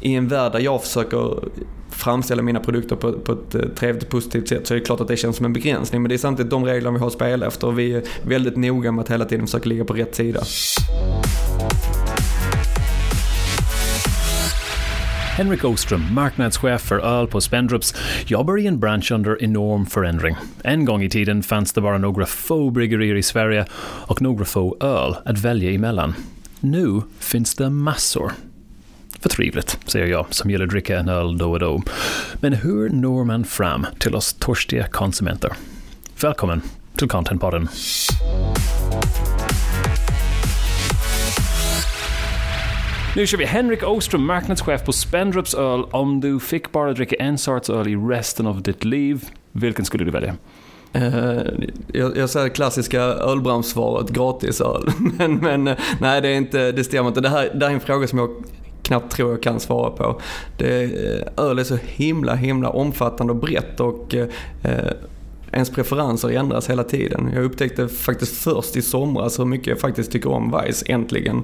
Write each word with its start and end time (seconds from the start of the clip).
i 0.00 0.14
en 0.14 0.28
värld 0.28 0.52
där 0.52 0.60
jag 0.60 0.82
försöker 0.82 1.48
framställa 1.90 2.42
mina 2.42 2.60
produkter 2.60 2.96
på, 2.96 3.12
på 3.12 3.32
ett 3.32 3.54
eh, 3.54 3.60
trevligt 3.60 4.02
och 4.02 4.10
positivt 4.10 4.48
sätt 4.48 4.66
så 4.66 4.74
är 4.74 4.78
det 4.78 4.84
klart 4.84 5.00
att 5.00 5.08
det 5.08 5.16
känns 5.16 5.36
som 5.36 5.46
en 5.46 5.52
begränsning. 5.52 6.02
Men 6.02 6.08
det 6.08 6.14
är 6.14 6.18
samtidigt 6.18 6.50
de 6.50 6.64
regler 6.64 6.90
vi 6.90 6.98
har 6.98 7.06
att 7.06 7.12
spela 7.12 7.46
efter 7.46 7.66
och 7.66 7.78
vi 7.78 7.92
är 7.92 8.02
väldigt 8.26 8.56
noga 8.56 8.92
med 8.92 9.02
att 9.02 9.10
hela 9.10 9.24
tiden 9.24 9.46
försöka 9.46 9.68
ligga 9.68 9.84
på 9.84 9.92
rätt 9.92 10.14
sida. 10.14 10.40
Henrik 15.38 15.64
Åström, 15.64 16.14
marknadschef 16.14 16.80
för 16.80 16.98
öl 16.98 17.26
på 17.26 17.40
Spendrups, 17.40 17.94
jobbar 18.26 18.58
i 18.58 18.66
en 18.66 18.80
bransch 18.80 19.12
under 19.12 19.42
enorm 19.44 19.86
förändring. 19.86 20.36
En 20.62 20.84
gång 20.84 21.02
i 21.02 21.10
tiden 21.10 21.42
fanns 21.42 21.72
det 21.72 21.80
bara 21.80 21.98
några 21.98 22.26
få 22.26 22.70
bryggerier 22.70 23.14
i 23.14 23.22
Sverige 23.22 23.66
och 24.06 24.22
några 24.22 24.44
få 24.44 24.76
öl 24.80 25.16
att 25.24 25.38
välja 25.38 25.70
emellan. 25.70 26.14
Nu 26.60 27.02
finns 27.18 27.54
det 27.54 27.70
massor. 27.70 28.32
Förtrevligt, 29.20 29.78
säger 29.86 30.06
jag 30.06 30.26
som 30.30 30.50
gillar 30.50 30.64
att 30.64 30.70
dricka 30.70 30.98
en 30.98 31.08
öl 31.08 31.38
då 31.38 31.50
och 31.50 31.58
då. 31.58 31.82
Men 32.40 32.52
hur 32.52 32.90
når 32.90 33.24
man 33.24 33.44
fram 33.44 33.86
till 33.98 34.14
oss 34.14 34.34
törstiga 34.34 34.88
konsumenter? 34.88 35.52
Välkommen 36.22 36.62
till 36.96 37.08
Contentpodden. 37.08 37.68
Nu 43.16 43.26
kör 43.26 43.38
vi 43.38 43.44
Henrik 43.44 43.88
Åström, 43.88 44.26
marknadschef 44.26 44.84
på 44.84 44.92
Spendrups 44.92 45.54
öl. 45.54 45.84
Om 45.90 46.20
du 46.20 46.40
fick 46.40 46.72
bara 46.72 46.92
dricka 46.92 47.16
en 47.16 47.38
sorts 47.38 47.70
öl 47.70 47.88
i 47.88 47.96
resten 47.96 48.46
av 48.46 48.62
ditt 48.62 48.84
liv, 48.84 49.24
vilken 49.52 49.84
skulle 49.84 50.04
du 50.04 50.10
välja? 50.10 50.34
Uh, 50.96 51.40
jag, 51.92 52.16
jag 52.16 52.30
säger 52.30 52.48
klassiska 52.48 53.00
ölbranschsvaret, 53.00 54.10
gratisöl. 54.10 54.90
men, 55.18 55.34
men 55.34 55.64
nej, 56.00 56.20
det, 56.20 56.28
är 56.28 56.34
inte, 56.34 56.72
det 56.72 56.84
stämmer 56.84 57.08
inte. 57.08 57.20
Det 57.20 57.28
här, 57.28 57.50
det 57.54 57.64
här 57.64 57.70
är 57.70 57.74
en 57.74 57.80
fråga 57.80 58.06
som 58.06 58.18
jag 58.18 58.30
knappt 58.82 59.12
tror 59.12 59.30
jag 59.30 59.42
kan 59.42 59.60
svara 59.60 59.90
på. 59.90 60.20
Det, 60.58 60.82
eh, 60.82 61.44
öl 61.44 61.58
är 61.58 61.64
så 61.64 61.78
himla, 61.82 62.34
himla 62.34 62.70
omfattande 62.70 63.32
och 63.32 63.38
brett 63.38 63.80
och 63.80 64.14
eh, 64.14 64.26
ens 65.52 65.70
preferenser 65.70 66.28
ändras 66.28 66.70
hela 66.70 66.84
tiden. 66.84 67.30
Jag 67.34 67.44
upptäckte 67.44 67.88
faktiskt 67.88 68.36
först 68.36 68.76
i 68.76 68.82
somras 68.82 69.38
hur 69.38 69.44
mycket 69.44 69.66
jag 69.66 69.80
faktiskt 69.80 70.12
tycker 70.12 70.30
om 70.30 70.50
Weiss 70.50 70.84
äntligen. 70.86 71.36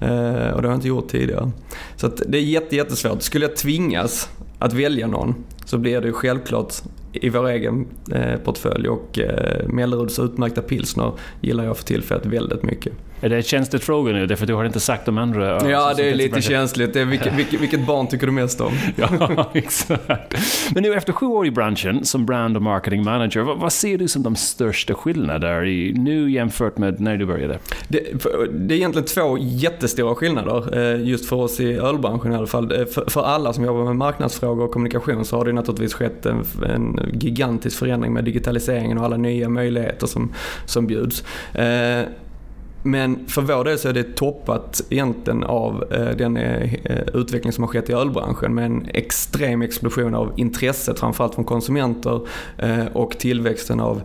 Eh, 0.00 0.50
och 0.50 0.62
det 0.62 0.68
har 0.68 0.72
jag 0.72 0.74
inte 0.74 0.88
gjort 0.88 1.08
tidigare. 1.08 1.50
Så 1.96 2.10
det 2.26 2.38
är 2.38 2.42
jätte, 2.42 2.76
jättesvårt. 2.76 3.22
Skulle 3.22 3.44
jag 3.44 3.56
tvingas 3.56 4.28
att 4.58 4.72
välja 4.72 5.06
någon 5.06 5.34
så 5.64 5.78
blir 5.78 6.00
det 6.00 6.12
självklart 6.12 6.74
i 7.12 7.28
vår 7.28 7.48
egen 7.48 7.86
eh, 8.12 8.36
portfölj 8.36 8.88
och 8.88 9.18
eh, 9.18 9.68
Melleruds 9.68 10.18
utmärkta 10.18 10.62
pilsner 10.62 11.12
gillar 11.40 11.64
jag 11.64 11.76
för 11.76 11.84
tillfället 11.84 12.26
väldigt 12.26 12.62
mycket. 12.62 12.92
Är 13.24 13.28
det 13.28 13.42
känsligt 13.42 13.84
fråga 13.84 14.12
nu? 14.12 14.26
Därför 14.26 14.46
du 14.46 14.54
har 14.54 14.64
inte 14.64 14.80
sagt 14.80 15.06
de 15.06 15.18
andra. 15.18 15.70
Ja, 15.70 15.94
det 15.96 16.10
är 16.10 16.14
lite 16.14 16.42
känsligt. 16.42 16.92
Det 16.92 17.00
är 17.00 17.04
vilket, 17.04 17.34
vilket, 17.34 17.60
vilket, 17.60 17.86
barn 17.86 18.06
tycker 18.06 18.26
du 18.26 18.32
mest 18.32 18.60
om? 18.60 18.72
ja, 18.96 19.50
exakt. 19.52 20.34
Men 20.74 20.82
nu 20.82 20.94
efter 20.94 21.12
sju 21.12 21.26
år 21.26 21.46
i 21.46 21.50
branschen 21.50 22.04
som 22.04 22.26
brand 22.26 22.56
och 22.56 22.62
marketing 22.62 23.04
manager, 23.04 23.40
vad, 23.40 23.58
vad 23.58 23.72
ser 23.72 23.98
du 23.98 24.08
som 24.08 24.22
de 24.22 24.36
största 24.36 24.94
skillnaderna 24.94 25.60
nu 26.02 26.30
jämfört 26.30 26.78
med 26.78 27.00
när 27.00 27.16
du 27.16 27.26
började? 27.26 27.58
Det, 27.88 28.00
det, 28.52 28.74
är 28.74 28.76
egentligen 28.76 29.06
två 29.06 29.38
jättestora 29.40 30.14
skillnader, 30.14 30.78
eh, 30.78 31.08
just 31.08 31.28
för 31.28 31.36
oss 31.36 31.60
i 31.60 31.72
ölbranschen 31.72 32.32
i 32.32 32.36
alla 32.36 32.46
fall. 32.46 32.80
Eh, 32.80 32.86
för, 32.86 33.10
för 33.10 33.22
alla 33.22 33.52
som 33.52 33.64
jobbar 33.64 33.84
med 33.84 33.96
marknadsfrågor 33.96 34.64
och 34.64 34.70
kommunikation 34.70 35.24
så 35.24 35.36
har 35.36 35.44
det 35.44 35.52
naturligtvis 35.52 35.94
skett 35.94 36.26
en, 36.26 36.44
en 36.66 37.00
gigantisk 37.12 37.78
förändring 37.78 38.12
med 38.12 38.24
digitaliseringen 38.24 38.98
och 38.98 39.04
alla 39.04 39.16
nya 39.16 39.48
möjligheter 39.48 40.06
som, 40.06 40.32
som 40.66 40.86
bjuds. 40.86 41.24
Eh, 41.54 42.02
men 42.82 43.26
för 43.26 43.42
vår 43.42 43.64
del 43.64 43.78
så 43.78 43.88
är 43.88 43.92
det 43.92 44.16
toppat 44.16 44.82
egentligen 44.90 45.44
av 45.44 45.84
eh, 45.90 46.16
den 46.16 46.36
eh, 46.36 46.74
eh, 46.74 47.06
utveckling 47.14 47.52
som 47.52 47.64
har 47.64 47.68
skett 47.68 47.90
i 47.90 47.92
ölbranschen 47.92 48.54
med 48.54 48.64
en 48.64 48.86
extrem 48.94 49.62
explosion 49.62 50.14
av 50.14 50.32
intresset 50.36 51.00
framförallt 51.00 51.34
från 51.34 51.44
konsumenter 51.44 52.20
och 52.92 53.18
tillväxten 53.18 53.80
av 53.80 54.02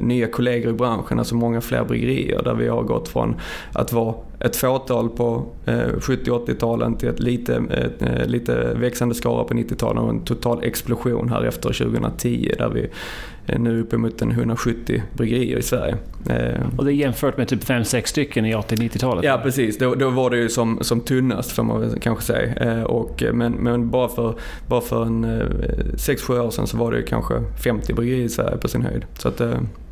nya 0.00 0.26
kollegor 0.26 0.70
i 0.70 0.72
branschen, 0.72 1.18
alltså 1.18 1.34
många 1.34 1.60
fler 1.60 1.84
bryggerier 1.84 2.42
där 2.42 2.54
vi 2.54 2.68
har 2.68 2.82
gått 2.82 3.08
från 3.08 3.34
att 3.72 3.92
vara 3.92 4.14
ett 4.40 4.56
fåtal 4.56 5.08
på 5.08 5.46
70-80-talen 5.66 6.96
till 6.96 7.08
ett 7.08 7.20
lite, 7.20 7.54
ett, 7.70 8.30
lite 8.30 8.74
växande 8.74 9.14
skara 9.14 9.44
på 9.44 9.54
90-talet 9.54 10.02
och 10.02 10.10
en 10.10 10.24
total 10.24 10.64
explosion 10.64 11.28
här 11.28 11.42
efter 11.42 11.72
2010 11.72 12.54
där 12.58 12.68
vi 12.68 12.90
nu 13.46 13.80
uppemot 13.80 14.22
170 14.22 15.02
bryggerier 15.12 15.58
i 15.58 15.62
Sverige. 15.62 15.96
Och 16.76 16.84
det 16.84 16.92
är 16.92 16.94
jämfört 16.94 17.36
med 17.36 17.48
typ 17.48 17.64
5-6 17.64 18.04
stycken 18.04 18.46
i 18.46 18.54
80-90-talet? 18.54 19.24
Ja 19.24 19.40
precis, 19.42 19.78
då, 19.78 19.94
då, 19.94 20.10
var 20.10 20.30
det 20.30 20.36
ju 20.36 20.48
som, 20.48 20.78
som 20.80 21.00
tunnast 21.00 21.52
får 21.52 21.62
man 21.62 21.80
väl 21.80 22.00
kanske 22.00 22.24
säga. 22.24 22.86
Och, 22.86 23.22
men 23.32 23.52
men 23.52 23.90
bara, 23.90 24.08
för, 24.08 24.34
bara 24.68 24.80
för 24.80 25.04
en 25.04 25.24
6-7 25.24 26.40
år 26.40 26.50
sedan 26.50 26.66
så 26.66 26.76
var 26.76 26.92
det 26.92 27.02
kanske 27.02 27.34
50 27.64 27.92
bryggerier 27.92 28.24
i 28.24 28.28
Sverige 28.28 28.56
på 28.56 28.68
sin 28.68 28.82
höjd. 28.82 29.04
Så 29.18 29.28
att, 29.28 29.40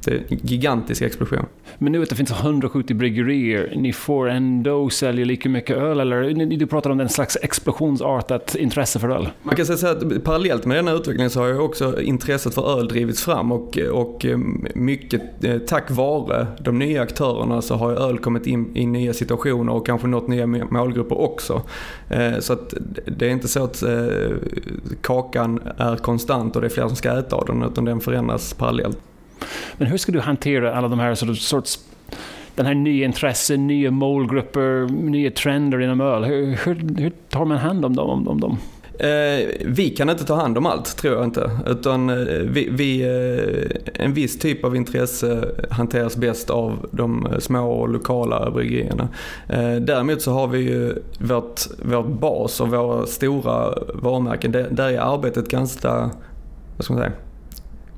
det 0.04 0.10
är 0.10 0.24
en 0.28 0.38
gigantisk 0.42 1.02
explosion. 1.02 1.46
Men 1.78 1.92
nu 1.92 2.02
att 2.02 2.08
det 2.08 2.16
finns 2.16 2.30
170 2.30 2.96
bryggerier, 2.96 3.72
ni 3.76 3.92
får 3.92 4.28
ändå 4.28 4.90
sälja 4.90 5.24
lika 5.24 5.48
mycket 5.48 5.76
öl 5.76 6.00
eller? 6.00 6.56
Du 6.56 6.66
pratar 6.66 6.90
om 6.90 7.00
en 7.00 7.08
slags 7.08 7.38
explosionsartat 7.42 8.54
intresse 8.54 8.98
för 8.98 9.08
öl. 9.08 9.28
Man 9.42 9.56
kan 9.56 9.66
säga 9.66 9.92
att 9.92 10.24
parallellt 10.24 10.66
med 10.66 10.76
den 10.76 10.88
här 10.88 10.96
utvecklingen 10.96 11.30
så 11.30 11.40
har 11.40 11.48
ju 11.48 11.58
också 11.58 12.02
intresset 12.02 12.54
för 12.54 12.78
öl 12.78 12.88
drivits 12.88 13.24
fram 13.24 13.52
och, 13.52 13.78
och 13.78 14.26
mycket 14.74 15.22
tack 15.66 15.90
vare 15.90 16.46
de 16.60 16.78
nya 16.78 17.02
aktörerna 17.02 17.62
så 17.62 17.74
har 17.74 17.92
öl 17.92 18.18
kommit 18.18 18.46
in 18.46 18.76
i 18.76 18.86
nya 18.86 19.12
situationer 19.12 19.72
och 19.72 19.86
kanske 19.86 20.06
nått 20.06 20.28
nya 20.28 20.46
målgrupper 20.46 21.20
också. 21.20 21.62
Så 22.40 22.52
att 22.52 22.74
det 23.06 23.26
är 23.26 23.30
inte 23.30 23.48
så 23.48 23.64
att 23.64 23.82
kakan 25.00 25.60
är 25.76 25.96
konstant 25.96 26.56
och 26.56 26.62
det 26.62 26.66
är 26.66 26.70
fler 26.70 26.86
som 26.86 26.96
ska 26.96 27.18
äta 27.18 27.36
av 27.36 27.46
den 27.46 27.62
utan 27.62 27.84
den 27.84 28.00
förändras 28.00 28.54
parallellt. 28.54 28.98
Men 29.78 29.88
hur 29.88 29.98
ska 29.98 30.12
du 30.12 30.20
hantera 30.20 30.74
alla 30.74 30.88
de 30.88 30.98
här 30.98 31.14
sorts 31.34 31.78
den 32.54 32.66
här 32.66 32.74
nya 32.74 33.06
intressen, 33.06 33.66
nya 33.66 33.90
målgrupper, 33.90 34.88
nya 35.10 35.30
trender 35.30 35.80
inom 35.80 36.00
öl. 36.00 36.24
Hur, 36.24 36.46
hur, 36.64 37.00
hur 37.00 37.12
tar 37.28 37.44
man 37.44 37.58
hand 37.58 37.84
om 37.84 37.96
dem? 37.96 38.10
Om, 38.10 38.28
om 38.28 38.40
dem? 38.40 38.58
Eh, 38.98 39.48
vi 39.64 39.90
kan 39.96 40.10
inte 40.10 40.24
ta 40.24 40.34
hand 40.34 40.58
om 40.58 40.66
allt, 40.66 40.96
tror 40.96 41.14
jag 41.14 41.24
inte. 41.24 41.50
Utan 41.66 42.10
eh, 42.10 42.16
vi, 42.42 42.68
vi, 42.70 43.02
eh, 43.02 44.04
en 44.04 44.14
viss 44.14 44.38
typ 44.38 44.64
av 44.64 44.76
intresse 44.76 45.44
hanteras 45.70 46.16
bäst 46.16 46.50
av 46.50 46.86
de 46.90 47.26
eh, 47.26 47.38
små 47.38 47.70
och 47.70 47.88
lokala 47.88 48.50
bryggerierna. 48.50 49.08
Eh, 49.48 49.74
däremot 49.74 50.22
så 50.22 50.32
har 50.32 50.46
vi 50.46 50.58
ju 50.58 50.94
vårt, 51.18 51.60
vårt 51.82 52.06
bas 52.06 52.60
och 52.60 52.68
våra 52.68 53.06
stora 53.06 53.74
varumärken. 53.94 54.52
Där, 54.52 54.68
där 54.70 54.88
är 54.88 54.98
arbetet 54.98 55.48
ganska, 55.48 56.10
vad 56.76 56.84
ska 56.84 56.94
man 56.94 57.02
säga, 57.02 57.12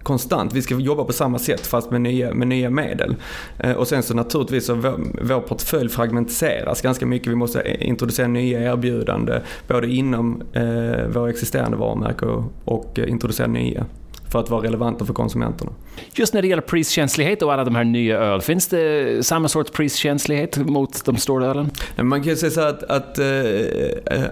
konstant. 0.02 0.52
Vi 0.52 0.62
ska 0.62 0.74
jobba 0.74 1.04
på 1.04 1.12
samma 1.12 1.38
sätt 1.38 1.66
fast 1.66 1.90
med 1.90 2.00
nya, 2.00 2.34
med 2.34 2.48
nya 2.48 2.70
medel. 2.70 3.16
Eh, 3.58 3.72
och 3.72 3.88
sen 3.88 4.02
så 4.02 4.14
naturligtvis 4.14 4.66
så 4.66 4.74
vår, 4.74 5.00
vår 5.22 5.40
portfölj 5.40 5.88
fragmentiseras 5.88 6.82
ganska 6.82 7.06
mycket. 7.06 7.28
Vi 7.28 7.36
måste 7.36 7.76
introducera 7.80 8.28
nya 8.28 8.72
erbjudanden 8.72 9.42
både 9.68 9.86
inom 9.86 10.42
eh, 10.52 11.06
våra 11.08 11.30
existerande 11.30 11.76
varumärken 11.76 12.28
och, 12.28 12.44
och 12.64 12.98
eh, 12.98 13.10
introducera 13.10 13.46
nya 13.46 13.86
för 14.32 14.40
att 14.40 14.50
vara 14.50 14.62
relevanta 14.62 15.04
för 15.04 15.14
konsumenterna. 15.14 15.72
Just 16.14 16.34
när 16.34 16.42
det 16.42 16.48
gäller 16.48 16.62
priskänslighet 16.62 17.42
och 17.42 17.52
alla 17.52 17.64
de 17.64 17.74
här 17.74 17.84
nya 17.84 18.18
öl, 18.18 18.40
finns 18.40 18.68
det 18.68 19.26
samma 19.26 19.48
sorts 19.48 19.70
priskänslighet 19.70 20.56
mot 20.56 21.04
de 21.04 21.16
stora 21.16 21.46
ölen? 21.46 21.70
Man 21.96 22.22
kan 22.22 22.30
ju 22.30 22.36
säga 22.36 22.50
så 22.50 22.60
att, 22.60 22.82
att 22.82 23.18
eh, 23.18 23.26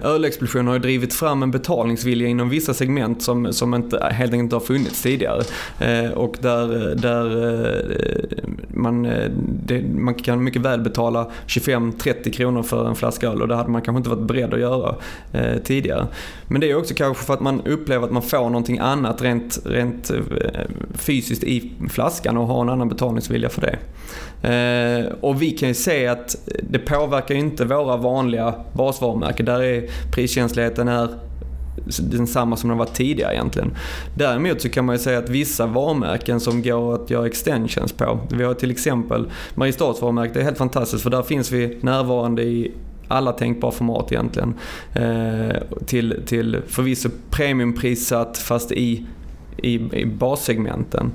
ölexplosionen 0.03 0.67
har 0.67 0.79
drivit 0.79 1.13
fram 1.13 1.43
en 1.43 1.51
betalningsvilja 1.51 2.27
inom 2.27 2.49
vissa 2.49 2.73
segment 2.73 3.23
som, 3.23 3.53
som 3.53 3.73
inte, 3.73 3.97
helt 3.97 4.33
enkelt 4.33 4.43
inte 4.43 4.55
har 4.55 4.59
funnits 4.59 5.01
tidigare. 5.01 5.43
Eh, 5.79 6.11
och 6.11 6.37
där, 6.39 6.95
där 6.95 7.25
eh, 7.49 8.37
man, 8.67 9.03
det, 9.65 9.81
man 9.81 10.13
kan 10.13 10.43
mycket 10.43 10.61
väl 10.61 10.81
betala 10.81 11.31
25-30 11.47 12.31
kronor 12.31 12.63
för 12.63 12.87
en 12.87 12.95
flaska 12.95 13.27
öl 13.27 13.41
och 13.41 13.47
det 13.47 13.55
hade 13.55 13.69
man 13.69 13.81
kanske 13.81 13.97
inte 13.97 14.09
varit 14.09 14.27
beredd 14.27 14.53
att 14.53 14.59
göra 14.59 14.95
tidigare. 15.63 16.07
Men 16.47 16.61
det 16.61 16.71
är 16.71 16.75
också 16.75 16.93
kanske 16.93 17.25
för 17.25 17.33
att 17.33 17.39
man 17.39 17.61
upplever 17.61 18.05
att 18.05 18.11
man 18.11 18.21
får 18.21 18.37
någonting 18.37 18.79
annat 18.79 19.21
rent, 19.21 19.59
rent 19.65 19.90
rent 19.91 20.09
eh, 20.09 20.61
fysiskt 20.93 21.43
i 21.43 21.71
flaskan 21.89 22.37
och 22.37 22.47
har 22.47 22.61
en 22.61 22.69
annan 22.69 22.89
betalningsvilja 22.89 23.49
för 23.49 23.61
det. 23.61 23.77
Eh, 24.49 25.13
och 25.21 25.41
vi 25.41 25.51
kan 25.51 25.67
ju 25.67 25.73
se 25.73 26.07
att 26.07 26.35
det 26.69 26.79
påverkar 26.79 27.35
inte 27.35 27.65
våra 27.65 27.97
vanliga 27.97 28.53
basvarumärken. 28.73 29.45
Där 29.45 29.63
är 29.63 29.89
priskänsligheten 30.11 30.87
är 30.87 31.09
densamma 31.99 32.57
som 32.57 32.69
den 32.69 32.77
var 32.77 32.85
tidigare 32.85 33.33
egentligen. 33.33 33.71
Däremot 34.15 34.61
så 34.61 34.69
kan 34.69 34.85
man 34.85 34.95
ju 34.95 34.99
säga 34.99 35.19
att 35.19 35.29
vissa 35.29 35.65
varumärken 35.65 36.39
som 36.39 36.61
går 36.61 36.95
att 36.95 37.09
göra 37.09 37.25
extensions 37.25 37.91
på. 37.91 38.19
Vi 38.31 38.43
har 38.43 38.53
till 38.53 38.71
exempel 38.71 39.31
Mariestads 39.55 40.01
varumärke, 40.01 40.33
det 40.33 40.39
är 40.39 40.43
helt 40.43 40.57
fantastiskt 40.57 41.03
för 41.03 41.09
där 41.09 41.23
finns 41.23 41.51
vi 41.51 41.77
närvarande 41.81 42.43
i 42.43 42.71
alla 43.07 43.31
tänkbara 43.31 43.71
format 43.71 44.11
egentligen. 44.11 44.53
Eh, 44.95 45.55
till, 45.85 46.23
till 46.25 46.61
förvisso 46.67 47.09
premiumprissatt 47.29 48.37
fast 48.37 48.71
i 48.71 49.05
i, 49.57 49.99
i 49.99 50.05
bassegmenten. 50.05 51.11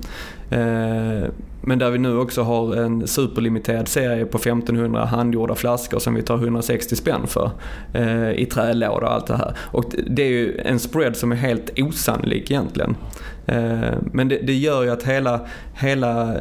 Eh, 0.51 1.29
Men 1.69 1.79
där 1.79 1.91
vi 1.91 1.99
nu 1.99 2.19
också 2.19 2.43
har 2.43 2.77
en 2.77 3.07
superlimiterad 3.07 3.89
serie 3.89 4.27
på 4.27 4.39
1500 4.39 5.05
handgjorda 5.05 5.55
flaskor 5.55 5.99
som 5.99 6.15
vi 6.15 6.23
tar 6.23 6.37
160 6.37 6.97
spänn 6.97 7.27
för. 7.27 7.51
Eh, 7.93 8.31
I 8.31 8.47
trälåda 8.47 9.07
och 9.07 9.13
allt 9.13 9.27
det 9.27 9.37
här. 9.37 9.57
Och 9.59 9.85
det 10.07 10.23
är 10.23 10.29
ju 10.29 10.59
en 10.59 10.79
spread 10.79 11.17
som 11.17 11.33
är 11.33 11.37
helt 11.37 11.79
osannolik 11.79 12.51
egentligen. 12.51 12.97
Eh, 13.47 13.95
men 14.13 14.29
det, 14.29 14.39
det 14.39 14.55
gör 14.55 14.83
ju 14.83 14.91
att 14.91 15.03
hela, 15.03 15.41
hela 15.75 16.37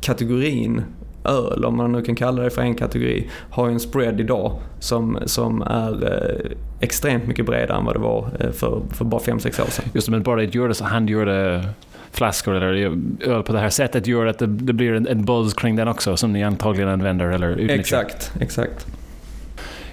kategorin 0.00 0.82
öl, 1.24 1.64
om 1.64 1.76
man 1.76 1.92
nu 1.92 2.02
kan 2.02 2.14
kalla 2.14 2.42
det 2.42 2.50
för 2.50 2.62
en 2.62 2.74
kategori, 2.74 3.30
har 3.50 3.66
ju 3.66 3.72
en 3.72 3.80
spread 3.80 4.20
idag 4.20 4.52
som, 4.78 5.18
som 5.26 5.62
är 5.62 6.12
eh, 6.12 6.50
extremt 6.80 7.26
mycket 7.26 7.46
bredare 7.46 7.78
än 7.78 7.84
vad 7.84 7.94
det 7.94 8.00
var 8.00 8.30
eh, 8.40 8.50
för, 8.50 8.82
för 8.92 9.04
bara 9.04 9.20
5-6 9.20 9.62
år 9.62 9.70
sedan. 9.70 9.84
Just 9.92 10.06
det, 10.06 10.10
men 10.10 10.22
bara 10.22 10.42
att 10.42 10.54
göra 10.54 10.86
handgjorda 10.86 11.64
flaskor 12.12 12.54
eller 12.54 12.98
öl 13.20 13.42
på 13.42 13.52
det 13.52 13.58
här 13.58 13.70
sättet 13.70 14.06
gör 14.06 14.26
att 14.26 14.38
det, 14.38 14.46
det 14.46 14.72
blir 14.72 14.92
en, 14.92 15.06
en 15.06 15.24
buzz 15.24 15.54
kring 15.54 15.76
den 15.76 15.88
också 15.88 16.16
som 16.16 16.32
ni 16.32 16.44
antagligen 16.44 16.88
använder 16.88 17.26
eller 17.26 17.48
utnyttjar. 17.48 17.74
Exakt, 17.74 18.32
exakt. 18.40 18.86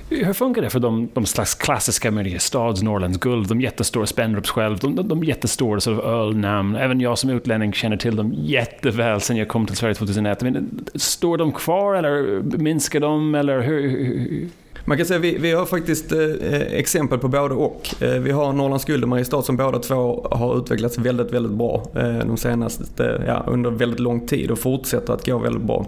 Hur 0.09 0.33
funkar 0.33 0.62
det 0.62 0.69
för 0.69 0.80
de, 0.80 1.09
de 1.13 1.25
slags 1.25 1.56
klassiska 1.56 2.12
Mariestads 2.12 2.81
Norrlands 2.81 3.18
guld, 3.18 3.48
de 3.48 3.62
jättestora 3.62 4.06
Spendrups 4.06 4.50
själv, 4.50 4.77
de, 4.77 4.95
de, 4.95 5.07
de 5.07 5.24
jättestora 5.24 5.80
sort 5.80 6.00
of 6.00 6.06
ölnamn. 6.06 6.75
Även 6.75 7.01
jag 7.01 7.18
som 7.18 7.30
utlänning 7.30 7.74
känner 7.74 7.98
till 7.98 8.15
dem 8.15 8.33
jätteväl 8.38 9.21
sen 9.21 9.38
jag 9.38 9.48
kom 9.48 9.65
till 9.65 9.75
Sverige 9.75 9.95
2001. 9.95 10.42
Men, 10.42 10.86
står 10.95 11.38
de 11.38 11.51
kvar 11.51 11.95
eller 11.95 12.42
minskar 12.57 13.00
de? 13.00 13.36
Eller 13.36 13.62
hur, 13.62 13.89
hur? 13.89 14.48
Man 14.86 14.98
kan 14.98 15.06
säga 15.06 15.18
att 15.18 15.24
vi, 15.24 15.38
vi 15.38 15.51
har 15.51 15.65
faktiskt 15.65 16.12
eh, 16.12 16.62
exempel 16.62 17.19
på 17.19 17.27
både 17.27 17.53
och. 17.53 18.03
Eh, 18.03 18.19
vi 18.19 18.31
har 18.31 18.53
Norrlands 18.53 18.86
Guld 18.86 19.03
och 19.03 19.10
Mariestad 19.10 19.42
som 19.42 19.57
båda 19.57 19.80
två 19.80 20.27
har 20.31 20.57
utvecklats 20.57 20.98
väldigt, 20.98 21.33
väldigt 21.33 21.51
bra 21.51 21.83
eh, 21.95 22.18
de 22.18 22.38
senaste, 22.38 23.24
ja, 23.27 23.44
under 23.48 23.69
väldigt 23.71 24.00
lång 24.00 24.27
tid 24.27 24.51
och 24.51 24.60
fortsätter 24.60 25.13
att 25.13 25.25
gå 25.25 25.38
väldigt 25.38 25.63
bra. 25.63 25.86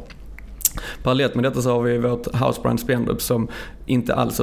Parallellt 1.03 1.35
med 1.35 1.43
detta 1.43 1.61
så 1.61 1.71
har 1.71 1.81
vi 1.81 1.97
vårt 1.97 2.35
Housebrand 2.35 2.79
Spendrup 2.79 3.21
som 3.21 3.47
inte 3.85 4.15
alls 4.15 4.41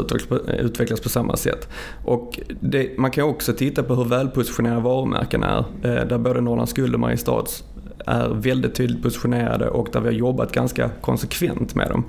utvecklas 0.59 1.01
på 1.01 1.09
samma 1.09 1.37
sätt. 1.37 1.69
Och 2.05 2.41
det, 2.61 2.99
man 2.99 3.11
kan 3.11 3.25
också 3.25 3.53
titta 3.53 3.83
på 3.83 3.95
hur 3.95 4.05
välpositionerade 4.05 4.81
varumärkena 4.81 5.67
är. 5.83 5.99
Eh, 5.99 6.07
där 6.07 6.19
både 6.19 6.41
Norrlands 6.41 6.73
Guld 6.73 6.95
och 6.95 7.01
Mariestads 7.01 7.65
är 8.07 8.29
väldigt 8.29 8.75
tydligt 8.75 9.03
positionerade 9.03 9.69
och 9.69 9.89
där 9.93 10.01
vi 10.01 10.07
har 10.07 10.15
jobbat 10.15 10.53
ganska 10.53 10.91
konsekvent 11.01 11.75
med 11.75 11.89
dem. 11.89 12.05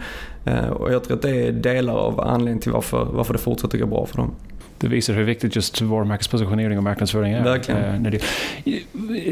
Eh, 0.45 0.69
och 0.69 0.93
jag 0.93 1.03
tror 1.03 1.17
att 1.17 1.21
det 1.21 1.47
är 1.47 1.51
delar 1.51 1.93
av 1.93 2.19
anledningen 2.19 2.59
till 2.59 2.71
varför, 2.71 3.07
varför 3.11 3.33
det 3.33 3.39
fortsätter 3.39 3.77
gå 3.77 3.85
bra 3.85 4.05
för 4.05 4.17
dem 4.17 4.31
det 4.79 4.87
visar 4.87 5.13
hur 5.13 5.23
viktigt 5.23 5.55
just 5.55 5.81
varumärkespositionering 5.81 6.77
och 6.77 6.83
marknadsföring 6.83 7.33
är. 7.33 7.43
Verkligen. 7.43 8.05
Eh, 8.05 8.21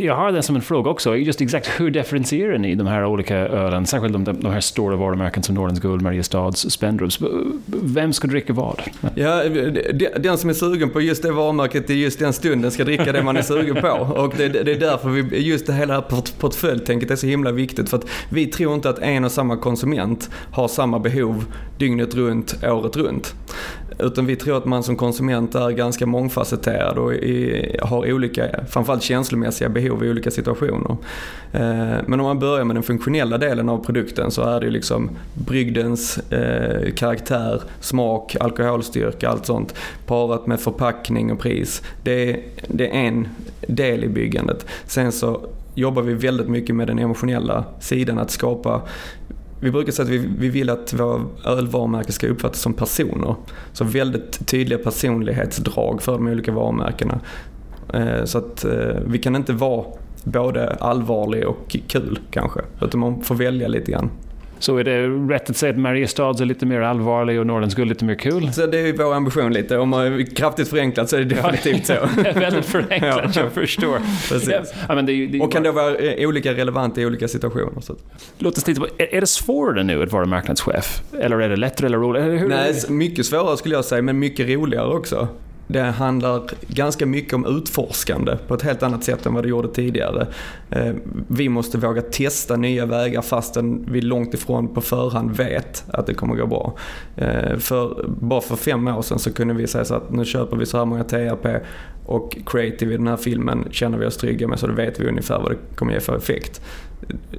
jag 0.05 0.15
har 0.15 0.31
det 0.31 0.41
som 0.41 0.55
en 0.55 0.61
fråga 0.61 0.89
också, 0.89 1.17
just 1.17 1.41
exakt 1.41 1.79
hur 1.79 1.91
differentierar 1.91 2.57
ni 2.57 2.75
de 2.75 2.87
här 2.87 3.05
olika 3.05 3.35
ölen, 3.35 3.85
särskilt 3.85 4.13
de, 4.13 4.23
de 4.23 4.51
här 4.51 4.59
stora 4.59 4.95
varumärken 4.95 5.43
som 5.43 5.55
Norrlands 5.55 5.81
Guld, 5.81 6.01
Mariestads, 6.01 6.71
Spendrups. 6.71 7.19
Vem 7.67 8.13
ska 8.13 8.27
dricka 8.27 8.53
vad? 8.53 8.81
Ja, 9.15 9.43
den 10.19 10.37
som 10.37 10.49
är 10.49 10.53
sugen 10.53 10.89
på 10.89 11.01
just 11.01 11.23
det 11.23 11.31
varumärket 11.31 11.89
i 11.89 11.93
just 11.93 12.19
den 12.19 12.33
stunden 12.33 12.71
ska 12.71 12.83
dricka 12.83 13.11
det 13.11 13.23
man 13.23 13.37
är 13.37 13.41
sugen 13.41 13.75
på. 13.75 13.89
Och 13.89 14.33
det, 14.37 14.47
det 14.49 14.71
är 14.71 14.79
därför 14.79 15.09
vi, 15.09 15.47
just 15.47 15.67
det 15.67 15.73
hela 15.73 16.01
portföljtänket 16.39 17.11
är 17.11 17.15
så 17.15 17.27
himla 17.27 17.51
viktigt. 17.51 17.89
För 17.89 17.97
att 17.97 18.05
vi 18.29 18.45
tror 18.45 18.73
inte 18.73 18.89
att 18.89 18.99
en 18.99 19.25
och 19.25 19.31
samma 19.31 19.57
konsument 19.57 20.29
har 20.51 20.67
samma 20.67 20.99
behov 20.99 21.45
dygnet 21.77 22.15
runt, 22.15 22.63
året 22.63 22.97
runt. 22.97 23.35
Utan 23.99 24.25
vi 24.25 24.35
tror 24.35 24.57
att 24.57 24.65
man 24.65 24.83
som 24.83 24.95
konsument 24.95 25.55
är 25.55 25.69
ganska 25.69 26.05
mångfacetterad 26.05 26.97
och 26.97 27.11
har 27.81 28.13
olika, 28.13 28.49
framförallt 28.69 29.03
känslomässiga 29.03 29.69
behov 29.69 30.03
i 30.03 30.09
olika 30.09 30.31
situationer. 30.31 30.97
Eh, 31.51 31.97
men 32.07 32.19
om 32.19 32.25
man 32.25 32.39
börjar 32.39 32.65
med 32.65 32.75
den 32.75 32.83
funktionella 32.83 33.37
delen 33.37 33.69
av 33.69 33.85
produkten 33.85 34.31
så 34.31 34.41
är 34.41 34.59
det 34.59 34.65
ju 34.65 34.71
liksom 34.71 35.09
brygdens 35.33 36.17
eh, 36.31 36.93
karaktär, 36.93 37.61
smak, 37.79 38.35
alkoholstyrka, 38.39 39.29
allt 39.29 39.45
sånt 39.45 39.75
parat 40.05 40.47
med 40.47 40.59
förpackning 40.59 41.31
och 41.31 41.39
pris. 41.39 41.81
Det 42.03 42.29
är, 42.29 42.39
det 42.67 42.87
är 42.87 42.93
en 42.93 43.27
del 43.67 44.03
i 44.03 44.07
byggandet. 44.07 44.65
Sen 44.85 45.11
så 45.11 45.47
jobbar 45.75 46.01
vi 46.01 46.13
väldigt 46.13 46.47
mycket 46.49 46.75
med 46.75 46.87
den 46.87 46.99
emotionella 46.99 47.63
sidan, 47.79 48.19
att 48.19 48.31
skapa 48.31 48.81
vi 49.65 49.71
brukar 49.71 49.91
säga 49.91 50.03
att 50.03 50.11
vi, 50.11 50.29
vi 50.37 50.49
vill 50.49 50.69
att 50.69 50.93
våra 50.93 51.21
ölvarumärken 51.45 52.13
ska 52.13 52.27
uppfattas 52.27 52.61
som 52.61 52.73
personer. 52.73 53.35
Så 53.73 53.83
väldigt 53.83 54.47
tydliga 54.47 54.79
personlighetsdrag 54.79 56.01
för 56.01 56.11
de 56.11 56.27
olika 56.27 56.51
varumärkena. 56.51 57.19
Eh, 57.93 58.23
så 58.25 58.37
att 58.37 58.65
eh, 58.65 58.99
vi 59.07 59.17
kan 59.17 59.35
inte 59.35 59.53
vara 59.53 59.85
både 60.23 60.69
allvarlig 60.69 61.47
och 61.47 61.77
kul 61.87 62.19
kanske. 62.31 62.61
Utan 62.81 62.99
man 62.99 63.21
får 63.21 63.35
välja 63.35 63.67
lite 63.67 63.91
grann. 63.91 64.09
Så 64.59 64.77
är 64.77 64.83
det 64.83 65.07
rätt 65.07 65.49
att 65.49 65.57
säga 65.57 65.71
att 65.71 65.77
Mariestads 65.77 66.41
är 66.41 66.45
lite 66.45 66.65
mer 66.65 66.81
allvarlig 66.81 67.39
och 67.39 67.47
Norrlands 67.47 67.75
guld 67.75 67.89
lite 67.89 68.05
mer 68.05 68.15
kul? 68.15 68.53
Så 68.53 68.65
det 68.65 68.79
är 68.79 68.93
vår 68.93 69.13
ambition 69.13 69.53
lite. 69.53 69.77
Om 69.77 69.89
man 69.89 70.05
är 70.05 70.35
kraftigt 70.35 70.67
förenklat 70.67 71.09
så 71.09 71.15
är 71.15 71.19
det 71.19 71.35
definitivt 71.35 71.85
så. 71.85 71.93
Väldigt 72.39 72.65
förenklat, 72.65 73.35
jag 73.35 73.51
förstår. 73.51 73.99
Ja, 74.87 74.95
men 74.95 75.05
det 75.05 75.11
är, 75.11 75.27
det 75.27 75.37
är 75.37 75.43
och 75.43 75.51
kan 75.51 75.63
då 75.63 75.71
vara 75.71 75.95
eh, 75.95 76.27
olika 76.27 76.53
relevant 76.53 76.97
i 76.97 77.05
olika 77.05 77.27
situationer. 77.27 77.81
Så. 77.81 77.95
Låt 78.37 78.57
oss 78.57 78.63
titta 78.63 78.81
på, 78.81 78.87
är 78.97 79.21
det 79.21 79.27
svårare 79.27 79.83
nu 79.83 80.03
att 80.03 80.11
vara 80.11 80.25
marknadschef? 80.25 81.01
Eller 81.19 81.39
är 81.39 81.49
det 81.49 81.55
lättare 81.55 81.87
eller 81.87 81.97
roligare? 81.97 82.47
Nej, 82.47 82.73
mycket 82.89 83.25
svårare 83.25 83.57
skulle 83.57 83.75
jag 83.75 83.85
säga, 83.85 84.01
men 84.01 84.19
mycket 84.19 84.49
roligare 84.49 84.87
också. 84.87 85.27
Det 85.67 85.81
handlar 85.81 86.43
ganska 86.67 87.05
mycket 87.05 87.33
om 87.33 87.45
utforskande 87.45 88.37
på 88.47 88.53
ett 88.53 88.61
helt 88.61 88.83
annat 88.83 89.03
sätt 89.03 89.25
än 89.25 89.33
vad 89.33 89.43
det 89.43 89.49
gjorde 89.49 89.67
tidigare. 89.67 90.27
Eh, 90.69 90.93
vi 91.27 91.49
måste 91.49 91.77
våga 91.77 92.01
testa 92.01 92.55
nya 92.55 92.85
vägar 92.85 93.21
fastän 93.21 93.85
vi 93.91 94.01
långt 94.01 94.33
ifrån 94.33 94.73
på 94.73 94.81
förhand 94.81 95.37
vet 95.37 95.83
att 95.87 96.05
det 96.07 96.13
kommer 96.13 96.35
gå 96.35 96.47
bra. 96.47 96.73
Eh, 97.15 97.57
för 97.57 98.05
bara 98.07 98.41
för 98.41 98.55
fem 98.55 98.87
år 98.87 99.01
sedan 99.01 99.19
så 99.19 99.33
kunde 99.33 99.53
vi 99.53 99.67
säga 99.67 99.85
så 99.85 99.95
att 99.95 100.11
nu 100.11 100.25
köper 100.25 100.57
vi 100.57 100.65
så 100.65 100.77
här 100.77 100.85
många 100.85 101.03
TRP 101.03 101.61
och 102.05 102.37
creative 102.45 102.93
i 102.93 102.97
den 102.97 103.07
här 103.07 103.17
filmen 103.17 103.67
känner 103.71 103.97
vi 103.97 104.05
oss 104.05 104.17
trygga 104.17 104.47
med 104.47 104.59
så 104.59 104.67
då 104.67 104.73
vet 104.73 104.99
vi 104.99 105.07
ungefär 105.07 105.39
vad 105.39 105.51
det 105.51 105.57
kommer 105.75 105.93
ge 105.93 105.99
för 105.99 106.17
effekt 106.17 106.61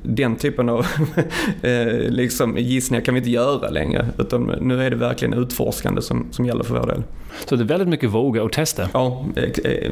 den 0.03 0.37
typen 0.37 0.69
av 0.69 0.87
eh, 1.63 1.87
liksom, 2.09 2.59
gissningar 2.59 3.05
kan 3.05 3.15
vi 3.15 3.19
inte 3.19 3.31
göra 3.31 3.71
längre. 3.71 4.07
Utan 4.19 4.55
nu 4.61 4.83
är 4.83 4.91
det 4.91 4.97
verkligen 4.97 5.35
utforskande 5.35 6.03
som, 6.03 6.27
som 6.31 6.47
gäller 6.47 6.65
för 6.65 6.81
vår 6.81 6.87
del. 6.87 7.03
Så 7.45 7.57
det 7.57 7.63
är 7.63 7.67
väldigt 7.67 7.89
mycket 7.89 8.11
våga 8.11 8.43
och 8.43 8.53
testa? 8.53 8.89
Ja, 8.93 9.25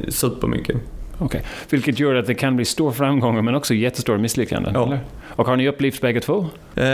supermycket. 0.08 0.76
Okay. 1.18 1.40
Vilket 1.70 1.98
gör 1.98 2.14
att 2.14 2.26
det 2.26 2.34
kan 2.34 2.56
bli 2.56 2.64
stora 2.64 2.92
framgångar 2.92 3.42
men 3.42 3.54
också 3.54 3.74
jättestora 3.74 4.18
misslyckanden? 4.18 4.72
Ja. 4.74 4.98
Och 5.36 5.46
har 5.46 5.56
ni 5.56 5.68
upplevt 5.68 6.00
bägge 6.00 6.20
två? 6.20 6.46
Eh, 6.76 6.84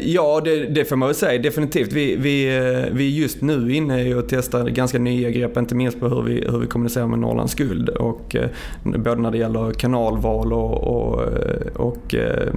ja, 0.00 0.40
det, 0.44 0.66
det, 0.66 0.84
får 0.84 0.96
man 0.96 1.08
väl 1.08 1.14
säga. 1.14 1.42
Definitivt. 1.42 1.92
Vi, 1.92 2.16
vi, 2.16 2.56
eh, 2.56 2.92
vi 2.92 3.06
är 3.06 3.20
just 3.20 3.42
nu 3.42 3.74
inne 3.74 4.14
och 4.14 4.24
testar 4.28 4.68
ganska 4.68 4.98
nya 4.98 5.30
grepp, 5.30 5.56
inte 5.56 5.74
minst 5.74 6.00
på 6.00 6.08
hur 6.08 6.22
vi, 6.22 6.44
hur 6.50 6.58
vi 6.58 6.66
kommunicerar 6.66 7.06
med 7.06 7.18
Norrlands 7.18 7.54
Guld. 7.54 7.88
Och, 7.88 8.36
eh, 8.36 8.48
både 8.84 9.20
när 9.20 9.30
det 9.30 9.38
gäller 9.38 9.72
kanalval 9.72 10.52
och, 10.52 10.84
och, 10.84 11.22
eh, 11.22 11.76
och 11.76 12.14
eh, 12.14 12.52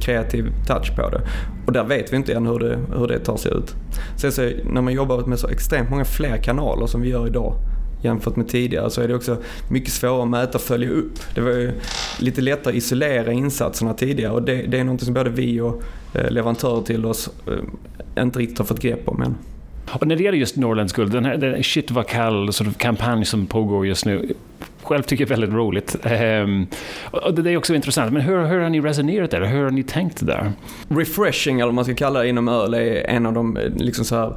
kreativ 0.00 0.44
touch 0.66 0.96
på 0.96 1.10
det. 1.10 1.20
Och 1.66 1.72
där 1.72 1.84
vet 1.84 2.12
vi 2.12 2.16
inte 2.16 2.34
än 2.34 2.46
hur 2.46 2.58
det, 2.58 2.78
hur 2.96 3.06
det 3.06 3.18
tar 3.18 3.36
sig 3.36 3.52
ut. 3.52 3.74
Sen 4.16 4.32
så 4.32 4.50
när 4.64 4.82
man 4.82 4.92
jobbar 4.92 5.26
med 5.26 5.38
så 5.38 5.48
extremt 5.48 5.90
många 5.90 6.04
fler 6.04 6.36
kanaler 6.36 6.86
som 6.86 7.00
vi 7.00 7.08
gör 7.08 7.26
idag 7.26 7.54
jämfört 8.02 8.36
med 8.36 8.48
tidigare 8.48 8.90
så 8.90 9.00
är 9.00 9.08
det 9.08 9.14
också 9.14 9.36
mycket 9.68 9.92
svårare 9.92 10.22
att 10.22 10.28
mäta 10.28 10.58
och 10.58 10.62
följa 10.62 10.90
upp. 10.90 11.34
Det 11.34 11.40
var 11.40 11.50
ju 11.50 11.72
lite 12.18 12.40
lättare 12.40 12.70
att 12.70 12.76
isolera 12.76 13.32
insatserna 13.32 13.94
tidigare 13.94 14.32
och 14.32 14.42
det, 14.42 14.62
det 14.62 14.78
är 14.78 14.84
något 14.84 15.02
som 15.02 15.14
både 15.14 15.30
vi 15.30 15.60
och 15.60 15.82
eh, 16.14 16.30
leverantörer 16.30 16.82
till 16.82 17.06
oss 17.06 17.30
eh, 17.46 18.22
inte 18.22 18.38
riktigt 18.38 18.58
har 18.58 18.64
fått 18.64 18.80
grepp 18.80 19.08
om 19.08 19.22
än. 19.22 19.34
Och 19.90 20.06
när 20.06 20.16
det 20.16 20.22
gäller 20.22 20.38
just 20.38 20.56
Norrlands 20.56 20.92
guld, 20.92 21.12
den 21.12 21.24
här 21.24 21.36
den 21.36 21.62
shit 21.62 21.90
vad 21.90 22.06
kall 22.06 22.52
sort 22.52 22.66
of 22.66 22.76
kampanj 22.76 23.24
som 23.24 23.46
pågår 23.46 23.86
just 23.86 24.06
nu. 24.06 24.34
Själv 24.82 25.02
tycker 25.02 25.24
jag 25.24 25.30
är 25.30 25.36
väldigt 25.36 25.56
roligt. 25.56 25.96
Um, 26.44 26.66
och 27.10 27.34
det 27.34 27.50
är 27.50 27.56
också 27.56 27.74
intressant. 27.74 28.12
Men 28.12 28.22
hur, 28.22 28.44
hur 28.46 28.60
har 28.60 28.70
ni 28.70 28.80
resonerat 28.80 29.30
där? 29.30 29.40
Hur 29.40 29.64
har 29.64 29.70
ni 29.70 29.82
tänkt 29.82 30.26
där? 30.26 30.52
Refreshing, 30.88 31.56
eller 31.56 31.66
vad 31.66 31.74
man 31.74 31.84
ska 31.84 31.94
kalla 31.94 32.20
det 32.20 32.28
inom 32.28 32.48
öl, 32.48 32.74
är 32.74 33.06
en 33.06 33.26
av 33.26 33.32
de 33.32 33.56
eh, 33.56 33.70
liksom 33.76 34.04
så 34.04 34.16
här, 34.16 34.32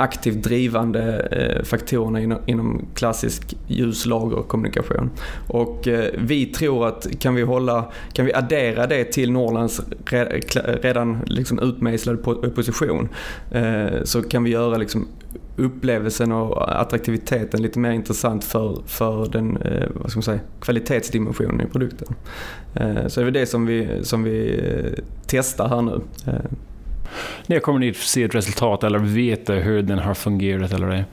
aktivt 0.00 0.42
drivande 0.44 1.20
eh, 1.20 1.64
faktorerna 1.64 2.20
inom, 2.20 2.38
inom 2.46 2.86
klassisk 2.94 3.56
ljuslagerkommunikation. 3.66 5.10
Och 5.48 5.88
eh, 5.88 6.10
vi 6.18 6.46
tror 6.46 6.86
att 6.86 7.06
kan 7.20 7.34
vi, 7.34 7.42
hålla, 7.42 7.92
kan 8.12 8.26
vi 8.26 8.34
addera 8.34 8.86
det 8.86 9.04
till 9.04 9.32
Norrlands 9.32 9.80
redan 10.82 11.18
liksom 11.26 11.58
utmejslade 11.58 12.18
position 12.54 13.08
eh, 13.50 14.02
så 14.04 14.22
kan 14.22 14.44
vi 14.44 14.50
göra 14.50 14.76
liksom 14.76 15.08
upplevelsen 15.56 16.32
och 16.32 16.80
attraktiviteten 16.80 17.62
lite 17.62 17.78
mer 17.78 17.90
intressant 17.90 18.44
för, 18.44 18.82
för 18.86 19.28
den 19.32 19.56
eh, 19.56 19.88
vad 19.94 20.10
ska 20.10 20.18
man 20.18 20.22
säga, 20.22 20.40
kvalitetsdimensionen 20.60 21.60
i 21.60 21.70
produkten. 21.70 22.14
Eh, 22.74 23.06
så 23.06 23.20
det 23.20 23.26
är 23.26 23.30
det 23.30 23.46
som 23.46 23.66
vi, 23.66 23.88
som 24.02 24.22
vi 24.22 24.60
eh, 24.64 25.04
testar 25.26 25.68
här 25.68 25.82
nu. 25.82 26.00
När 27.46 27.58
kommer 27.58 27.78
ni 27.78 27.94
se 27.94 28.22
ett 28.22 28.34
resultat 28.34 28.84
eller 28.84 28.98
veta 28.98 29.52
hur 29.52 29.82
den 29.82 29.98
har 29.98 30.14
fungerat 30.14 30.72
eller 30.72 30.90
ej? 30.90 31.04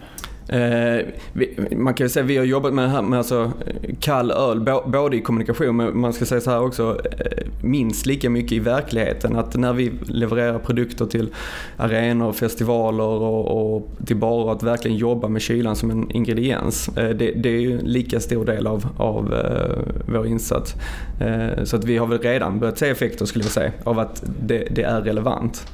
Eh, 0.49 1.05
vi, 1.33 1.57
man 1.75 1.93
kan 1.93 2.05
ju 2.05 2.09
säga 2.09 2.23
att 2.23 2.29
vi 2.29 2.37
har 2.37 2.45
jobbat 2.45 2.73
med 2.73 2.91
här 2.91 3.01
med 3.01 3.17
alltså, 3.17 3.51
kall 3.99 4.31
öl, 4.31 4.59
både 4.85 5.17
i 5.17 5.21
kommunikation 5.21 5.77
men 5.77 5.99
man 5.99 6.13
ska 6.13 6.25
säga 6.25 6.41
så 6.41 6.51
här 6.51 6.61
också, 6.61 7.01
eh, 7.19 7.47
minst 7.61 8.05
lika 8.05 8.29
mycket 8.29 8.51
i 8.51 8.59
verkligheten. 8.59 9.35
Att 9.35 9.55
när 9.55 9.73
vi 9.73 9.91
levererar 10.05 10.59
produkter 10.59 11.05
till 11.05 11.29
arenor, 11.77 12.33
festivaler 12.33 13.03
och, 13.03 13.75
och 13.75 13.89
till 14.05 14.15
barer, 14.15 14.51
att 14.51 14.63
verkligen 14.63 14.97
jobba 14.97 15.27
med 15.27 15.41
kylan 15.41 15.75
som 15.75 15.91
en 15.91 16.11
ingrediens. 16.11 16.89
Eh, 16.97 17.09
det, 17.09 17.31
det, 17.31 17.49
är 17.49 17.59
ju 17.59 17.79
en 17.79 17.85
lika 17.85 18.19
stor 18.19 18.45
del 18.45 18.67
av, 18.67 18.87
av 18.97 19.33
eh, 19.33 19.93
vår 20.13 20.27
insats. 20.27 20.75
Eh, 21.21 21.63
så 21.63 21.75
att 21.75 21.83
vi 21.83 21.97
har 21.97 22.07
väl 22.07 22.19
redan 22.19 22.59
börjat 22.59 22.77
se 22.77 22.89
effekter 22.89 23.25
skulle 23.25 23.43
jag 23.43 23.51
säga, 23.51 23.71
av 23.83 23.99
att 23.99 24.23
det, 24.39 24.67
det 24.71 24.83
är 24.83 25.01
relevant. 25.01 25.67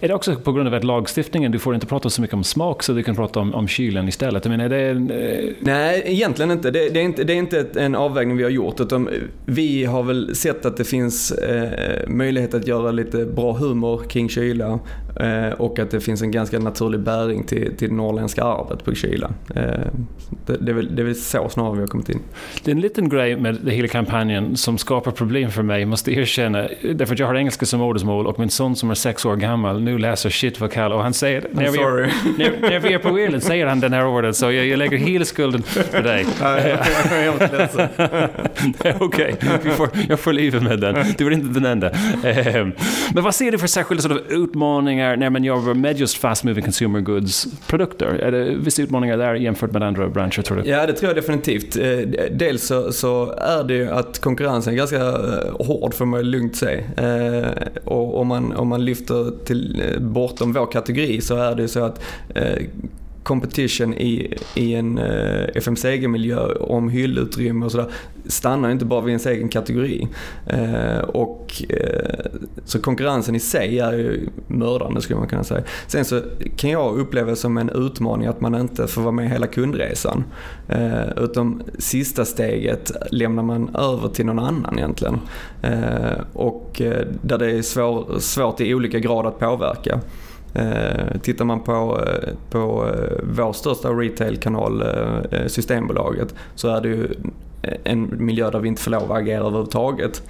Är 0.00 0.08
det 0.08 0.14
också 0.14 0.36
på 0.36 0.52
grund 0.52 0.68
av 0.68 0.74
att 0.74 0.84
lagstiftningen, 0.84 1.52
du 1.52 1.58
får 1.58 1.74
inte 1.74 1.86
prata 1.86 2.10
så 2.10 2.20
mycket 2.20 2.34
om 2.34 2.44
smak 2.44 2.82
så 2.82 2.92
du 2.92 3.02
kan 3.02 3.16
prata 3.16 3.40
om, 3.40 3.54
om 3.54 3.68
kylen 3.68 4.08
istället? 4.08 4.44
Jag 4.44 4.50
menar, 4.50 4.64
är 4.64 4.68
det 4.68 4.90
en, 4.90 5.10
eh... 5.10 5.52
Nej, 5.60 6.02
egentligen 6.06 6.50
inte. 6.50 6.70
Det, 6.70 6.88
det, 6.88 7.00
är 7.00 7.04
inte. 7.04 7.24
det 7.24 7.32
är 7.32 7.36
inte 7.36 7.66
en 7.74 7.94
avvägning 7.94 8.36
vi 8.36 8.42
har 8.42 8.50
gjort. 8.50 8.80
Utan 8.80 9.08
vi 9.46 9.84
har 9.84 10.02
väl 10.02 10.36
sett 10.36 10.66
att 10.66 10.76
det 10.76 10.84
finns 10.84 11.32
eh, 11.32 12.08
möjlighet 12.08 12.54
att 12.54 12.66
göra 12.66 12.90
lite 12.90 13.24
bra 13.24 13.52
humor 13.52 14.02
kring 14.08 14.28
kyla. 14.28 14.78
Eh, 15.16 15.52
och 15.52 15.78
att 15.78 15.90
det 15.90 16.00
finns 16.00 16.22
en 16.22 16.30
ganska 16.30 16.58
naturlig 16.58 17.00
bäring 17.00 17.44
till, 17.44 17.76
till 17.76 17.88
det 17.88 17.94
norrländska 17.94 18.44
arvet 18.44 18.84
på 18.84 18.94
kyla. 18.94 19.30
Eh, 19.54 19.62
det, 20.46 20.56
det, 20.60 20.70
är 20.70 20.74
väl, 20.74 20.96
det 20.96 21.02
är 21.02 21.06
väl 21.06 21.14
så 21.14 21.48
snarare 21.48 21.74
vi 21.74 21.80
har 21.80 21.86
kommit 21.86 22.08
in. 22.08 22.20
Det 22.64 22.70
är 22.70 22.74
en 22.74 22.80
liten 22.80 23.08
grej 23.08 23.36
med 23.36 23.68
hela 23.68 23.88
kampanjen 23.88 24.56
som 24.56 24.78
skapar 24.78 25.10
problem 25.10 25.50
för 25.50 25.62
mig, 25.62 25.84
måste 25.84 26.12
erkänna. 26.12 26.68
Därför 26.94 27.14
att 27.14 27.18
jag 27.18 27.26
har 27.26 27.34
engelska 27.34 27.66
som 27.66 27.80
modersmål 27.80 28.26
och 28.26 28.38
min 28.38 28.50
son 28.50 28.76
som 28.76 28.90
är 28.90 28.94
sex 28.94 29.24
år 29.24 29.36
gammal 29.36 29.82
nu 29.82 29.98
läser 29.98 30.30
shitvokal 30.30 30.92
och 30.92 31.02
han 31.02 31.14
säger... 31.14 31.46
När 31.52 31.70
vi, 31.70 31.78
är, 31.78 32.12
när, 32.38 32.70
när 32.70 32.78
vi 32.78 32.92
är 32.92 32.98
på 32.98 33.20
Irland 33.20 33.42
säger 33.42 33.66
han 33.66 33.80
den 33.80 33.92
här 33.92 34.06
ordet 34.06 34.36
så 34.36 34.52
jag, 34.52 34.66
jag 34.66 34.78
lägger 34.78 34.96
hela 34.96 35.24
skulden 35.24 35.62
på 35.92 36.00
dig. 36.00 36.26
Okej, 39.00 39.00
okay, 39.00 39.34
jag 40.08 40.20
får 40.20 40.32
leva 40.32 40.60
med 40.60 40.80
den. 40.80 41.04
Du 41.18 41.26
är 41.26 41.30
inte 41.30 41.60
den 41.60 41.64
enda. 41.64 41.90
Ehm, 42.24 42.72
men 43.14 43.24
vad 43.24 43.34
ser 43.34 43.52
du 43.52 43.58
för 43.58 43.66
särskilda 43.66 44.02
sort 44.02 44.12
of 44.12 44.18
utmaningar 44.28 44.99
när 45.00 45.30
man 45.30 45.44
jobbar 45.44 45.74
med 45.74 45.98
just 45.98 46.16
fast 46.16 46.44
moving 46.44 46.64
consumer 46.64 47.00
goods-produkter? 47.00 48.06
Är 48.06 48.32
det 48.32 48.54
vissa 48.54 48.82
utmaningar 48.82 49.16
där 49.16 49.34
jämfört 49.34 49.72
med 49.72 49.82
andra 49.82 50.08
branscher 50.08 50.42
tror 50.42 50.56
du? 50.56 50.70
Ja, 50.70 50.86
det 50.86 50.92
tror 50.92 51.08
jag 51.08 51.16
definitivt. 51.16 51.76
Eh, 51.76 51.98
dels 52.30 52.66
så, 52.66 52.92
så 52.92 53.32
är 53.32 53.64
det 53.64 53.74
ju 53.74 53.90
att 53.90 54.18
konkurrensen 54.18 54.72
är 54.72 54.76
ganska 54.76 54.96
eh, 54.96 55.66
hård 55.66 55.94
får 55.94 56.06
man 56.06 56.22
lugnt 56.22 56.56
säga. 56.56 56.80
Eh, 56.96 57.48
och 57.84 58.20
om 58.20 58.26
man, 58.26 58.52
om 58.52 58.68
man 58.68 58.84
lyfter 58.84 59.44
till 59.44 59.82
bortom 60.00 60.52
vår 60.52 60.66
kategori 60.72 61.20
så 61.20 61.36
är 61.36 61.54
det 61.54 61.62
ju 61.62 61.68
så 61.68 61.84
att 61.84 62.02
competition 63.22 63.94
i, 63.94 64.36
i 64.54 64.74
en 64.74 64.98
eh, 64.98 65.44
FMCG-miljö 65.54 66.54
om 66.54 66.88
hyllutrymme 66.88 67.64
och 67.66 67.72
sådär 67.72 67.90
stannar 68.26 68.70
inte 68.70 68.84
bara 68.84 69.00
vid 69.00 69.10
ens 69.10 69.26
egen 69.26 69.48
kategori. 69.48 70.08
Eh, 70.46 70.98
och, 70.98 71.62
eh, 71.68 72.30
så 72.64 72.78
konkurrensen 72.82 73.34
i 73.34 73.40
sig 73.40 73.78
är 73.78 73.92
ju 73.92 74.28
mördande 74.46 75.00
skulle 75.00 75.18
man 75.18 75.28
kunna 75.28 75.44
säga. 75.44 75.62
Sen 75.86 76.04
så 76.04 76.20
kan 76.56 76.70
jag 76.70 76.98
uppleva 76.98 77.36
som 77.36 77.58
en 77.58 77.70
utmaning 77.70 78.26
att 78.26 78.40
man 78.40 78.54
inte 78.54 78.86
får 78.86 79.02
vara 79.02 79.12
med 79.12 79.30
hela 79.30 79.46
kundresan. 79.46 80.24
Eh, 80.68 81.08
utan 81.16 81.62
sista 81.78 82.24
steget 82.24 82.92
lämnar 83.10 83.42
man 83.42 83.76
över 83.76 84.08
till 84.08 84.26
någon 84.26 84.38
annan 84.38 84.78
egentligen. 84.78 85.20
Eh, 85.62 86.20
och 86.32 86.80
eh, 86.80 87.06
där 87.22 87.38
det 87.38 87.50
är 87.50 87.62
svår, 87.62 88.18
svårt 88.18 88.60
i 88.60 88.74
olika 88.74 88.98
grad 88.98 89.26
att 89.26 89.38
påverka. 89.38 90.00
Eh, 90.54 91.20
tittar 91.22 91.44
man 91.44 91.60
på, 91.60 92.00
eh, 92.06 92.28
på 92.50 92.88
eh, 92.88 93.18
vår 93.22 93.52
största 93.52 93.88
retailkanal, 93.88 94.82
eh, 94.82 95.46
Systembolaget, 95.46 96.34
så 96.54 96.68
är 96.68 96.80
det 96.80 96.88
ju 96.88 97.08
en 97.84 98.14
miljö 98.18 98.50
där 98.50 98.58
vi 98.58 98.68
inte 98.68 98.82
får 98.82 98.90
lov 98.90 99.12
att 99.12 99.18
agera 99.18 99.40
överhuvudtaget. 99.40 100.22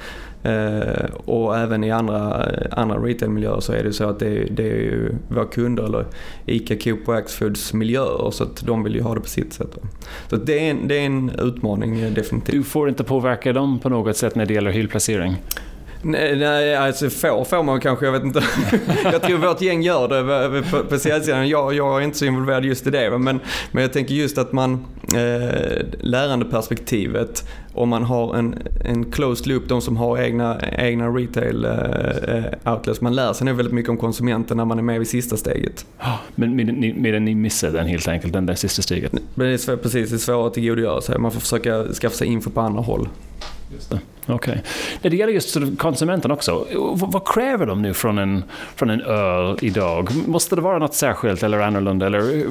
och 1.25 1.59
även 1.59 1.85
i 1.85 1.91
andra, 1.91 2.47
andra 2.71 2.97
retailmiljöer 2.97 3.61
så 3.61 3.73
är 3.73 3.85
det 3.85 3.93
så 3.93 4.05
att 4.05 4.19
det, 4.19 4.45
det 4.51 4.63
är 4.63 4.77
ju 4.77 5.15
våra 5.29 5.45
kunder, 5.45 5.83
eller 5.83 6.05
ICA, 6.47 6.77
Coop 6.77 7.09
och 7.09 7.15
Axfoods 7.15 7.73
miljöer, 7.73 8.31
så 8.31 8.45
att 8.45 8.67
de 8.67 8.83
vill 8.83 8.95
ju 8.95 9.03
ha 9.03 9.15
det 9.15 9.21
på 9.21 9.29
sitt 9.29 9.53
sätt. 9.53 9.79
Så 10.31 10.37
det 10.37 10.67
är, 10.67 10.71
en, 10.71 10.89
det 10.89 10.99
är 10.99 11.07
en 11.07 11.31
utmaning 11.39 12.15
definitivt. 12.15 12.55
Du 12.55 12.63
får 12.63 12.89
inte 12.89 13.05
påverka 13.05 13.53
dem 13.53 13.79
på 13.79 13.89
något 13.89 14.17
sätt 14.17 14.35
när 14.35 14.47
det 14.47 14.55
gäller 14.55 14.71
hyllplacering? 14.71 15.37
Nej, 16.03 16.37
nej 16.37 16.77
alltså 16.77 17.11
får 17.11 17.45
får 17.45 17.63
man 17.63 17.81
kanske, 17.81 18.05
jag 18.05 18.13
vet 18.13 18.25
inte. 18.25 18.43
jag 19.05 19.23
tror 19.23 19.39
vårt 19.39 19.61
gäng 19.61 19.83
gör 19.83 20.09
det 20.09 20.63
på, 20.71 20.85
på 20.85 20.99
säljsidan. 20.99 21.49
Jag, 21.49 21.75
jag 21.75 22.01
är 22.01 22.05
inte 22.05 22.19
så 22.19 22.25
involverad 22.25 22.65
just 22.65 22.87
i 22.87 22.91
det. 22.91 23.19
Men, 23.19 23.41
men 23.73 23.83
jag 23.83 23.93
tänker 23.93 24.15
just 24.15 24.39
att 24.39 24.53
man, 24.53 24.85
eh, 25.15 25.87
lärandeperspektivet, 26.01 27.45
om 27.75 27.89
man 27.89 28.03
har 28.03 28.37
en, 28.37 28.59
en 28.85 29.13
closed 29.13 29.47
loop, 29.47 29.69
de 29.69 29.81
som 29.81 29.97
har 29.97 30.19
egna, 30.19 30.61
egna 30.79 31.09
retail 31.09 31.65
eh, 31.65 32.73
outlets, 32.73 33.01
man 33.01 33.15
lär 33.15 33.33
sig 33.33 33.47
nog 33.47 33.57
väldigt 33.57 33.75
mycket 33.75 33.91
om 33.91 33.97
konsumenten 33.97 34.57
när 34.57 34.65
man 34.65 34.79
är 34.79 34.83
med 34.83 34.99
vid 34.99 35.09
sista 35.09 35.37
steget. 35.37 35.87
Men 36.35 36.57
medan 37.03 37.25
ni 37.25 37.35
missar 37.35 37.71
den 37.71 37.87
helt 37.87 38.09
enkelt, 38.09 38.33
den 38.33 38.47
där 38.47 38.55
sista 38.55 38.83
steget? 38.83 39.13
Men 39.13 39.47
det 39.47 39.53
är 39.53 39.59
svår, 39.59 39.77
precis, 39.77 40.11
det 40.11 40.17
är 40.17 40.19
svårare 40.19 40.47
att 40.47 40.55
tillgodogöra 40.55 41.01
sig. 41.01 41.19
Man 41.19 41.33
får 41.33 41.41
försöka 41.41 41.85
skaffa 41.85 42.17
sig 42.17 42.27
info 42.27 42.51
på 42.51 42.61
andra 42.61 42.81
håll. 42.81 43.09
Just 43.73 43.91
det. 43.91 44.01
Okej. 44.27 44.63
Okay. 44.99 45.11
Det 45.11 45.17
gäller 45.17 45.33
just 45.33 45.57
konsumenten 45.79 46.31
också, 46.31 46.67
vad, 46.75 47.13
vad, 47.13 47.29
kräver 47.29 47.67
de 47.67 47.83
nu 47.83 47.95
från 47.95 48.19
en, 48.19 48.45
från 48.77 48.91
en 48.91 49.01
öl 49.01 49.59
idag? 49.61 50.11
Måste 50.27 50.57
det 50.57 50.63
vara 50.63 50.79
något 50.79 50.95
särskilt 50.95 51.43
eller 51.43 51.59
annorlunda? 51.59 52.07
Eller? 52.07 52.47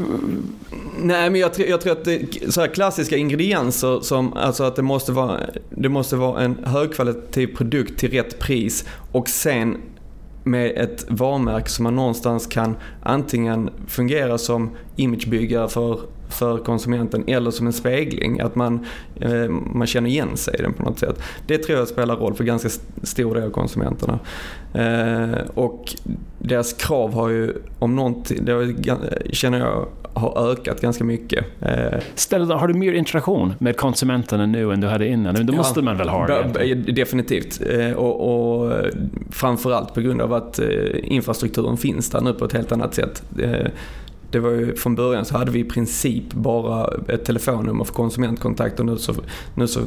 Nej, 0.97 1.29
men 1.29 1.41
jag, 1.41 1.51
jag 1.57 1.81
tror 1.81 1.91
att 1.91 2.05
det, 2.05 2.53
så 2.53 2.67
klassiska 2.67 3.17
ingredienser 3.17 3.99
som 4.01 4.33
alltså 4.33 4.63
att 4.63 4.75
det 4.75 4.81
måste, 4.81 5.11
vara, 5.11 5.39
det 5.69 5.89
måste 5.89 6.15
vara 6.15 6.41
en 6.41 6.57
högkvalitativ 6.65 7.55
produkt 7.55 7.99
till 7.99 8.11
rätt 8.11 8.39
pris 8.39 8.85
och 9.11 9.29
sen 9.29 9.77
med 10.43 10.77
ett 10.77 11.05
varumärke 11.09 11.69
som 11.69 11.83
man 11.83 11.95
någonstans 11.95 12.47
kan 12.47 12.75
antingen 13.03 13.69
fungera 13.87 14.37
som 14.37 14.69
imagebyggare 14.95 15.69
för 15.69 15.99
för 16.29 16.57
konsumenten 16.57 17.23
eller 17.27 17.51
som 17.51 17.67
en 17.67 17.73
spegling. 17.73 18.39
Att 18.39 18.55
man, 18.55 18.85
eh, 19.21 19.49
man 19.49 19.87
känner 19.87 20.09
igen 20.09 20.37
sig 20.37 20.55
i 20.59 20.61
den 20.61 20.73
på 20.73 20.83
något 20.83 20.99
sätt. 20.99 21.21
Det 21.47 21.57
tror 21.57 21.79
jag 21.79 21.87
spelar 21.87 22.15
roll 22.15 22.33
för 22.33 22.43
ganska 22.43 22.69
stor 23.03 23.35
del 23.35 23.43
av 23.43 23.49
konsumenterna. 23.49 24.19
Eh, 24.73 25.49
och 25.53 25.95
deras 26.37 26.73
krav 26.73 27.13
har 27.13 27.29
ju 27.29 27.53
om 27.79 27.95
någonting, 27.95 28.45
det 28.45 28.75
känner 29.31 29.59
jag 29.59 29.85
har 30.13 30.51
ökat 30.51 30.81
ganska 30.81 31.03
mycket. 31.03 31.45
Eh, 31.61 31.99
Ställer, 32.15 32.55
har 32.55 32.67
du 32.67 32.73
mer 32.73 32.93
interaktion 32.93 33.53
med 33.59 33.77
konsumenterna 33.77 34.45
nu 34.45 34.73
än 34.73 34.81
du 34.81 34.87
hade 34.87 35.07
innan? 35.07 35.45
Då 35.45 35.53
ja, 35.53 35.57
måste 35.57 35.81
man 35.81 35.97
väl 35.97 36.09
ha 36.09 36.27
det? 36.27 36.75
Definitivt. 36.75 37.61
Och, 37.95 38.61
och 38.61 38.73
framförallt 39.29 39.93
på 39.93 40.01
grund 40.01 40.21
av 40.21 40.33
att 40.33 40.59
infrastrukturen 41.03 41.77
finns 41.77 42.09
där 42.09 42.21
nu 42.21 42.33
på 42.33 42.45
ett 42.45 42.53
helt 42.53 42.71
annat 42.71 42.93
sätt 42.93 43.23
det 44.31 44.39
var 44.39 44.49
ju, 44.49 44.75
från 44.75 44.95
början 44.95 45.25
så 45.25 45.37
hade 45.37 45.51
vi 45.51 45.59
i 45.59 45.63
princip 45.63 46.33
bara 46.33 46.89
ett 47.07 47.25
telefonnummer 47.25 47.83
för 47.83 47.93
konsumentkontakt 47.93 48.79
och 48.79 48.85
nu 48.85 48.97
så, 48.97 49.13
nu 49.55 49.67
så 49.67 49.79
eh, 49.79 49.85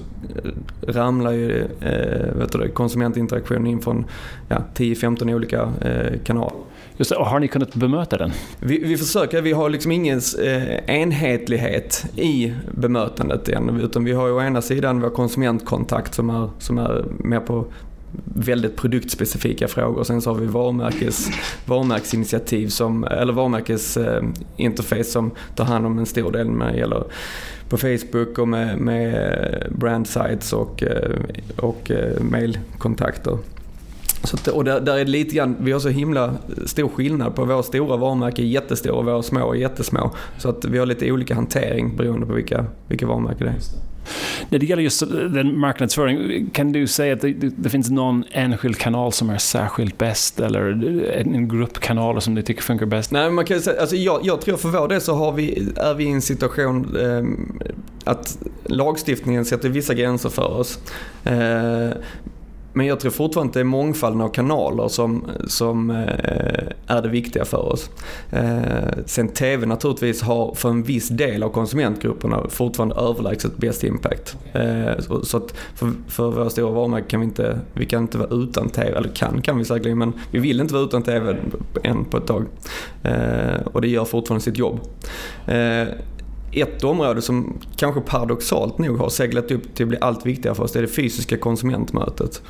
ramlar 0.86 1.32
ju 1.32 1.60
eh, 1.80 2.36
vet 2.36 2.52
du, 2.52 2.68
konsumentinteraktion 2.68 3.66
in 3.66 3.80
från 3.80 4.04
ja, 4.48 4.56
10-15 4.74 5.34
olika 5.34 5.72
eh, 5.80 6.20
kanaler. 6.24 6.52
Just 6.96 7.10
det, 7.10 7.16
och 7.16 7.26
har 7.26 7.40
ni 7.40 7.48
kunnat 7.48 7.74
bemöta 7.74 8.16
den? 8.16 8.30
Vi, 8.60 8.78
vi 8.78 8.96
försöker, 8.96 9.42
vi 9.42 9.52
har 9.52 9.70
liksom 9.70 9.92
ingen 9.92 10.20
eh, 10.42 10.96
enhetlighet 11.00 12.06
i 12.16 12.54
bemötandet 12.70 13.48
än. 13.48 13.80
Utan 13.80 14.04
vi 14.04 14.12
har 14.12 14.26
ju 14.26 14.32
å 14.32 14.42
ena 14.42 14.62
sidan 14.62 15.00
vår 15.00 15.10
konsumentkontakt 15.10 16.14
som 16.14 16.30
är, 16.30 16.50
som 16.58 16.78
är 16.78 17.04
mer 17.18 17.40
på 17.40 17.66
väldigt 18.24 18.76
produktspecifika 18.76 19.68
frågor. 19.68 20.04
Sen 20.04 20.22
så 20.22 20.30
har 20.30 20.40
vi 20.40 20.46
varumärkes, 20.46 21.28
varumärkesinitiativ 21.66 22.68
som, 22.68 23.04
eller 23.04 23.32
varumärkesinterface 23.32 24.96
eh, 24.96 25.02
som 25.02 25.30
tar 25.56 25.64
hand 25.64 25.86
om 25.86 25.98
en 25.98 26.06
stor 26.06 26.32
del 26.32 26.50
när 26.50 26.72
det 26.72 26.78
gäller 26.78 27.04
på 27.68 27.76
Facebook 27.76 28.38
och 28.38 28.48
med, 28.48 28.78
med 28.78 29.72
brand 29.78 30.06
sites 30.06 30.52
och, 30.52 30.82
eh, 30.82 31.18
och 31.56 31.90
eh, 31.90 32.20
mailkontakter. 32.20 33.38
Så 34.24 34.36
att, 34.36 34.48
och 34.48 34.64
där, 34.64 34.80
där, 34.80 34.94
är 34.94 35.04
det 35.04 35.10
lite 35.10 35.34
grann, 35.34 35.56
vi 35.60 35.72
har 35.72 35.80
så 35.80 35.88
himla 35.88 36.34
stor 36.66 36.88
skillnad 36.88 37.34
på 37.34 37.44
våra 37.44 37.62
stora 37.62 37.96
varumärken 37.96 38.44
är 38.44 38.48
jättestora 38.48 38.94
och 38.94 39.04
våra 39.04 39.22
små 39.22 39.52
är 39.52 39.56
jättesmå. 39.56 40.10
Så 40.38 40.48
att 40.48 40.64
vi 40.64 40.78
har 40.78 40.86
lite 40.86 41.12
olika 41.12 41.34
hantering 41.34 41.96
beroende 41.96 42.26
på 42.26 42.32
vilka, 42.32 42.66
vilka 42.88 43.06
varumärken 43.06 43.46
det 43.46 43.52
är. 43.52 43.58
När 44.48 44.58
det 44.58 44.66
gäller 44.66 44.82
just 44.82 45.00
den 45.10 45.58
marknadsföring, 45.58 46.50
kan 46.50 46.72
du 46.72 46.86
säga 46.86 47.12
att 47.12 47.20
det, 47.20 47.32
det, 47.32 47.70
finns 47.70 47.90
någon 47.90 48.24
enskild 48.30 48.78
kanal 48.78 49.12
som 49.12 49.30
är 49.30 49.38
särskilt 49.38 49.98
bäst 49.98 50.40
eller 50.40 50.70
en 51.16 51.48
grupp 51.48 51.78
kanaler 51.78 52.20
som 52.20 52.34
du 52.34 52.42
tycker 52.42 52.62
funkar 52.62 52.86
bäst? 52.86 53.12
Nej, 53.12 53.30
man 53.30 53.44
kan 53.44 53.60
säga, 53.60 53.80
alltså 53.80 53.96
jag, 53.96 54.20
jag 54.22 54.40
tror 54.40 54.56
för 54.56 54.68
vår 54.68 54.88
del 54.88 55.00
så 55.00 55.14
har 55.14 55.32
vi, 55.32 55.72
är 55.76 55.94
vi 55.94 56.04
i 56.04 56.10
en 56.10 56.22
situation 56.22 56.96
eh, 56.96 57.24
att 58.04 58.38
lagstiftningen 58.64 59.44
sätter 59.44 59.68
vissa 59.68 59.94
gränser 59.94 60.28
för 60.28 60.50
oss. 60.50 60.78
Eh, 61.24 61.90
men 62.72 62.86
jag 62.86 63.00
tror 63.00 63.10
fortfarande 63.10 63.50
att 63.50 63.54
det 63.54 63.60
är 63.60 63.64
mångfalden 63.64 64.20
av 64.20 64.28
kanaler 64.28 64.88
som, 64.88 65.30
som 65.46 65.90
eh, 65.90 66.96
är 66.96 67.02
det 67.02 67.08
viktiga 67.08 67.44
för 67.44 67.72
oss. 67.72 67.90
Eh, 68.30 69.04
sen 69.06 69.28
TV 69.28 69.66
naturligtvis 69.66 70.22
har 70.22 70.54
för 70.54 70.68
en 70.68 70.82
viss 70.82 71.08
del 71.08 71.42
av 71.42 71.48
konsumentgrupperna 71.48 72.48
fortfarande 72.48 72.94
överlägset 72.94 73.56
bäst 73.56 73.84
impact. 73.84 74.36
Eh, 74.52 74.98
så, 74.98 75.24
så 75.24 75.36
att 75.36 75.54
för, 75.74 75.92
för 76.08 76.30
våra 76.30 76.50
stora 76.50 76.70
varumärken 76.70 77.08
kan 77.08 77.20
vi 77.20 77.26
inte, 77.26 77.58
vi 77.72 77.86
kan 77.86 78.02
inte 78.02 78.18
vara 78.18 78.30
utan 78.30 78.68
TV, 78.68 78.96
eller 78.96 79.08
kan 79.08 79.42
kan 79.42 79.58
vi 79.58 79.64
säkerligen 79.64 79.98
men 79.98 80.12
vi 80.30 80.38
vill 80.38 80.60
inte 80.60 80.74
vara 80.74 80.84
utan 80.84 81.02
TV 81.02 81.36
än 81.82 82.04
på 82.04 82.16
ett 82.16 82.26
tag. 82.26 82.46
Eh, 83.02 83.66
och 83.72 83.80
det 83.80 83.88
gör 83.88 84.04
fortfarande 84.04 84.44
sitt 84.44 84.58
jobb 84.58 84.80
eh, 85.46 85.88
ett 86.52 86.84
område 86.84 87.22
som 87.22 87.58
kanske 87.76 88.00
paradoxalt 88.00 88.78
nog 88.78 88.98
har 88.98 89.08
seglat 89.08 89.50
upp 89.50 89.74
till 89.74 89.84
att 89.84 89.88
bli 89.88 89.98
allt 90.00 90.26
viktigare 90.26 90.54
för 90.54 90.62
oss, 90.62 90.72
det 90.72 90.78
är 90.78 90.82
det 90.82 90.88
fysiska 90.88 91.36
konsumentmötet. 91.36 92.42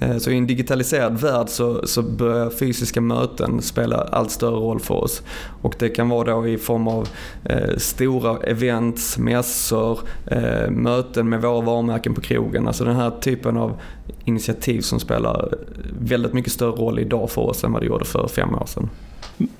Eh, 0.00 0.16
så 0.18 0.30
i 0.30 0.38
en 0.38 0.46
digitaliserad 0.46 1.20
värld 1.20 1.48
så, 1.48 1.86
så 1.86 2.02
börjar 2.02 2.50
fysiska 2.50 3.00
möten 3.00 3.62
spela 3.62 3.96
allt 3.96 4.30
större 4.30 4.56
roll 4.56 4.80
för 4.80 4.94
oss. 4.94 5.22
Och 5.62 5.74
det 5.78 5.88
kan 5.88 6.08
vara 6.08 6.34
då 6.34 6.48
i 6.48 6.58
form 6.58 6.88
av 6.88 7.08
eh, 7.44 7.76
stora 7.76 8.36
events, 8.38 9.18
mässor, 9.18 9.98
eh, 10.26 10.70
möten 10.70 11.28
med 11.28 11.42
våra 11.42 11.60
varumärken 11.60 12.14
på 12.14 12.20
krogen. 12.20 12.66
Alltså 12.66 12.84
den 12.84 12.96
här 12.96 13.10
typen 13.10 13.56
av 13.56 13.80
initiativ 14.24 14.80
som 14.80 15.00
spelar 15.00 15.54
väldigt 16.00 16.32
mycket 16.32 16.52
större 16.52 16.72
roll 16.72 16.98
idag 16.98 17.30
för 17.30 17.42
oss 17.42 17.64
än 17.64 17.72
vad 17.72 17.82
det 17.82 17.86
gjorde 17.86 18.04
för 18.04 18.28
fem 18.28 18.54
år 18.54 18.66
sedan 18.66 18.90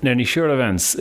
när 0.00 0.14
ni 0.14 0.24
kör 0.24 0.48
events, 0.48 0.96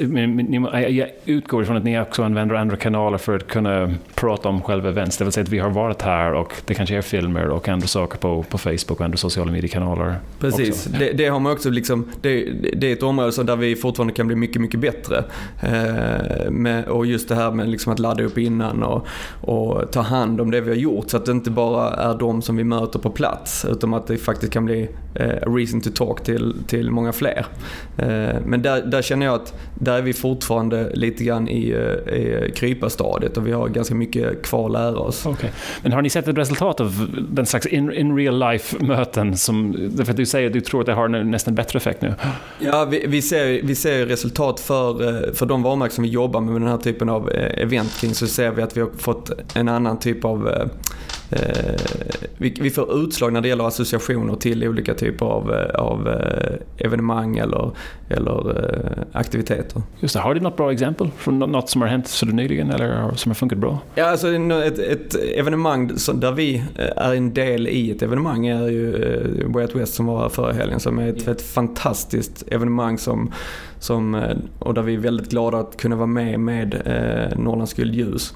jag 0.89 1.09
utgår 1.25 1.63
ifrån 1.63 1.77
att 1.77 1.83
ni 1.83 1.99
också 1.99 2.23
använder 2.23 2.55
andra 2.55 2.75
kanaler 2.75 3.17
för 3.17 3.35
att 3.35 3.47
kunna 3.47 3.93
prata 4.15 4.49
om 4.49 4.61
själva 4.61 4.89
events. 4.89 5.17
Det 5.17 5.23
vill 5.23 5.33
säga 5.33 5.43
att 5.43 5.49
vi 5.49 5.59
har 5.59 5.69
varit 5.69 6.01
här 6.01 6.33
och 6.33 6.53
det 6.65 6.73
kanske 6.73 6.95
är 6.95 7.01
filmer 7.01 7.49
och 7.49 7.67
andra 7.67 7.87
saker 7.87 8.17
på, 8.17 8.43
på 8.43 8.57
Facebook 8.57 8.99
och 8.99 9.01
andra 9.01 9.17
sociala 9.17 9.51
mediekanaler. 9.51 10.15
Precis, 10.39 10.83
det, 10.83 11.11
det, 11.11 11.27
har 11.27 11.39
man 11.39 11.51
också 11.51 11.69
liksom, 11.69 12.11
det, 12.21 12.51
det, 12.73 12.87
är 12.87 12.93
ett 12.93 13.03
område 13.03 13.43
där 13.43 13.55
vi 13.55 13.75
fortfarande 13.75 14.13
kan 14.13 14.27
bli 14.27 14.35
mycket, 14.35 14.61
mycket 14.61 14.79
bättre. 14.79 15.23
Eh, 15.63 16.51
med, 16.51 16.85
och 16.85 17.05
just 17.05 17.29
det 17.29 17.35
här 17.35 17.51
med 17.51 17.69
liksom 17.69 17.93
att 17.93 17.99
ladda 17.99 18.23
upp 18.23 18.37
innan 18.37 18.83
och, 18.83 19.07
och 19.41 19.91
ta 19.91 20.01
hand 20.01 20.41
om 20.41 20.51
det 20.51 20.61
vi 20.61 20.69
har 20.69 20.77
gjort 20.77 21.09
så 21.09 21.17
att 21.17 21.25
det 21.25 21.31
inte 21.31 21.51
bara 21.51 21.89
är 21.93 22.17
de 22.17 22.41
som 22.41 22.57
vi 22.57 22.63
möter 22.63 22.99
på 22.99 23.09
plats 23.09 23.65
utan 23.65 23.93
att 23.93 24.07
det 24.07 24.17
faktiskt 24.17 24.53
kan 24.53 24.65
bli 24.65 24.89
eh, 25.15 25.29
a 25.29 25.47
reason 25.47 25.81
to 25.81 25.89
talk 25.89 26.23
till, 26.23 26.55
till 26.67 26.91
många 26.91 27.11
fler. 27.11 27.45
Eh, 27.97 28.35
men 28.45 28.61
där, 28.69 28.81
där 28.85 29.01
känner 29.01 29.25
jag 29.25 29.35
att 29.35 29.53
där 29.75 29.97
är 29.97 30.01
vi 30.01 30.13
fortfarande 30.13 30.91
lite 30.93 31.23
grann 31.23 31.47
i, 31.47 31.69
eh, 31.69 32.13
i 32.13 32.51
kryparstadiet 32.55 33.37
och 33.37 33.47
vi 33.47 33.51
har 33.51 33.67
ganska 33.67 33.95
mycket 33.95 34.41
kvar 34.41 34.65
att 34.65 34.71
lära 34.71 34.99
oss. 34.99 35.25
Okay. 35.25 35.49
Men 35.83 35.91
har 35.91 36.01
ni 36.01 36.09
sett 36.09 36.27
ett 36.27 36.37
resultat 36.37 36.79
av 36.79 37.07
den 37.29 37.45
slags 37.45 37.65
in, 37.65 37.93
in 37.93 38.15
real 38.15 38.39
life-möten? 38.39 39.37
Som, 39.37 39.73
för 39.97 40.11
att 40.11 40.17
du 40.17 40.25
säger 40.25 40.47
att 40.47 40.53
du 40.53 40.61
tror 40.61 40.79
att 40.79 40.85
det 40.85 40.93
har 40.93 41.07
nästan 41.07 41.55
bättre 41.55 41.77
effekt 41.77 42.01
nu. 42.01 42.13
Ja, 42.59 42.85
vi, 42.85 43.05
vi, 43.07 43.21
ser, 43.21 43.61
vi 43.63 43.75
ser 43.75 44.05
resultat 44.05 44.59
för, 44.59 45.07
eh, 45.07 45.33
för 45.33 45.45
de 45.45 45.63
varumärken 45.63 45.95
som 45.95 46.03
vi 46.03 46.09
jobbar 46.09 46.41
med, 46.41 46.53
med 46.53 46.61
den 46.61 46.69
här 46.69 46.77
typen 46.77 47.09
av 47.09 47.31
eh, 47.31 47.63
event 47.63 48.01
kring, 48.01 48.13
så 48.13 48.27
ser 48.27 48.51
vi 48.51 48.61
att 48.61 48.77
vi 48.77 48.81
har 48.81 48.89
fått 48.97 49.31
en 49.55 49.69
annan 49.69 49.99
typ 49.99 50.25
av 50.25 50.69
vi, 52.37 52.55
vi, 52.61 52.69
får 52.69 53.03
utslag 53.03 53.33
när 53.33 53.41
det 53.41 53.47
gäller 53.47 53.67
associationer 53.67 54.35
till 54.35 54.67
olika 54.67 54.93
typer 54.93 55.25
av, 55.25 55.53
eh, 55.53 55.75
av 55.75 56.07
eh, 56.07 56.85
evenemang 56.85 57.37
eller, 57.37 57.71
eller 58.09 58.63
aktiviteter. 59.11 59.81
Just 59.99 60.15
det, 60.15 60.21
har 60.21 60.33
du 60.33 60.39
något 60.39 60.57
bra 60.57 60.71
exempel 60.71 61.09
från 61.17 61.39
något 61.39 61.69
som 61.69 61.81
har 61.81 61.89
hänt 61.89 62.07
så 62.07 62.25
nyligen 62.25 62.71
eller 62.71 63.11
som 63.15 63.29
har 63.29 63.35
funkat 63.35 63.57
bra? 63.57 63.79
Ja, 63.95 64.05
alltså 64.05 64.33
ett, 64.33 64.79
ett 64.79 65.15
evenemang 65.15 65.87
där 66.13 66.31
vi 66.31 66.63
är 66.77 67.15
en 67.15 67.33
del 67.33 67.67
i 67.67 67.91
ett 67.91 68.01
evenemang 68.01 68.47
är 68.47 68.67
ju 68.67 68.91
Way 69.47 69.63
Out 69.63 69.75
West 69.75 69.93
som 69.93 70.05
var 70.05 70.21
här 70.21 70.29
förra 70.29 70.53
helgen 70.53 70.79
som 70.79 70.99
är 70.99 71.09
ett, 71.09 71.27
ett 71.27 71.41
fantastiskt 71.41 72.43
evenemang 72.47 72.97
som 72.97 73.33
som, 73.79 74.15
eh, 74.15 74.37
och 74.59 74.73
där 74.73 74.81
vi 74.81 74.93
är 74.93 74.97
väldigt 74.97 75.29
glada 75.29 75.57
att 75.57 75.77
kunna 75.77 75.95
vara 75.95 76.07
med 76.07 76.39
med 76.39 76.73
eh, 76.73 77.39
Norrlands 77.39 77.73
guldljus. 77.73 78.33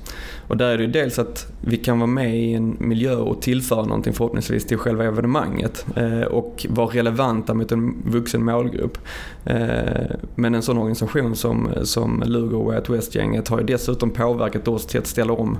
Och 0.47 0.57
där 0.57 0.67
är 0.67 0.77
det 0.77 0.83
ju 0.83 0.91
dels 0.91 1.19
att 1.19 1.51
vi 1.61 1.77
kan 1.77 1.99
vara 1.99 2.07
med 2.07 2.39
i 2.39 2.53
en 2.53 2.77
miljö 2.79 3.15
och 3.15 3.41
tillföra 3.41 3.85
någonting 3.85 4.13
förhoppningsvis 4.13 4.65
till 4.65 4.77
själva 4.77 5.03
evenemanget 5.03 5.85
eh, 5.95 6.21
och 6.21 6.65
vara 6.69 6.87
relevanta 6.87 7.53
mot 7.53 7.71
en 7.71 7.95
vuxen 8.05 8.45
målgrupp. 8.45 8.97
Eh, 9.45 10.15
men 10.35 10.55
en 10.55 10.61
sån 10.61 10.77
organisation 10.77 11.35
som, 11.35 11.69
som 11.83 12.23
Lugo 12.25 12.55
och 12.55 12.65
Way 12.65 12.77
Out 12.77 12.89
West-gänget 12.89 13.47
har 13.47 13.59
ju 13.59 13.65
dessutom 13.65 14.09
påverkat 14.09 14.67
oss 14.67 14.85
till 14.85 14.99
att 14.99 15.07
ställa 15.07 15.33
om 15.33 15.57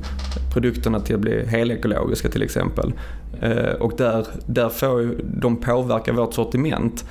produkterna 0.54 1.00
till 1.00 1.16
att 1.16 1.22
bli 1.22 1.46
helekologiska 1.46 2.30
till 2.30 2.44
exempel. 2.44 2.94
Eh, 3.42 3.74
och 3.80 3.94
där, 3.98 4.28
där 4.46 4.70
får 4.70 5.02
ju 5.02 5.18
de 5.24 5.56
påverka 5.56 6.14
vårt 6.14 6.34
sortiment 6.34 7.06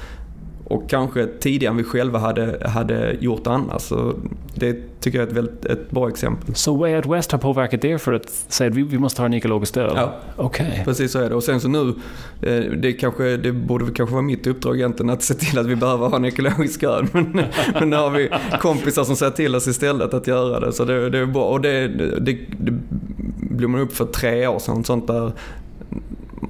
och 0.73 0.91
kanske 0.91 1.27
tidigare 1.27 1.71
än 1.71 1.77
vi 1.77 1.85
själva 1.85 2.19
hade, 2.19 2.69
hade 2.69 3.17
gjort 3.21 3.47
annars. 3.47 3.83
Så 3.83 4.15
det 4.55 5.01
tycker 5.01 5.19
jag 5.19 5.27
är 5.27 5.31
ett, 5.31 5.37
väldigt, 5.37 5.65
ett 5.65 5.91
bra 5.91 6.09
exempel. 6.09 6.55
Så 6.55 6.77
Way 6.77 6.97
Out 6.97 7.07
West 7.07 7.33
har 7.33 7.39
påverkat 7.39 7.85
er 7.85 7.99
för 7.99 8.13
att 8.13 8.29
säga 8.29 8.71
att 8.71 8.77
vi, 8.77 8.83
vi 8.83 8.99
måste 8.99 9.23
ha 9.23 9.27
en 9.27 9.35
ekologisk 9.35 9.77
öl? 9.77 9.93
Ja, 9.97 10.15
okay. 10.37 10.85
precis 10.85 11.13
så 11.13 11.19
är 11.19 11.29
det. 11.29 11.35
Och 11.35 11.45
sen 11.45 11.61
så 11.61 11.69
nu, 11.69 11.95
eh, 12.43 12.65
det, 12.65 12.93
kanske, 12.93 13.37
det 13.37 13.53
borde 13.53 13.85
kanske 13.85 14.13
vara 14.13 14.23
mitt 14.23 14.47
uppdrag 14.47 14.77
egentligen 14.77 15.11
att 15.11 15.23
se 15.23 15.35
till 15.35 15.59
att 15.59 15.67
vi 15.67 15.77
behöver 15.77 16.09
ha 16.09 16.17
en 16.17 16.25
ekologisk 16.25 16.83
öl. 16.83 17.07
Men, 17.13 17.33
men 17.81 17.91
nu 17.91 17.97
har 17.97 18.11
vi 18.11 18.31
kompisar 18.61 19.05
som 19.05 19.17
säger 19.17 19.33
till 19.33 19.57
oss 19.57 19.67
istället 19.67 20.15
att 20.15 20.27
göra 20.27 20.61
det. 20.61 20.73
Så 20.73 20.85
det, 20.85 21.11
det 21.11 21.19
är 21.19 21.27
bra. 21.27 21.45
Och 21.45 21.61
det, 21.61 21.89
det, 21.89 22.39
det 22.59 22.73
blommade 23.37 23.85
upp 23.85 23.93
för 23.93 24.05
tre 24.05 24.47
år 24.47 24.59
sedan. 24.59 24.85
Sånt 24.85 25.07
där 25.07 25.33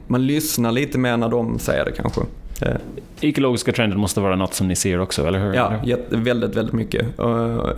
man 0.06 0.26
lyssnar 0.26 0.72
lite 0.72 0.98
mer 0.98 1.16
när 1.16 1.28
de 1.28 1.58
säger 1.58 1.84
det 1.84 1.92
kanske. 1.92 2.20
Eh, 3.22 3.28
ekologiska 3.28 3.72
trenden 3.72 3.98
måste 3.98 4.20
vara 4.20 4.36
något 4.36 4.54
som 4.54 4.68
ni 4.68 4.76
ser 4.76 5.00
också, 5.00 5.26
eller 5.26 5.38
hur? 5.38 5.54
Ja, 5.54 5.98
väldigt, 6.10 6.56
väldigt 6.56 6.74
mycket. 6.74 7.18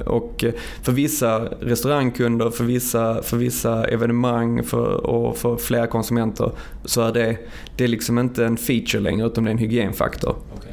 Och 0.06 0.44
för 0.82 0.92
vissa 0.92 1.38
restaurangkunder, 1.60 2.50
för 2.50 2.64
vissa, 2.64 3.22
för 3.22 3.36
vissa 3.36 3.84
evenemang 3.84 4.62
för, 4.62 5.06
och 5.06 5.36
för 5.36 5.56
flera 5.56 5.86
konsumenter 5.86 6.50
så 6.84 7.02
är 7.02 7.12
det, 7.12 7.36
det 7.76 7.84
är 7.84 7.88
liksom 7.88 8.18
inte 8.18 8.44
en 8.44 8.56
feature 8.56 9.00
längre 9.00 9.26
utan 9.26 9.44
det 9.44 9.50
är 9.50 9.52
en 9.52 9.58
hygienfaktor. 9.58 10.36
Okay. 10.56 10.72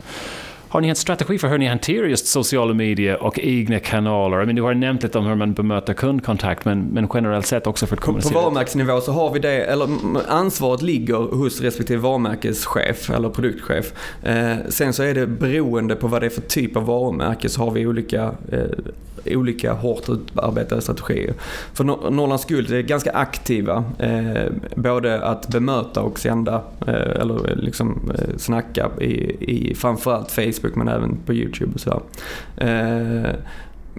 Har 0.71 0.81
ni 0.81 0.87
en 0.87 0.95
strategi 0.95 1.37
för 1.37 1.47
hur 1.47 1.57
ni 1.57 1.67
hanterar 1.67 2.07
just 2.07 2.27
sociala 2.27 2.73
medier 2.73 3.23
och 3.23 3.39
egna 3.39 3.79
kanaler? 3.79 4.43
I 4.43 4.45
mean, 4.45 4.55
du 4.55 4.61
har 4.61 4.73
nämnt 4.73 5.03
lite 5.03 5.17
om 5.17 5.25
hur 5.25 5.35
man 5.35 5.53
bemöter 5.53 5.93
kundkontakt, 5.93 6.65
men, 6.65 6.81
men 6.81 7.07
generellt 7.13 7.45
sett 7.45 7.67
också 7.67 7.87
för 7.87 7.95
att 7.95 8.01
kommunicera. 8.01 8.33
På 8.33 8.39
varumärkesnivå 8.39 9.01
så 9.01 9.11
har 9.11 9.31
vi 9.33 9.39
det, 9.39 9.63
eller 9.63 9.89
ansvaret 10.27 10.81
ligger 10.81 11.15
hos 11.15 11.61
respektive 11.61 11.99
varumärkeschef 11.99 13.09
eller 13.09 13.29
produktchef. 13.29 13.93
Eh, 14.23 14.55
sen 14.69 14.93
så 14.93 15.03
är 15.03 15.13
det 15.13 15.27
beroende 15.27 15.95
på 15.95 16.07
vad 16.07 16.21
det 16.21 16.25
är 16.25 16.29
för 16.29 16.41
typ 16.41 16.77
av 16.77 16.85
varumärke 16.85 17.49
så 17.49 17.61
har 17.61 17.71
vi 17.71 17.87
olika 17.87 18.23
eh, 18.51 18.59
olika 19.25 19.73
hårt 19.73 20.09
utarbetade 20.09 20.81
strategier. 20.81 21.33
För 21.73 21.83
Norrlands 21.83 22.45
Guld 22.45 22.71
är 22.71 22.81
ganska 22.81 23.11
aktiva, 23.11 23.83
eh, 23.99 24.51
både 24.75 25.21
att 25.21 25.47
bemöta 25.47 26.01
och 26.01 26.19
sända, 26.19 26.61
eh, 26.87 27.21
eller 27.21 27.55
liksom 27.55 28.11
eh, 28.17 28.37
snacka 28.37 28.89
i, 29.01 29.37
i 29.39 29.75
framförallt 29.75 30.31
Facebook 30.31 30.75
men 30.75 30.87
även 30.87 31.17
på 31.25 31.33
YouTube 31.33 31.71
och 31.73 31.79
sådär. 31.79 32.01
Eh, 32.57 33.35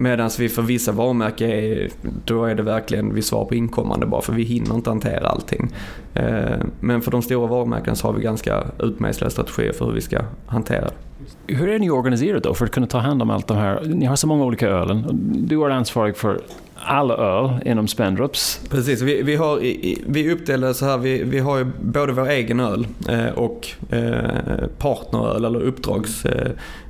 Medan 0.03 0.31
vi 0.39 0.49
för 0.49 0.63
vissa 0.63 0.93
varumärken 0.93 1.51
är, 1.51 1.89
då 2.25 2.45
är 2.45 2.55
det 2.55 2.63
verkligen 2.63 3.15
vi 3.15 3.23
svarar 3.23 3.45
på 3.45 3.55
inkommande 3.55 4.07
bara 4.07 4.23
för 4.23 4.33
vi 4.33 4.43
hinner 4.43 4.75
inte 4.75 4.91
hantera 4.91 5.29
allting. 5.29 5.71
Eh, 6.15 6.57
men 6.81 7.03
för 7.03 7.11
de 7.11 7.23
stora 7.23 7.47
varumärkena 7.47 7.97
så 7.97 8.07
har 8.07 8.15
vi 8.15 8.23
ganska 8.23 8.65
utmejslade 8.79 9.31
strategier 9.31 9.73
för 9.73 9.87
hur 9.87 9.93
vi 9.93 10.01
ska 10.01 10.21
hantera 10.47 10.81
det. 10.81 11.55
Hur 11.55 11.69
är 11.69 11.79
ni 11.79 11.91
organiserade 11.91 12.41
då 12.41 12.55
för 12.55 12.65
att 12.65 12.71
kunna 12.71 12.87
ta 12.87 12.99
hand 12.99 13.23
om 13.23 13.31
allt 13.31 13.47
de 13.47 13.57
här? 13.57 13.83
Ni 13.85 14.07
har 14.07 14.17
så 14.17 14.27
många 14.27 14.45
olika 14.45 14.69
ölen. 14.69 15.05
Du 15.49 15.65
är 15.65 15.71
ansvarig 15.71 16.17
för 16.17 16.41
alla 16.85 17.15
öl 17.15 17.51
inom 17.65 17.89
Spendrups. 17.89 18.61
Precis, 18.71 19.03
vi, 19.03 19.23
vi, 19.23 19.37
har, 19.37 19.59
vi 20.07 20.27
är 20.27 20.33
uppdelade 20.33 20.75
så 20.75 20.85
här. 20.85 20.99
Vi, 20.99 21.23
vi 21.25 21.39
har 21.39 21.59
ju 21.59 21.67
både 21.81 22.13
vår 22.13 22.29
egen 22.29 22.61
öl 22.61 22.87
eh, 23.09 23.27
och 23.27 23.69
eh, 23.91 24.69
partneröl 24.79 25.45
eller 25.45 25.61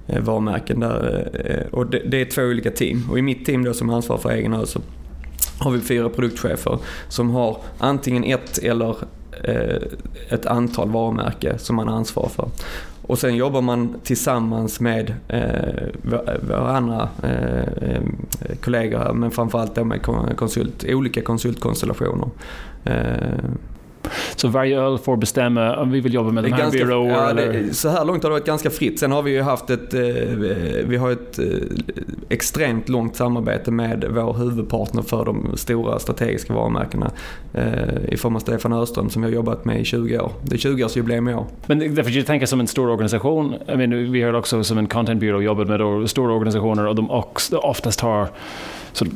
Eh, 0.07 0.21
varumärken 0.21 0.81
där. 0.81 1.31
Eh, 1.45 1.75
och 1.79 1.87
det, 1.87 1.99
det, 1.99 2.21
är 2.21 2.25
två 2.25 2.43
olika 2.43 2.71
team. 2.71 3.09
Och 3.11 3.19
i 3.19 3.23
mitt 3.23 3.47
team 3.47 3.65
då 3.65 3.75
som 3.75 3.91
ansvarar 3.91 4.21
för 4.21 4.31
egen 4.31 4.55
öl 4.55 4.67
så 4.67 4.81
har 5.59 5.71
vi 5.71 5.81
fyra 5.81 6.09
produktchefer 6.09 6.79
som 7.09 7.31
har 7.31 7.57
antingen 7.79 8.25
ett 8.25 8.59
eller 8.59 8.97
eh, 9.45 9.83
ett 10.29 10.47
antal 10.47 10.91
varumärke 10.91 11.59
som 11.59 11.77
man 11.77 11.89
ansvarar 11.89 12.29
för. 12.29 12.49
Och 13.03 13.19
sen 13.19 13.37
jobbar 13.37 13.61
man 13.61 13.95
tillsammans 14.05 14.81
med 14.81 15.15
eh, 15.29 15.87
våra 16.49 16.77
andra 16.77 17.09
eh, 17.23 18.03
kollegor 18.61 18.99
här, 18.99 19.13
men 19.13 19.31
framförallt 19.31 19.75
då 19.75 19.85
med 19.85 20.03
konsult, 20.37 20.85
olika 20.89 21.23
konsultkonstellationer. 21.23 22.29
Eh, 22.85 22.95
så 24.37 24.49
varje 24.49 24.81
öl 24.81 24.99
får 24.99 25.17
bestämma 25.17 25.77
om 25.77 25.91
vi 25.91 26.01
vill 26.01 26.15
jobba 26.15 26.31
med 26.31 26.45
de 26.45 26.53
här 26.53 26.71
byråer? 26.71 27.65
Ja, 27.67 27.75
så 27.75 27.89
här 27.89 28.05
långt 28.05 28.23
har 28.23 28.31
det 28.31 28.35
varit 28.35 28.47
ganska 28.47 28.71
fritt. 28.71 28.99
Sen 28.99 29.13
har 29.13 29.23
vi 29.23 29.31
ju 29.31 29.43
haft 29.43 29.71
ett, 29.71 29.95
eh, 29.95 30.01
vi 30.85 30.97
har 30.97 31.11
ett 31.11 31.39
eh, 31.39 31.45
extremt 32.29 32.89
långt 32.89 33.17
samarbete 33.17 33.71
med 33.71 34.05
vår 34.11 34.35
huvudpartner 34.35 35.03
för 35.03 35.25
de 35.25 35.57
stora 35.57 35.99
strategiska 35.99 36.55
varumärkena 36.55 37.11
eh, 37.55 38.13
i 38.13 38.17
form 38.17 38.37
av 38.37 38.41
Stefan 38.41 38.73
Öström 38.73 39.11
som 39.11 39.23
vi 39.23 39.29
har 39.29 39.35
jobbat 39.35 39.65
med 39.65 39.81
i 39.81 39.85
20 39.85 40.19
år. 40.19 40.33
Det 40.43 40.55
är 40.55 40.59
20-årsjubileum 40.59 41.31
i 41.31 41.35
år. 41.35 41.47
Men 41.67 41.95
därför 41.95 42.11
jag 42.11 42.27
tänker 42.27 42.47
som 42.47 42.61
en 42.61 42.67
stor 42.67 42.89
organisation. 42.89 43.55
I 43.69 43.77
mean, 43.77 44.13
vi 44.13 44.23
har 44.23 44.33
också 44.33 44.65
som 44.65 44.79
en 44.79 44.87
content 44.87 45.21
bureau 45.21 45.43
jobbat 45.43 45.69
med 45.69 46.11
stora 46.11 46.35
organisationer 46.35 46.87
och 46.87 46.95
de 46.95 47.11
oftast 47.53 48.01
har 48.01 48.29
så 48.93 49.07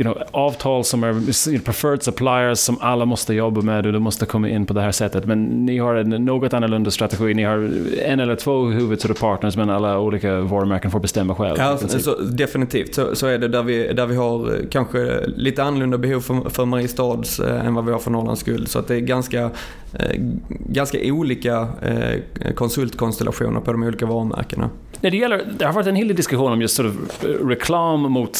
you 0.00 0.14
know, 0.14 0.22
avtal 0.30 0.84
som 0.84 1.04
är 1.04 1.64
preferred 1.64 2.02
suppliers 2.02 2.58
som 2.58 2.78
alla 2.80 3.04
måste 3.04 3.34
jobba 3.34 3.60
med 3.60 3.86
och 3.86 3.92
de 3.92 4.02
måste 4.02 4.26
komma 4.26 4.48
in 4.48 4.66
på 4.66 4.74
det 4.74 4.80
här 4.80 4.92
sättet. 4.92 5.24
Men 5.24 5.66
ni 5.66 5.78
har 5.78 5.94
en 5.94 6.10
något 6.10 6.52
annorlunda 6.52 6.90
strategi. 6.90 7.34
Ni 7.34 7.42
har 7.42 7.70
en 8.04 8.20
eller 8.20 8.36
två 8.36 8.66
huvudpartners 8.66 9.56
men 9.56 9.70
alla 9.70 9.98
olika 9.98 10.40
varumärken 10.40 10.90
får 10.90 11.00
bestämma 11.00 11.34
själv. 11.34 11.56
Ja, 11.58 11.78
så, 11.78 12.14
definitivt. 12.20 12.94
Så, 12.94 13.14
så 13.14 13.26
är 13.26 13.38
det 13.38 13.48
där 13.48 13.62
vi, 13.62 13.92
där 13.92 14.06
vi 14.06 14.16
har 14.16 14.54
eh, 14.54 14.60
kanske 14.70 15.26
lite 15.26 15.62
annorlunda 15.62 15.98
behov 15.98 16.20
för, 16.20 16.50
för 16.50 16.64
Mariestads 16.64 17.40
äh, 17.40 17.66
än 17.66 17.74
vad 17.74 17.84
vi 17.84 17.92
har 17.92 17.98
för 17.98 18.10
Norrlands 18.10 18.42
guld. 18.42 18.68
Så 18.68 18.78
att 18.78 18.88
det 18.88 18.94
är 18.94 19.00
ganska, 19.00 19.50
äh, 19.92 20.16
ganska 20.48 20.98
olika 21.02 21.68
äh, 21.82 22.52
konsultkonstellationer 22.54 23.60
på 23.60 23.72
de 23.72 23.82
olika 23.82 24.06
varumärkena. 24.06 24.70
När 25.00 25.10
det, 25.10 25.16
gäller, 25.16 25.42
det 25.58 25.64
har 25.64 25.72
varit 25.72 25.86
en 25.86 25.96
hel 25.96 26.08
del 26.08 26.16
diskussion 26.16 26.52
om 26.52 26.60
just 26.60 26.76
sort 26.76 26.86
of 26.86 27.24
reklam 27.24 28.00
mot 28.12 28.38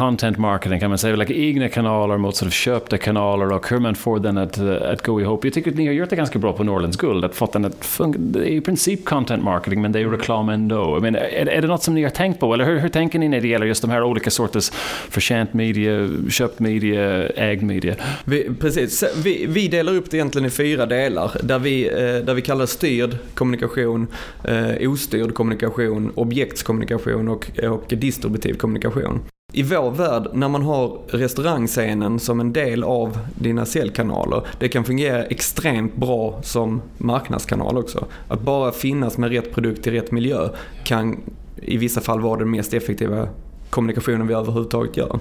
content 0.00 0.38
marketing 0.38 0.80
kan 0.80 0.88
man 0.90 0.98
säga, 0.98 1.16
like 1.16 1.34
egna 1.34 1.68
kanaler 1.68 2.18
mot 2.18 2.36
sort 2.36 2.46
of 2.46 2.52
köpta 2.52 2.98
kanaler 2.98 3.52
och 3.52 3.68
hur 3.70 3.78
man 3.78 3.94
får 3.94 4.18
den 4.18 4.38
att, 4.38 4.58
uh, 4.58 4.76
att 4.82 5.02
gå 5.02 5.20
ihop. 5.20 5.44
Jag 5.44 5.54
tycker 5.54 5.70
att 5.70 5.76
ni 5.76 5.86
har 5.86 5.92
gjort 5.92 6.10
det 6.10 6.16
ganska 6.16 6.38
bra 6.38 6.52
på 6.52 6.64
Norrlands 6.64 6.96
Guld, 6.96 7.24
att 7.24 7.34
fått 7.34 7.52
den 7.52 7.64
att 7.64 7.84
funka. 7.84 8.18
Det 8.22 8.38
är 8.38 8.52
i 8.52 8.60
princip 8.60 9.04
content 9.04 9.44
marketing 9.44 9.82
men 9.82 9.92
det 9.92 10.00
är 10.00 10.06
reklam 10.08 10.48
ändå. 10.48 10.98
I 10.98 11.00
mean, 11.00 11.14
är, 11.14 11.48
är 11.48 11.62
det 11.62 11.68
något 11.68 11.82
som 11.82 11.94
ni 11.94 12.02
har 12.02 12.10
tänkt 12.10 12.40
på 12.40 12.54
eller 12.54 12.64
hur, 12.64 12.78
hur 12.78 12.88
tänker 12.88 13.18
ni 13.18 13.28
när 13.28 13.40
det 13.40 13.48
gäller 13.48 13.66
just 13.66 13.82
de 13.82 13.90
här 13.90 14.02
olika 14.02 14.30
sorters 14.30 14.70
förtjänt 15.10 15.54
media, 15.54 16.08
köpt 16.30 16.58
media, 16.58 17.28
ägd 17.28 17.62
media? 17.62 17.94
Vi, 18.24 18.50
precis, 18.60 19.04
vi, 19.24 19.46
vi 19.48 19.68
delar 19.68 19.94
upp 19.94 20.10
det 20.10 20.16
egentligen 20.16 20.46
i 20.46 20.50
fyra 20.50 20.86
delar 20.86 21.30
där 21.42 21.58
vi, 21.58 21.88
eh, 21.88 22.24
där 22.26 22.34
vi 22.34 22.42
kallar 22.42 22.66
styrd 22.66 23.16
kommunikation, 23.34 24.06
eh, 24.44 24.90
ostyrd 24.90 25.34
kommunikation, 25.34 26.12
objektskommunikation 26.14 27.28
och, 27.28 27.50
och 27.64 27.84
distributiv 27.88 28.54
kommunikation. 28.54 29.20
I 29.52 29.62
vår 29.62 29.90
värld, 29.90 30.28
när 30.32 30.48
man 30.48 30.62
har 30.62 30.98
restaurangscenen 31.08 32.18
som 32.18 32.40
en 32.40 32.52
del 32.52 32.84
av 32.84 33.18
dina 33.34 33.66
säljkanaler, 33.66 34.42
det 34.58 34.68
kan 34.68 34.84
fungera 34.84 35.24
extremt 35.24 35.96
bra 35.96 36.40
som 36.42 36.82
marknadskanal 36.98 37.78
också. 37.78 38.06
Att 38.28 38.40
bara 38.40 38.72
finnas 38.72 39.18
med 39.18 39.30
rätt 39.30 39.54
produkt 39.54 39.86
i 39.86 39.90
rätt 39.90 40.12
miljö 40.12 40.48
kan 40.84 41.20
i 41.62 41.76
vissa 41.76 42.00
fall 42.00 42.20
vara 42.20 42.38
den 42.38 42.50
mest 42.50 42.74
effektiva 42.74 43.28
kommunikationen 43.70 44.26
vi 44.26 44.34
överhuvudtaget 44.34 44.96
gör. 44.96 45.18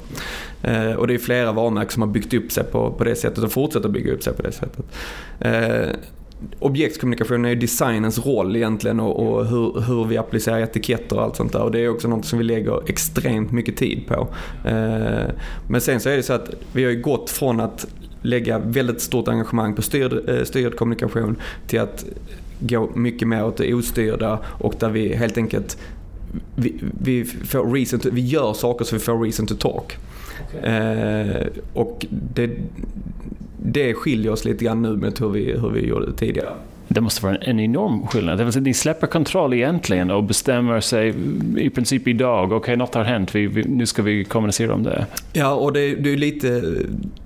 Eh, 0.63 0.93
och 0.93 1.07
det 1.07 1.13
är 1.13 1.17
flera 1.17 1.51
varumärken 1.51 1.91
som 1.91 2.01
har 2.01 2.09
byggt 2.09 2.33
upp 2.33 2.51
sig 2.51 2.63
på, 2.63 2.91
på 2.91 3.03
det 3.03 3.15
sättet 3.15 3.43
och 3.43 3.51
fortsätter 3.51 3.89
bygga 3.89 4.13
upp 4.13 4.23
sig 4.23 4.33
på 4.33 4.41
det 4.41 4.51
sättet. 4.51 4.85
Eh, 5.39 5.95
objektskommunikation 6.59 7.45
är 7.45 7.49
ju 7.49 7.55
designens 7.55 8.25
roll 8.25 8.55
egentligen 8.55 8.99
och, 8.99 9.27
och 9.27 9.45
hur, 9.45 9.81
hur, 9.81 10.05
vi 10.05 10.17
applicerar 10.17 10.59
etiketter 10.59 11.15
och 11.15 11.23
allt 11.23 11.35
sånt 11.35 11.53
där. 11.53 11.61
Och 11.61 11.71
det 11.71 11.79
är 11.79 11.89
också 11.89 12.07
något 12.07 12.25
som 12.25 12.39
vi 12.39 12.45
lägger 12.45 12.89
extremt 12.89 13.51
mycket 13.51 13.77
tid 13.77 14.07
på. 14.07 14.27
Eh, 14.65 15.33
men 15.67 15.81
sen 15.81 15.99
så 15.99 16.09
är 16.09 16.17
det 16.17 16.23
så 16.23 16.33
att 16.33 16.49
vi 16.73 16.83
har 16.83 16.91
ju 16.91 17.01
gått 17.01 17.29
från 17.29 17.59
att 17.59 17.87
lägga 18.21 18.59
väldigt 18.59 19.01
stort 19.01 19.27
engagemang 19.27 19.75
på 19.75 19.81
styrd, 19.81 20.29
eh, 20.29 20.43
styrd 20.43 20.75
kommunikation 20.75 21.35
till 21.67 21.79
att 21.79 22.05
gå 22.59 22.89
mycket 22.95 23.27
mer 23.27 23.45
åt 23.45 23.57
det 23.57 23.73
ostyrda 23.73 24.39
och 24.45 24.73
där 24.79 24.89
vi 24.89 25.15
helt 25.15 25.37
enkelt 25.37 25.77
vi, 26.55 26.75
vi, 27.01 27.25
får 27.25 27.73
reason 27.73 27.99
to, 27.99 28.09
vi 28.11 28.21
gör 28.21 28.53
saker 28.53 28.85
så 28.85 28.95
vi 28.95 28.99
får 28.99 29.23
reason 29.23 29.47
to 29.47 29.55
talk. 29.55 29.97
Okay. 30.49 30.71
Eh, 30.71 31.47
och 31.73 32.05
det, 32.09 32.49
det 33.63 33.93
skiljer 33.93 34.31
oss 34.31 34.45
lite 34.45 34.65
grann 34.65 34.81
nu 34.81 34.97
mot 34.97 35.21
hur 35.21 35.29
vi, 35.29 35.57
hur 35.57 35.69
vi 35.69 35.87
gjorde 35.87 36.05
det 36.05 36.17
tidigare. 36.17 36.53
Det 36.91 37.01
måste 37.01 37.25
vara 37.25 37.35
en 37.35 37.59
enorm 37.59 38.07
skillnad. 38.07 38.37
Det 38.37 38.43
vill 38.43 38.53
säga, 38.53 38.63
ni 38.63 38.73
släpper 38.73 39.07
kontroll 39.07 39.53
egentligen 39.53 40.11
och 40.11 40.23
bestämmer 40.23 40.79
sig 40.79 41.13
i 41.57 41.69
princip 41.69 42.07
idag. 42.07 42.45
Okej, 42.45 42.57
okay, 42.57 42.75
något 42.75 42.95
har 42.95 43.03
hänt. 43.03 43.35
Vi, 43.35 43.47
vi, 43.47 43.63
nu 43.63 43.85
ska 43.85 44.01
vi 44.01 44.23
kommunicera 44.23 44.73
om 44.73 44.83
det. 44.83 45.05
Ja, 45.33 45.53
och 45.53 45.73
det, 45.73 45.95
det 45.95 46.13
är 46.13 46.17
lite... 46.17 46.63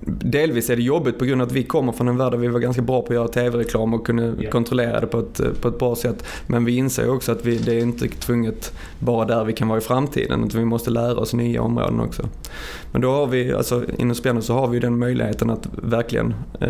Delvis 0.06 0.69
är 0.69 0.76
det 0.76 0.82
jobbigt 0.82 1.19
på 1.19 1.26
grund 1.26 1.41
av 1.41 1.47
att 1.47 1.54
vi 1.54 1.63
kommer 1.63 1.91
från 1.91 2.08
en 2.08 2.17
värld 2.17 2.32
där 2.32 2.38
vi 2.38 2.47
var 2.47 2.60
ganska 2.60 2.82
bra 2.82 3.02
på 3.02 3.08
att 3.08 3.13
göra 3.13 3.28
tv-reklam 3.28 3.93
och 3.93 4.06
kunde 4.06 4.23
yeah. 4.23 4.52
kontrollera 4.52 4.99
det 4.99 5.08
på 5.08 5.19
ett, 5.19 5.62
på 5.62 5.67
ett 5.67 5.80
bra 5.80 5.95
sätt. 5.95 6.26
Men 6.47 6.65
vi 6.65 6.76
inser 6.78 7.10
också 7.10 7.32
att 7.32 7.45
vi, 7.45 7.58
det 7.58 7.76
är 7.76 7.82
inte 7.82 8.08
tvunget 8.08 8.73
bara 8.99 9.26
där 9.26 9.43
vi 9.43 9.54
kan 9.54 9.67
vara 9.67 9.78
i 9.78 9.82
framtiden. 9.82 10.43
Utan 10.43 10.60
vi 10.60 10.65
måste 10.65 10.89
lära 10.89 11.15
oss 11.15 11.34
nya 11.34 11.62
områden 11.62 11.99
också. 11.99 12.30
Men 12.91 13.02
då 13.02 13.12
har 13.12 13.28
vi, 13.28 13.54
alltså 13.54 13.84
inom 13.97 14.15
Spännande 14.15 14.41
så 14.41 14.54
har 14.54 14.67
vi 14.67 14.80
den 14.80 14.99
möjligheten 14.99 15.49
att 15.49 15.67
verkligen 15.84 16.34
eh, 16.62 16.67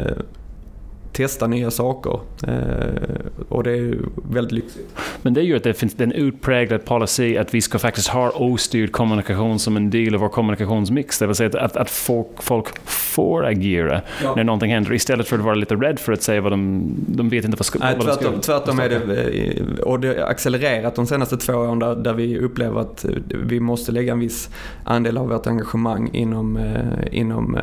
testa 1.13 1.47
nya 1.47 1.71
saker. 1.71 2.19
Eh, 2.47 3.45
och 3.49 3.63
det 3.63 3.71
är 3.71 3.97
väldigt 4.32 4.52
lyxigt. 4.52 4.88
Men 5.21 5.34
det 5.34 5.41
gör 5.41 5.58
att 5.58 5.63
det 5.63 5.73
finns 5.73 5.99
en 5.99 6.12
utpräglad 6.12 6.86
policy 6.86 7.38
att 7.38 7.54
vi 7.54 7.62
ska 7.62 7.80
faktiskt 7.80 8.08
ha 8.08 8.30
ostyrd 8.30 8.91
kommunikation 8.91 9.60
som 9.60 9.78
en 9.78 9.89
del 9.89 10.15
av 10.15 10.21
vår 10.21 10.30
kommunikationsmix. 10.30 11.19
Det 11.19 11.28
vill 11.28 11.36
säga 11.36 11.60
att, 11.60 11.78
att 11.78 11.89
folk, 11.89 12.43
folk 12.43 12.89
får 12.89 13.45
agera 13.45 14.02
ja. 14.23 14.36
när 14.36 14.43
någonting 14.43 14.71
händer 14.71 14.93
istället 14.93 15.28
för 15.28 15.38
att 15.38 15.43
vara 15.43 15.56
lite 15.56 15.76
rädd 15.76 15.99
för 15.99 16.13
att 16.13 16.21
säga 16.21 16.41
vad 16.41 16.52
de, 16.52 16.84
de 17.08 17.30
vet 17.30 17.45
inte 17.45 17.58
vad, 17.58 17.65
ska, 17.65 17.80
Nej, 17.80 17.95
vad 17.97 18.06
tvärtom, 18.06 18.32
de 18.32 18.41
ska 18.41 18.60
Tvärtom 18.60 18.80
är 18.80 18.89
det, 18.89 19.23
eh, 19.23 19.80
och 19.80 19.99
det 19.99 20.08
har 20.08 20.15
accelererat 20.15 20.95
de 20.95 21.08
senaste 21.08 21.38
två 21.38 21.54
åren 21.54 21.80
där, 21.80 21.95
där 21.95 22.13
vi 22.13 22.39
upplever 22.39 22.82
att 22.82 23.06
vi 23.30 23.60
måste 23.60 23.91
lägga 23.91 24.13
en 24.13 24.19
viss 24.19 24.49
andel 24.84 25.17
av 25.17 25.30
vårt 25.30 25.47
engagemang 25.47 26.10
inom, 26.13 26.58
eh, 26.58 27.19
inom 27.19 27.58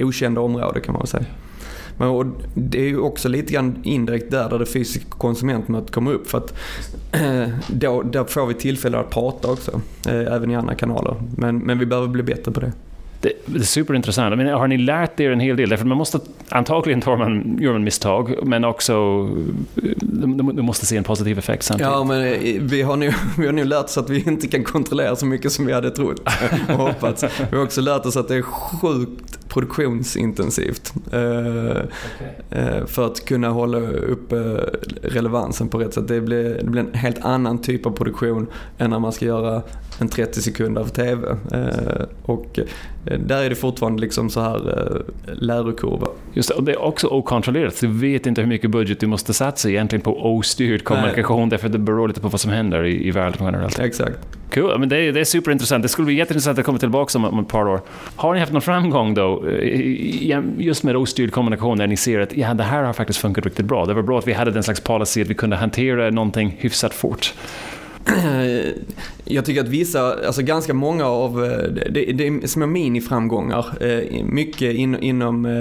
okända 0.00 0.40
områden 0.40 0.82
kan 0.82 0.92
man 0.92 1.00
väl 1.00 1.08
säga. 1.08 1.24
Men, 1.98 2.08
och 2.08 2.26
det 2.54 2.78
är 2.78 2.88
ju 2.88 2.98
också 2.98 3.28
lite 3.28 3.52
grann 3.52 3.78
indirekt 3.82 4.30
där, 4.30 4.50
där 4.50 4.58
det 4.58 4.66
fysiska 4.66 5.10
konsumentmötet 5.10 5.90
kommer 5.90 6.12
upp. 6.12 6.30
För 6.30 6.38
att 6.38 6.54
eh, 7.12 7.48
då, 7.66 8.02
då 8.02 8.24
får 8.24 8.46
vi 8.46 8.54
tillfälle 8.54 8.98
att 8.98 9.10
prata 9.10 9.50
också, 9.50 9.80
eh, 10.08 10.34
även 10.34 10.50
i 10.50 10.56
andra 10.56 10.74
kanaler. 10.74 11.14
Men, 11.36 11.58
men 11.58 11.78
vi 11.78 11.86
behöver 11.86 12.08
bli 12.08 12.22
bättre 12.22 12.52
på 12.52 12.60
det. 12.60 12.72
Det, 13.20 13.32
det 13.46 13.58
är 13.58 13.62
superintressant. 13.62 14.36
Men 14.36 14.46
har 14.46 14.68
ni 14.68 14.78
lärt 14.78 15.20
er 15.20 15.30
en 15.30 15.40
hel 15.40 15.56
del? 15.56 15.68
Därför 15.68 15.86
man 15.86 15.98
måste, 15.98 16.20
antagligen 16.48 17.00
tar 17.00 17.16
man, 17.16 17.58
gör 17.60 17.72
man 17.72 17.84
misstag, 17.84 18.34
men 18.42 18.64
också 18.64 19.28
eh, 19.76 19.90
du 20.54 20.62
måste 20.62 20.86
se 20.86 20.96
en 20.96 21.04
positiv 21.04 21.38
effekt 21.38 21.62
samtidigt. 21.62 21.92
Ja, 21.92 22.04
men 22.04 22.22
eh, 22.22 22.62
vi 22.62 22.82
har, 22.82 22.96
nu, 22.96 23.12
vi 23.38 23.46
har 23.46 23.52
nu 23.52 23.64
lärt 23.64 23.84
oss 23.84 23.98
att 23.98 24.10
vi 24.10 24.22
inte 24.22 24.48
kan 24.48 24.64
kontrollera 24.64 25.16
så 25.16 25.26
mycket 25.26 25.52
som 25.52 25.66
vi 25.66 25.72
hade 25.72 25.90
trott 25.90 26.20
och 26.68 26.74
hoppats. 26.74 27.24
Vi 27.50 27.56
har 27.56 27.64
också 27.64 27.80
lärt 27.80 28.06
oss 28.06 28.16
att 28.16 28.28
det 28.28 28.36
är 28.36 28.42
sjukt 28.42 29.48
produktionsintensivt. 29.48 30.94
Eh, 31.12 31.20
okay. 31.20 31.86
Eh, 32.50 32.86
för 32.86 33.06
att 33.06 33.24
kunna 33.24 33.48
hålla 33.48 33.78
upp 33.90 34.32
relevansen 35.02 35.68
på 35.68 35.78
rätt 35.78 35.94
sätt. 35.94 36.08
Det 36.08 36.20
blir, 36.20 36.60
det 36.64 36.70
blir 36.70 36.82
en 36.82 36.94
helt 36.94 37.24
annan 37.24 37.58
typ 37.58 37.86
av 37.86 37.90
produktion 37.90 38.46
än 38.78 38.90
när 38.90 38.98
man 38.98 39.12
ska 39.12 39.24
göra 39.24 39.62
en 39.98 40.08
30 40.08 40.42
sekunder 40.42 40.84
för 40.84 40.90
TV. 40.90 41.36
Och 42.22 42.58
där 43.18 43.42
är 43.42 43.48
det 43.48 43.54
fortfarande 43.54 44.00
liksom 44.00 44.30
så 44.30 44.40
här 44.40 45.02
lärokurva. 45.32 46.06
Just 46.34 46.48
det, 46.48 46.54
och 46.54 46.64
det 46.64 46.72
är 46.72 46.82
också 46.82 47.06
okontrollerat. 47.06 47.80
Du 47.80 47.86
vet 47.86 48.26
inte 48.26 48.40
hur 48.40 48.48
mycket 48.48 48.70
budget 48.70 49.00
du 49.00 49.06
måste 49.06 49.34
satsa 49.34 49.68
egentligen 49.68 50.02
på 50.02 50.36
ostyrd 50.36 50.84
kommunikation 50.84 51.40
Nej. 51.40 51.50
därför 51.50 51.68
det 51.68 51.78
beror 51.78 52.08
lite 52.08 52.20
på 52.20 52.28
vad 52.28 52.40
som 52.40 52.50
händer 52.50 52.84
i, 52.84 53.08
i 53.08 53.10
världen 53.10 53.38
generellt. 53.40 53.78
Exakt. 53.78 54.18
Cool, 54.54 54.78
men 54.78 54.88
det, 54.88 54.96
är, 54.96 55.12
det 55.12 55.20
är 55.20 55.24
superintressant. 55.24 55.82
Det 55.82 55.88
skulle 55.88 56.06
bli 56.06 56.14
jätteintressant 56.14 56.58
att 56.58 56.64
komma 56.64 56.78
tillbaka 56.78 57.18
om, 57.18 57.24
om 57.24 57.38
ett 57.38 57.48
par 57.48 57.68
år. 57.68 57.80
Har 58.16 58.34
ni 58.34 58.40
haft 58.40 58.52
någon 58.52 58.62
framgång 58.62 59.14
då, 59.14 59.44
just 60.58 60.82
med 60.82 60.96
ostyrd 60.96 61.32
kommunikation, 61.32 61.78
när 61.78 61.86
ni 61.86 61.96
ser 61.96 62.20
att 62.20 62.36
ja, 62.36 62.54
det 62.54 62.64
här 62.64 62.82
har 62.82 62.92
faktiskt 62.92 63.18
funkat 63.18 63.44
riktigt 63.44 63.66
bra. 63.66 63.86
Det 63.86 63.94
var 63.94 64.02
bra 64.02 64.18
att 64.18 64.28
vi 64.28 64.32
hade 64.32 64.50
den 64.50 64.62
slags 64.62 64.80
policy, 64.80 65.22
att 65.22 65.28
vi 65.28 65.34
kunde 65.34 65.56
hantera 65.56 66.10
någonting 66.10 66.56
hyfsat 66.58 66.94
fort. 66.94 67.34
Jag 69.24 69.44
tycker 69.44 69.60
att 69.60 69.68
vissa, 69.68 70.26
alltså 70.26 70.42
ganska 70.42 70.74
många 70.74 71.06
av, 71.06 71.44
eh, 71.44 71.70
det, 71.90 72.12
det 72.12 72.26
är 72.26 72.46
små 72.46 72.66
miniframgångar. 72.66 73.66
Eh, 73.80 74.24
mycket 74.24 74.74
in, 74.74 74.98
inom, 74.98 75.46
eh, 75.46 75.52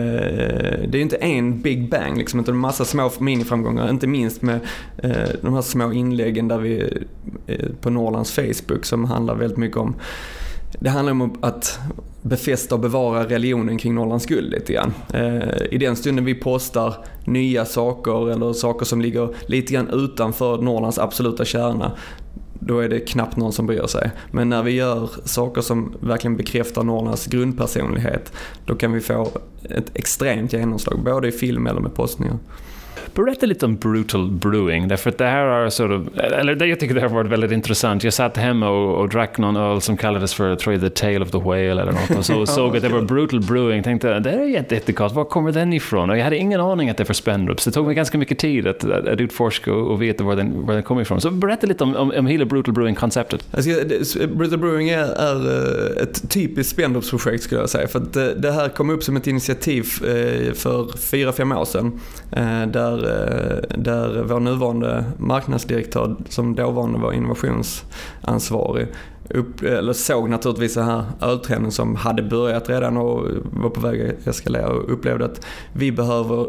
det 0.88 0.98
är 0.98 1.02
inte 1.02 1.16
en 1.16 1.62
big 1.62 1.90
bang 1.90 2.18
liksom, 2.18 2.40
utan 2.40 2.54
en 2.54 2.60
massa 2.60 2.86
små 2.86 3.12
miniframgångar. 3.20 3.90
Inte 3.90 4.08
minst 4.08 4.42
med 4.42 4.60
de 5.42 5.54
här 5.54 5.62
små 5.62 5.92
inläggen 5.94 6.48
där 6.48 6.58
vi, 6.58 7.04
på 7.82 7.90
Norrlands 7.90 8.32
Facebook 8.32 8.86
som 8.86 9.06
handlar 9.06 9.36
väldigt 9.36 9.58
mycket 9.58 9.78
om 9.78 9.96
det 10.80 10.90
handlar 10.90 11.12
om 11.12 11.36
att 11.42 11.80
befästa 12.22 12.76
och 12.76 12.82
bevara 12.82 13.24
religionen 13.24 13.78
kring 13.78 13.96
Norrlands 13.96 14.26
guld 14.26 14.52
lite 14.52 14.74
grann. 14.74 14.94
Eh, 15.14 15.64
I 15.72 15.78
den 15.78 15.96
stunden 15.96 16.26
vi 16.26 16.36
postar 16.36 16.96
nya 17.26 17.66
saker 17.66 18.32
eller 18.32 18.54
saker 18.54 18.86
som 18.86 19.02
ligger 19.02 19.30
lite 19.46 19.74
grann 19.74 19.90
utanför 19.90 20.58
Norrlands 20.58 21.00
absoluta 21.00 21.46
kärna, 21.46 21.92
då 22.60 22.80
är 22.80 22.90
det 22.90 23.00
knappt 23.00 23.38
någon 23.38 23.54
som 23.54 23.66
bryr 23.66 23.88
sig. 23.88 24.12
Men 24.32 24.50
när 24.50 24.64
vi 24.64 24.72
gör 24.72 25.10
saker 25.26 25.62
som 25.62 25.94
verkligen 26.00 26.38
bekräftar 26.38 26.84
Norrlands 26.84 27.26
grundpersonlighet, 27.26 28.34
då 28.66 28.76
kan 28.76 28.94
vi 28.94 29.00
få 29.00 29.30
ett 29.70 29.92
extremt 29.94 30.54
genomslag, 30.54 31.04
både 31.04 31.28
i 31.28 31.32
film 31.32 31.68
eller 31.68 31.82
med 31.82 31.96
postningar. 31.96 32.38
Berätta 33.14 33.46
lite 33.46 33.66
om 33.66 33.76
Brutal 33.76 34.32
Brewing, 34.32 34.88
därför 34.88 35.10
att 35.10 35.18
det 35.18 35.26
här 35.26 35.46
har 35.46 35.70
sort 35.70 35.92
of, 35.92 36.20
eller 36.20 36.56
det, 36.56 36.66
jag 36.66 36.80
tycker 36.80 36.96
det 36.96 37.02
har 37.02 37.10
varit 37.10 37.32
väldigt 37.32 37.52
intressant. 37.52 38.04
Jag 38.04 38.14
satt 38.14 38.38
hemma 38.38 38.70
och, 38.70 39.02
och 39.02 39.10
drack 39.10 39.38
någon 39.38 39.56
öl 39.56 39.82
som 39.82 39.98
kallades 39.98 40.34
för, 40.34 40.56
tror 40.56 40.74
jag, 40.74 40.82
The 40.82 40.90
Tale 40.90 41.20
of 41.20 41.32
the 41.32 41.38
Whale 41.38 41.82
eller 41.82 41.92
något 41.92 42.18
och 42.18 42.26
så 42.26 42.46
såg 42.58 42.78
att 42.78 42.84
det 42.84 42.90
var 42.90 43.02
Brutal 43.02 43.40
Brewing 43.40 43.84
tänkte 43.84 44.20
det 44.20 44.30
är 44.30 44.46
jättegott, 44.46 45.14
var 45.14 45.26
kommer 45.26 45.52
den 45.52 45.74
ifrån? 45.74 46.10
Och 46.10 46.18
jag 46.18 46.24
hade 46.24 46.38
ingen 46.38 46.62
aning 46.62 46.90
att 46.90 46.98
det 46.98 47.10
var 47.10 47.14
Spendrups. 47.14 47.66
Det 47.66 47.72
tog 47.72 47.86
mig 47.86 47.96
ganska 47.96 48.18
mycket 48.18 48.40
tid 48.40 48.68
att, 48.68 48.84
att, 48.84 49.08
att 49.08 49.20
utforska 49.20 49.74
och, 49.74 49.92
och 49.92 50.02
veta 50.02 50.24
var 50.24 50.36
den, 50.36 50.66
var 50.66 50.74
den 50.74 50.84
kommer 50.84 51.02
ifrån. 51.02 51.22
Så 51.22 51.32
berätta 51.32 51.68
lite 51.68 51.84
om, 51.84 51.96
om, 51.96 52.12
om 52.18 52.28
hela 52.28 52.46
Brutal 52.46 52.74
Brewing-konceptet. 52.74 53.48
Alltså, 53.52 53.70
Brutal 54.28 54.60
Brewing 54.60 54.90
är, 54.90 55.04
är 55.04 55.36
eh, 55.98 56.04
ett 56.04 56.30
typiskt 56.30 56.72
Spendrups-projekt 56.72 57.44
skulle 57.44 57.62
jag 57.62 57.70
säga. 57.70 57.88
För 57.88 58.00
att 58.00 58.14
det, 58.14 58.34
det 58.34 58.52
här 58.52 58.70
kom 58.70 58.90
upp 58.90 59.04
som 59.04 59.18
ett 59.18 59.28
initiativ 59.28 59.86
eh, 60.04 60.54
för 60.54 60.98
fyra, 60.98 61.32
fem 61.32 61.52
år 61.52 61.66
sedan. 61.66 62.00
Eh, 62.32 62.68
där 62.92 63.72
eh, 63.74 63.78
där 63.78 64.24
vår 64.24 64.40
nuvarande 64.40 65.06
marknadsdirektör, 65.18 66.16
som 66.30 66.56
dåvarande 66.56 67.00
var 67.00 67.14
innovationsansvarig, 67.14 68.88
upp, 69.30 69.64
eller 69.64 69.94
såg 69.94 70.30
naturligtvis 70.30 70.74
den 70.74 70.86
här 70.86 71.04
öltrenden 71.22 71.72
som 71.72 71.96
hade 71.96 72.24
börjat 72.24 72.70
redan 72.70 72.98
och 72.98 73.26
var 73.44 73.70
på 73.70 73.82
väg 73.82 74.02
att 74.02 74.28
eskalera 74.28 74.68
och 74.68 74.94
upplevde 74.94 75.26
att 75.26 75.46
vi 75.74 75.92
behöver 75.92 76.48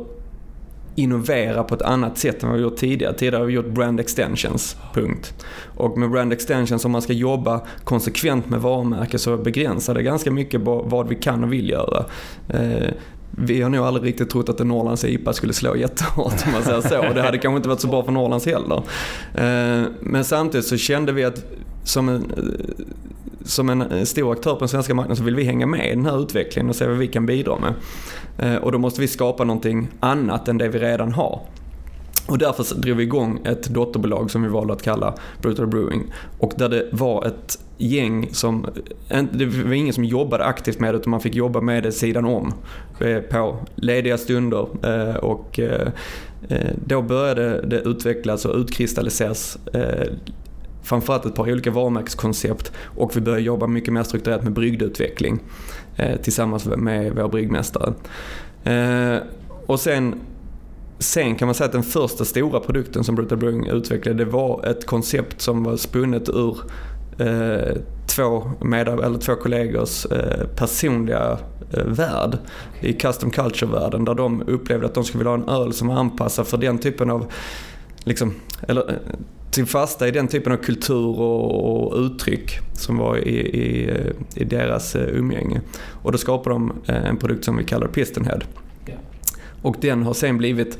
innovera 0.98 1.64
på 1.64 1.74
ett 1.74 1.82
annat 1.82 2.18
sätt 2.18 2.42
än 2.42 2.48
vad 2.48 2.58
vi 2.58 2.64
gjort 2.64 2.76
tidigare. 2.76 3.14
Tidigare 3.14 3.40
har 3.40 3.46
vi 3.46 3.52
gjort 3.52 3.66
brand 3.66 4.00
extensions, 4.00 4.76
punkt. 4.94 5.46
Och 5.76 5.98
med 5.98 6.10
brand 6.10 6.32
extensions, 6.32 6.84
om 6.84 6.90
man 6.90 7.02
ska 7.02 7.12
jobba 7.12 7.60
konsekvent 7.84 8.50
med 8.50 8.60
varumärke 8.60 9.18
så 9.18 9.36
begränsar 9.36 9.94
det 9.94 10.02
ganska 10.02 10.30
mycket 10.30 10.60
vad 10.64 11.08
vi 11.08 11.14
kan 11.14 11.44
och 11.44 11.52
vill 11.52 11.70
göra. 11.70 12.04
Eh, 12.48 12.90
vi 13.30 13.62
har 13.62 13.70
nog 13.70 13.86
aldrig 13.86 14.06
riktigt 14.06 14.30
trott 14.30 14.48
att 14.48 14.60
en 14.60 14.68
Norrlands 14.68 15.04
IPA 15.04 15.32
skulle 15.32 15.52
slå 15.52 15.76
jättehårt 15.76 16.46
om 16.46 16.52
man 16.52 16.62
säger 16.62 16.80
så. 16.80 17.08
Och 17.08 17.14
det 17.14 17.22
hade 17.22 17.38
kanske 17.38 17.56
inte 17.56 17.68
varit 17.68 17.80
så 17.80 17.88
bra 17.88 18.04
för 18.04 18.12
Norrlands 18.12 18.46
heller. 18.46 18.82
Eh, 19.34 19.86
men 20.00 20.24
samtidigt 20.24 20.66
så 20.66 20.76
kände 20.76 21.12
vi 21.12 21.24
att 21.24 21.44
som 21.84 22.08
en, 22.08 22.30
eh, 22.36 22.84
som 23.44 23.68
en 23.68 23.82
eh, 23.82 24.04
stor 24.04 24.32
aktör 24.32 24.52
på 24.52 24.58
den 24.58 24.68
svenska 24.68 24.94
marknaden 24.94 25.16
så 25.16 25.22
vill 25.22 25.34
vi 25.34 25.44
hänga 25.44 25.66
med 25.66 25.86
i 25.86 25.94
den 25.94 26.06
här 26.06 26.22
utvecklingen 26.22 26.70
och 26.70 26.76
se 26.76 26.86
vad 26.86 26.96
vi 26.96 27.06
kan 27.06 27.26
bidra 27.26 27.56
med. 27.58 27.74
Och 28.62 28.72
då 28.72 28.78
måste 28.78 29.00
vi 29.00 29.08
skapa 29.08 29.44
någonting 29.44 29.88
annat 30.00 30.48
än 30.48 30.58
det 30.58 30.68
vi 30.68 30.78
redan 30.78 31.12
har. 31.12 31.40
Och 32.28 32.38
därför 32.38 32.74
drog 32.74 32.96
vi 32.96 33.02
igång 33.02 33.40
ett 33.44 33.68
dotterbolag 33.68 34.30
som 34.30 34.42
vi 34.42 34.48
valde 34.48 34.72
att 34.72 34.82
kalla 34.82 35.14
Brutal 35.42 35.66
Brewing. 35.66 36.12
Och 36.38 36.52
där 36.56 36.68
det 36.68 36.88
var 36.92 37.24
ett 37.26 37.58
gäng 37.78 38.28
som, 38.32 38.66
det 39.32 39.46
var 39.46 39.72
ingen 39.72 39.94
som 39.94 40.04
jobbade 40.04 40.44
aktivt 40.44 40.80
med 40.80 40.94
det 40.94 40.98
utan 40.98 41.10
man 41.10 41.20
fick 41.20 41.34
jobba 41.34 41.60
med 41.60 41.82
det 41.82 41.92
sidan 41.92 42.24
om. 42.24 42.54
Eh, 43.00 43.18
på 43.18 43.58
lediga 43.74 44.18
stunder 44.18 44.68
eh, 44.82 45.16
och 45.16 45.58
eh, 45.58 45.88
då 46.86 47.02
började 47.02 47.62
det 47.66 47.80
utvecklas 47.80 48.44
och 48.44 48.56
utkristalliseras 48.56 49.58
framförallt 50.82 51.26
ett 51.26 51.34
par 51.34 51.52
olika 51.52 51.70
varumärkeskoncept 51.70 52.72
och 52.84 53.16
vi 53.16 53.20
började 53.20 53.42
jobba 53.42 53.66
mycket 53.66 53.92
mer 53.92 54.02
strukturerat 54.02 54.42
med 54.42 54.52
brygdeutveckling 54.52 55.40
tillsammans 56.22 56.66
med 56.66 57.12
vår 57.14 57.28
bryggmästare. 57.28 57.92
Och 59.66 59.80
sen 59.80 60.20
Sen 60.98 61.36
kan 61.36 61.46
man 61.46 61.54
säga 61.54 61.66
att 61.66 61.72
den 61.72 61.82
första 61.82 62.24
stora 62.24 62.60
produkten 62.60 63.04
som 63.04 63.14
Brutal 63.14 63.38
Brewing 63.38 63.66
utvecklade 63.66 64.24
det 64.24 64.30
var 64.30 64.66
ett 64.66 64.86
koncept 64.86 65.40
som 65.40 65.64
var 65.64 65.76
spunnet 65.76 66.28
ur 66.28 66.56
eh, 67.18 67.76
två, 68.06 68.50
med, 68.60 68.88
eller 68.88 69.18
två 69.18 69.34
kollegors 69.34 70.06
eh, 70.06 70.46
personliga 70.56 71.38
eh, 71.72 71.84
värld 71.84 72.38
i 72.80 72.92
custom 72.92 73.30
culture-världen 73.30 74.04
där 74.04 74.14
de 74.14 74.42
upplevde 74.42 74.86
att 74.86 74.94
de 74.94 75.04
skulle 75.04 75.18
vilja 75.18 75.30
ha 75.30 75.42
en 75.42 75.62
öl 75.62 75.72
som 75.72 75.88
var 75.88 75.94
anpassad 75.94 76.46
för 76.46 76.56
den 76.56 76.78
typen 76.78 77.10
av, 77.10 77.26
liksom, 78.04 78.34
eller 78.68 78.90
eh, 78.90 78.96
till 79.50 79.66
fasta 79.66 80.08
i 80.08 80.10
den 80.10 80.28
typen 80.28 80.52
av 80.52 80.56
kultur 80.56 81.20
och, 81.20 81.86
och 81.86 81.98
uttryck 81.98 82.58
som 82.72 82.98
var 82.98 83.16
i, 83.16 83.38
i, 83.38 83.90
i 84.34 84.44
deras 84.44 84.96
eh, 84.96 85.08
umgänge. 85.08 85.60
Och 86.02 86.12
då 86.12 86.18
skapade 86.18 86.54
de 86.54 86.72
en 86.86 87.16
produkt 87.16 87.44
som 87.44 87.56
vi 87.56 87.64
kallar 87.64 87.86
Pistonhead. 87.86 88.40
Och 89.62 89.76
den 89.80 90.02
har 90.02 90.14
sen 90.14 90.38
blivit 90.38 90.78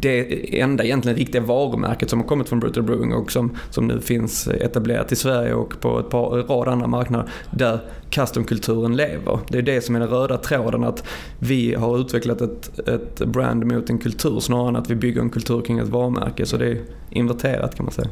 det 0.00 0.60
enda 0.60 0.84
egentligen 0.84 1.18
riktiga 1.18 1.42
varumärket 1.42 2.10
som 2.10 2.20
har 2.20 2.26
kommit 2.26 2.48
från 2.48 2.60
Brutal 2.60 2.82
Brewing 2.82 3.14
och 3.14 3.32
som, 3.32 3.56
som 3.70 3.86
nu 3.86 4.00
finns 4.00 4.48
etablerat 4.48 5.12
i 5.12 5.16
Sverige 5.16 5.54
och 5.54 5.80
på 5.80 6.00
ett 6.00 6.10
par, 6.10 6.28
rad 6.30 6.68
andra 6.68 6.86
marknader 6.86 7.28
där 7.50 7.80
customkulturen 8.10 8.96
lever. 8.96 9.38
Det 9.48 9.58
är 9.58 9.62
det 9.62 9.80
som 9.80 9.96
är 9.96 10.00
den 10.00 10.08
röda 10.08 10.36
tråden 10.36 10.84
att 10.84 11.04
vi 11.38 11.74
har 11.74 12.00
utvecklat 12.00 12.40
ett, 12.40 12.88
ett 12.88 13.18
brand 13.18 13.66
mot 13.66 13.90
en 13.90 13.98
kultur 13.98 14.40
snarare 14.40 14.68
än 14.68 14.76
att 14.76 14.90
vi 14.90 14.94
bygger 14.94 15.20
en 15.20 15.30
kultur 15.30 15.60
kring 15.60 15.78
ett 15.78 15.88
varumärke. 15.88 16.46
Så 16.46 16.56
det 16.56 16.66
är 16.66 16.78
inverterat 17.10 17.74
kan 17.74 17.84
man 17.84 17.92
säga. 17.92 18.08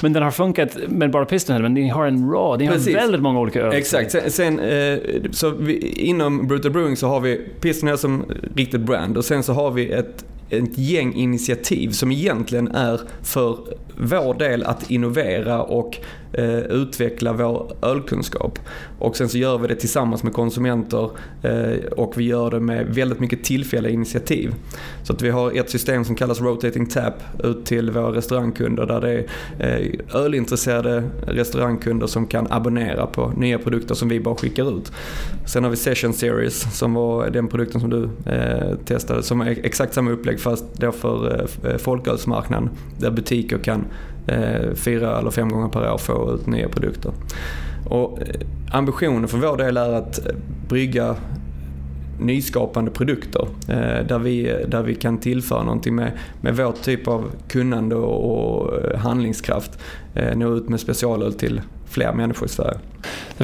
Men 0.00 0.12
den 0.12 0.22
har 0.22 0.30
funkat 0.30 0.76
med 0.88 1.10
bara 1.10 1.24
Pistonhead, 1.24 1.62
men 1.62 1.74
ni 1.74 1.88
har 1.88 2.06
en 2.06 2.30
rad, 2.30 2.58
ni 2.58 2.66
har 2.66 2.94
väldigt 2.94 3.20
många 3.20 3.40
olika 3.40 3.60
öl. 3.60 3.74
Exakt. 3.74 4.10
Sen, 4.10 4.30
sen 4.30 4.60
eh, 4.60 4.98
så 5.30 5.50
vi, 5.50 5.78
inom 5.78 6.46
Brutal 6.46 6.70
Brewing 6.70 6.96
så 6.96 7.08
har 7.08 7.20
vi 7.20 7.36
Pistonhead 7.60 7.96
som 7.96 8.24
riktigt 8.54 8.80
brand 8.80 9.16
och 9.16 9.24
sen 9.24 9.42
så 9.42 9.52
har 9.52 9.70
vi 9.70 9.90
ett 9.90 10.24
ett 10.50 10.78
gäng 10.78 11.14
initiativ 11.14 11.90
som 11.90 12.12
egentligen 12.12 12.68
är 12.68 13.00
för 13.22 13.58
vår 13.96 14.34
del 14.34 14.62
att 14.62 14.90
innovera 14.90 15.62
och 15.62 15.98
eh, 16.32 16.58
utveckla 16.58 17.32
vår 17.32 17.72
ölkunskap. 17.82 18.58
Och 18.98 19.16
sen 19.16 19.28
så 19.28 19.38
gör 19.38 19.58
vi 19.58 19.68
det 19.68 19.74
tillsammans 19.74 20.22
med 20.22 20.32
konsumenter 20.32 21.10
eh, 21.42 21.84
och 21.96 22.18
vi 22.18 22.24
gör 22.24 22.50
det 22.50 22.60
med 22.60 22.86
väldigt 22.86 23.20
mycket 23.20 23.44
tillfälliga 23.44 23.92
initiativ. 23.92 24.54
Så 25.02 25.12
att 25.12 25.22
vi 25.22 25.30
har 25.30 25.58
ett 25.58 25.70
system 25.70 26.04
som 26.04 26.14
kallas 26.14 26.40
Rotating 26.40 26.86
Tap 26.86 27.14
ut 27.44 27.66
till 27.66 27.90
våra 27.90 28.12
restaurangkunder 28.12 28.86
där 28.86 29.00
det 29.00 29.12
är 29.12 29.26
eh, 29.58 30.20
ölintresserade 30.22 31.04
restaurangkunder 31.26 32.06
som 32.06 32.26
kan 32.26 32.46
abonnera 32.50 33.06
på 33.06 33.32
nya 33.36 33.58
produkter 33.58 33.94
som 33.94 34.08
vi 34.08 34.20
bara 34.20 34.34
skickar 34.34 34.78
ut. 34.78 34.92
Sen 35.46 35.64
har 35.64 35.70
vi 35.70 35.76
Session 35.76 36.12
Series 36.12 36.78
som 36.78 36.94
var 36.94 37.30
den 37.30 37.48
produkten 37.48 37.80
som 37.80 37.90
du 37.90 38.32
eh, 38.32 38.76
testade 38.84 39.22
som 39.22 39.40
är 39.40 39.58
exakt 39.62 39.94
samma 39.94 40.10
upplägg 40.10 40.40
fast 40.40 40.64
då 40.74 40.92
för 40.92 41.48
eh, 41.64 41.76
folkölsmarknaden 41.76 42.70
där 42.98 43.10
butiker 43.10 43.58
kan 43.58 43.83
eh, 44.26 44.74
fyra 44.74 45.18
eller 45.18 45.30
fem 45.30 45.48
gånger 45.48 45.68
per 45.68 45.92
år 45.92 45.98
få 45.98 46.34
ut 46.34 46.46
nya 46.46 46.68
produkter. 46.68 47.12
Och 47.88 48.18
eh, 48.22 48.26
ambitionen 48.70 49.28
för 49.28 49.38
vår 49.38 49.56
del 49.56 49.76
är 49.76 49.92
att 49.92 50.20
brygga 50.68 51.16
nyskapande 52.18 52.90
produkter 52.90 53.48
eh, 53.68 54.06
där, 54.06 54.18
vi, 54.18 54.64
där 54.68 54.82
vi 54.82 54.94
kan 54.94 55.18
tillföra 55.18 55.62
någonting 55.62 55.94
med, 55.94 56.12
med 56.40 56.56
vår 56.56 56.72
typ 56.72 57.08
av 57.08 57.30
kunnande 57.48 57.96
och, 57.96 58.62
och 58.62 58.84
eh, 58.84 58.98
handlingskraft. 58.98 59.78
Eh, 60.14 60.36
nå 60.36 60.54
ut 60.54 60.68
med 60.68 60.80
specialöl 60.80 61.34
till 61.34 61.60
fler 61.88 62.12
människor 62.12 62.46
i 62.46 62.48
Sverige. 62.48 62.78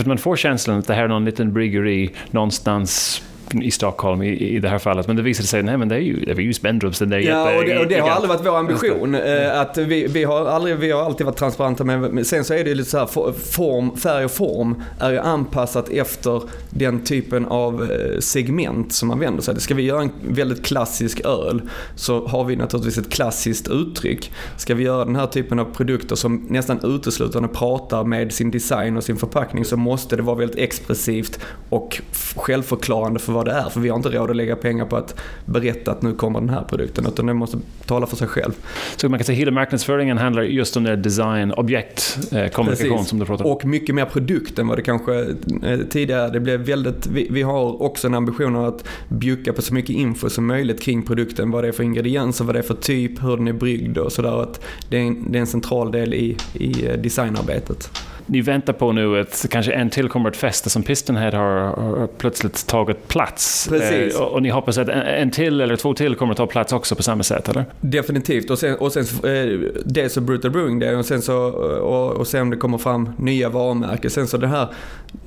Man 0.07 0.19
får 0.19 0.37
känslan 0.37 0.79
att 0.79 0.87
det 0.87 0.95
här 0.95 1.05
är 1.05 1.09
någon 1.09 1.25
liten 1.25 1.53
bryggeri 1.53 2.15
någonstans 2.31 3.23
i 3.55 3.71
Stockholm 3.71 4.23
i, 4.23 4.29
i 4.29 4.59
det 4.59 4.69
här 4.69 4.79
fallet. 4.79 5.07
Men 5.07 5.17
det 5.17 5.23
visade 5.23 5.49
sig, 5.49 5.63
nej 5.63 5.77
men 5.77 5.89
det 5.89 5.95
är 5.95 6.01
ju, 6.01 6.21
det 6.25 6.33
är 6.33 6.41
ju 6.41 6.55
Spendrups. 6.55 6.99
Den 6.99 7.11
där 7.11 7.19
ja, 7.19 7.59
och 7.59 7.65
det, 7.65 7.79
och 7.79 7.87
det 7.87 7.99
har 7.99 8.09
aldrig 8.09 8.29
varit 8.29 8.47
vår 8.47 8.59
ambition. 8.59 9.15
Eh, 9.15 9.61
att 9.61 9.79
vi, 9.79 10.07
vi, 10.07 10.25
har 10.25 10.47
aldrig, 10.47 10.77
vi 10.77 10.91
har 10.91 11.03
alltid 11.03 11.27
varit 11.27 11.37
transparenta 11.37 11.85
med, 11.85 12.27
sen 12.27 12.45
så 12.45 12.55
är 12.55 12.65
det 12.65 12.75
lite 12.75 12.91
så 12.91 12.99
här, 12.99 13.33
form, 13.33 13.97
färg 13.97 14.25
och 14.25 14.31
form 14.31 14.83
är 15.01 15.11
ju 15.11 15.19
anpassat 15.19 15.89
efter 15.89 16.43
den 16.71 17.05
typen 17.05 17.47
av 17.47 17.83
eh, 17.83 18.19
segment 18.21 18.93
som 18.93 19.09
man 19.09 19.19
vänder 19.19 19.43
sig 19.43 19.55
till. 19.55 19.63
Ska 19.63 19.75
vi 19.75 19.83
göra 19.83 20.03
en 20.03 20.13
väldigt 20.29 20.65
klassisk 20.65 21.21
öl 21.21 21.63
så 21.95 22.27
har 22.27 22.45
vi 22.45 22.57
naturligtvis 22.57 22.99
ett 22.99 23.13
klassiskt 23.13 23.69
uttryck. 23.69 24.33
Ska 24.57 24.75
vi 24.75 24.85
göra 24.85 25.05
den 25.05 25.17
här 25.17 25.27
typen 25.27 25.59
av 25.59 25.65
produkter 25.65 26.17
som 26.17 26.47
nästan 26.49 26.81
uteslutande 26.83 27.49
pratar 27.49 28.05
med 28.05 28.33
sin 28.33 28.51
design 28.51 28.97
och 28.97 29.05
sin 29.05 29.17
förpackning 29.17 29.65
så 29.65 29.77
måste 29.77 30.17
det 30.17 30.23
vara 30.23 30.37
väldigt 30.37 30.59
expressivt 30.59 31.41
och 31.69 32.01
självförklarande 32.37 33.21
för 33.21 33.33
vad 33.33 33.40
det 33.45 33.53
är. 33.53 33.69
För 33.69 33.81
vi 33.81 33.89
har 33.89 33.97
inte 33.97 34.09
råd 34.09 34.31
att 34.31 34.37
lägga 34.37 34.57
pengar 34.57 34.85
på 34.85 34.97
att 34.97 35.21
berätta 35.45 35.91
att 35.91 36.03
nu 36.03 36.15
kommer 36.15 36.41
den 36.41 36.49
här 36.49 36.65
produkten. 36.65 37.07
Utan 37.07 37.27
den 37.27 37.37
måste 37.37 37.59
tala 37.87 38.07
för 38.07 38.17
sig 38.17 38.29
själv. 38.29 38.53
Så 38.97 39.09
man 39.09 39.19
kan 39.19 39.25
säga 39.25 39.35
att 39.35 39.41
hela 39.41 39.51
marknadsföringen 39.51 40.19
handlar 40.19 40.43
just 40.43 40.77
om 40.77 40.85
det 40.85 40.97
design, 40.97 41.53
objekt, 41.53 42.19
eh, 42.33 42.49
kommunikation 42.49 42.97
Precis. 42.97 43.09
som 43.09 43.19
du 43.19 43.27
pratar 43.27 43.45
om. 43.45 43.53
Och 43.53 43.65
mycket 43.65 43.95
mer 43.95 44.05
produkt 44.05 44.59
än 44.59 44.69
vad 44.69 44.79
det 44.79 44.83
kanske 44.83 45.21
eh, 45.63 45.79
tidigare. 45.91 46.31
Det 46.31 46.41
blev 46.41 46.61
väldigt, 46.61 47.07
vi, 47.07 47.29
vi 47.31 47.43
har 47.43 47.83
också 47.83 48.07
en 48.07 48.15
ambition 48.15 48.57
att 48.57 48.85
bjucka 49.09 49.53
på 49.53 49.63
så 49.63 49.75
mycket 49.75 49.91
info 49.91 50.31
som 50.31 50.47
möjligt 50.47 50.83
kring 50.83 51.03
produkten. 51.03 51.51
Vad 51.51 51.65
det 51.65 51.69
är 51.69 51.73
för 51.73 51.83
ingredienser, 51.83 52.45
vad 52.45 52.55
det 52.55 52.59
är 52.59 52.63
för 52.63 52.75
typ, 52.75 53.23
hur 53.23 53.37
den 53.37 53.49
är 53.49 53.53
bryggd 53.53 53.99
och 53.99 54.13
sådär. 54.13 54.47
det, 54.89 54.97
är 54.97 55.03
en, 55.03 55.33
det 55.33 55.39
är 55.39 55.41
en 55.41 55.47
central 55.47 55.93
del 55.93 56.15
i, 56.15 56.37
i 56.55 56.87
eh, 56.87 56.93
designarbetet. 56.93 57.91
Ni 58.31 58.41
väntar 58.41 58.73
på 58.73 58.93
nu 58.93 59.21
att 59.21 59.47
kanske 59.51 59.73
en 59.73 59.91
till 59.91 60.09
kommer 60.09 60.29
att 60.29 60.37
fästa 60.37 60.71
som 60.71 60.83
Pistonhead 60.83 61.31
har, 61.31 61.61
har 61.77 62.07
plötsligt 62.07 62.67
tagit 62.67 63.09
plats. 63.09 63.69
Precis. 63.69 64.15
Eh, 64.15 64.23
och, 64.23 64.33
och, 64.33 64.43
ni 64.43 64.49
hoppas 64.49 64.79
att 64.79 64.89
en, 64.89 65.03
en, 65.03 65.31
till 65.31 65.61
eller 65.61 65.77
två 65.77 65.95
till 65.95 66.15
kommer 66.15 66.33
att 66.33 66.37
ta 66.37 66.47
plats 66.47 66.73
också 66.73 66.95
på 66.95 67.03
samma 67.03 67.23
sätt, 67.23 67.49
eller? 67.49 67.65
Definitivt. 67.81 68.51
Och 68.51 68.59
sen, 68.59 68.77
och 68.77 68.93
sen 68.93 69.03
eh, 69.03 69.71
dels 69.85 70.13
så 70.13 70.21
Brutal 70.21 70.51
Brewing 70.51 70.79
det 70.79 70.97
och 70.97 71.05
sen 71.07 71.23
så 71.23 71.37
och, 71.37 72.13
och 72.13 72.27
sen 72.27 72.43
om 72.43 72.51
det 72.51 72.57
kommer 72.57 72.79
fram 72.79 73.11
nya 73.19 73.49
varumärken. 73.49 74.11
Sen 74.11 74.27
så 74.27 74.37
det 74.37 74.49
här 74.49 74.69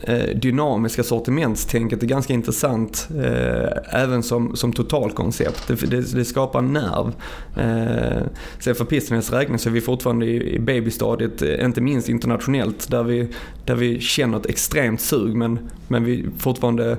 eh, 0.01 0.35
dynamiska 0.35 1.03
sortimentstänket 1.03 2.03
är 2.03 2.07
ganska 2.07 2.33
intressant 2.33 3.07
eh, 3.23 4.01
även 4.01 4.23
som, 4.23 4.55
som 4.55 4.73
totalkoncept. 4.73 5.67
Det, 5.67 5.89
det, 5.89 6.15
det 6.15 6.25
skapar 6.25 6.61
nerv. 6.61 7.13
Eh, 7.57 8.23
sen 8.59 8.75
för 8.75 8.85
Pistonheads 8.85 9.31
räkning 9.31 9.59
så 9.59 9.69
är 9.69 9.73
vi 9.73 9.81
fortfarande 9.81 10.25
i, 10.25 10.55
i 10.55 10.59
babystadiet, 10.59 11.41
eh, 11.41 11.65
inte 11.65 11.81
minst 11.81 12.09
internationellt, 12.09 12.91
där 12.93 13.03
vi, 13.03 13.27
där 13.65 13.75
vi 13.75 13.99
känner 13.99 14.37
ett 14.37 14.45
extremt 14.45 15.01
sug 15.01 15.35
men, 15.35 15.59
men 15.87 16.03
vi 16.03 16.25
fortfarande 16.37 16.97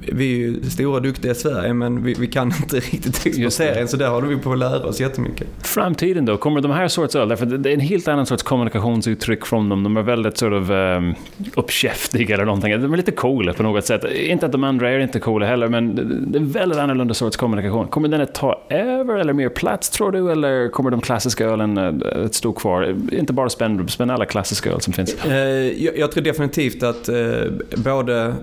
vi 0.00 0.32
är 0.32 0.38
ju 0.38 0.62
stora 0.62 0.96
och 0.96 1.02
duktiga 1.02 1.32
i 1.32 1.34
Sverige 1.34 1.74
men 1.74 2.02
vi, 2.02 2.14
vi 2.14 2.26
kan 2.26 2.46
inte 2.62 2.76
riktigt 2.92 3.26
exportera 3.26 3.74
än 3.74 3.88
så 3.88 3.96
där 3.96 4.08
håller 4.08 4.28
vi 4.28 4.36
på 4.36 4.52
att 4.52 4.58
lära 4.58 4.84
oss 4.84 5.00
jättemycket. 5.00 5.48
Framtiden 5.62 6.24
då? 6.24 6.36
Kommer 6.36 6.60
de 6.60 6.70
här 6.70 6.88
sorts 6.88 7.16
öl, 7.16 7.28
därför 7.28 7.46
det 7.46 7.70
är 7.70 7.74
en 7.74 7.80
helt 7.80 8.08
annan 8.08 8.26
sorts 8.26 8.42
kommunikationsuttryck 8.42 9.46
från 9.46 9.68
dem. 9.68 9.82
De 9.82 9.96
är 9.96 10.02
väldigt 10.02 10.38
sort 10.38 10.52
of, 10.52 10.70
um, 10.70 11.14
uppkäftiga 11.54 12.34
eller 12.34 12.44
någonting. 12.44 12.82
De 12.82 12.92
är 12.92 12.96
lite 12.96 13.12
coola 13.12 13.52
på 13.52 13.62
något 13.62 13.86
sätt. 13.86 14.04
Inte 14.04 14.46
att 14.46 14.52
de 14.52 14.64
andra 14.64 14.90
är 14.90 14.98
inte 14.98 15.20
coola 15.20 15.46
heller 15.46 15.68
men 15.68 15.96
det 16.32 16.38
är 16.38 16.42
väldigt 16.42 16.78
annorlunda 16.78 17.14
sorts 17.14 17.36
kommunikation. 17.36 17.88
Kommer 17.88 18.08
den 18.08 18.20
att 18.20 18.34
ta 18.34 18.62
över 18.68 19.16
eller 19.16 19.32
mer 19.32 19.48
plats 19.48 19.90
tror 19.90 20.12
du? 20.12 20.32
Eller 20.32 20.68
kommer 20.68 20.90
de 20.90 21.00
klassiska 21.00 21.46
ölen 21.46 21.78
att 22.24 22.34
stå 22.34 22.52
kvar? 22.52 22.96
Inte 23.12 23.32
bara 23.32 23.48
Spendrubs 23.48 23.98
men 23.98 24.10
alla 24.10 24.24
klassiska 24.24 24.70
öl 24.70 24.80
som 24.80 24.92
finns. 24.92 25.16
Uh, 25.26 25.34
jag, 25.34 25.98
jag, 25.98 26.12
tror 26.12 26.24
definitivt 26.24 26.82
att 26.82 27.08
uh, 27.08 27.52
både 27.76 28.34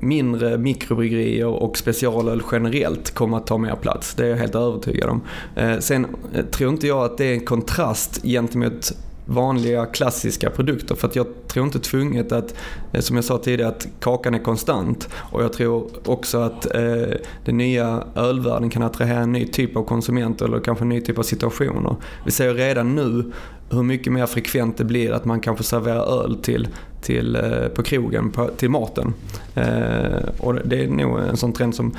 mindre 0.00 0.58
mikrobryggerier 0.62 1.46
och 1.46 1.78
specialöl 1.78 2.42
generellt 2.52 3.10
kommer 3.10 3.36
att 3.36 3.46
ta 3.46 3.58
mer 3.58 3.76
plats. 3.76 4.14
Det 4.14 4.24
är 4.24 4.28
jag 4.28 4.36
helt 4.36 4.54
övertygad 4.54 5.10
om. 5.10 5.20
Eh, 5.56 5.78
sen 5.78 6.06
eh, 6.34 6.44
tror 6.44 6.72
inte 6.72 6.86
jag 6.86 7.04
att 7.04 7.18
det 7.18 7.24
är 7.24 7.34
en 7.34 7.44
kontrast 7.44 8.22
gentemot 8.22 8.92
vanliga 9.34 9.86
klassiska 9.86 10.50
produkter. 10.50 10.94
För 10.94 11.08
att 11.08 11.16
jag 11.16 11.26
tror 11.48 11.66
inte 11.66 11.78
tvunget 11.78 12.32
att, 12.32 12.54
eh, 12.92 13.00
som 13.00 13.16
jag 13.16 13.24
sa 13.24 13.38
tidigare, 13.38 13.68
att 13.70 13.88
kakan 14.00 14.34
är 14.34 14.38
konstant. 14.38 15.08
Och 15.14 15.42
jag 15.42 15.52
tror 15.52 15.90
också 16.04 16.38
att 16.38 16.74
eh, 16.74 17.16
den 17.44 17.56
nya 17.56 18.04
ölvärlden 18.14 18.70
kan 18.70 18.82
attrahera 18.82 19.18
en 19.18 19.32
ny 19.32 19.46
typ 19.46 19.76
av 19.76 19.84
konsumenter 19.84 20.44
eller 20.44 20.60
kanske 20.60 20.84
en 20.84 20.88
ny 20.88 21.00
typ 21.00 21.18
av 21.18 21.22
situationer. 21.22 21.96
Vi 22.24 22.30
ser 22.30 22.54
redan 22.54 22.94
nu 22.94 23.32
hur 23.70 23.82
mycket 23.82 24.12
mer 24.12 24.26
frekvent 24.26 24.76
det 24.76 24.84
blir 24.84 25.12
att 25.12 25.24
man 25.24 25.40
kanske 25.40 25.64
serverar 25.64 26.22
öl 26.22 26.36
till, 26.42 26.68
till, 27.02 27.36
eh, 27.36 27.68
på 27.74 27.82
krogen 27.82 28.30
på, 28.30 28.48
till 28.48 28.70
maten. 28.70 29.14
Eh, 29.54 30.28
och 30.38 30.54
det 30.54 30.84
är 30.84 30.88
nog 30.88 31.18
en 31.18 31.36
sån 31.36 31.52
trend 31.52 31.74
som, 31.74 31.94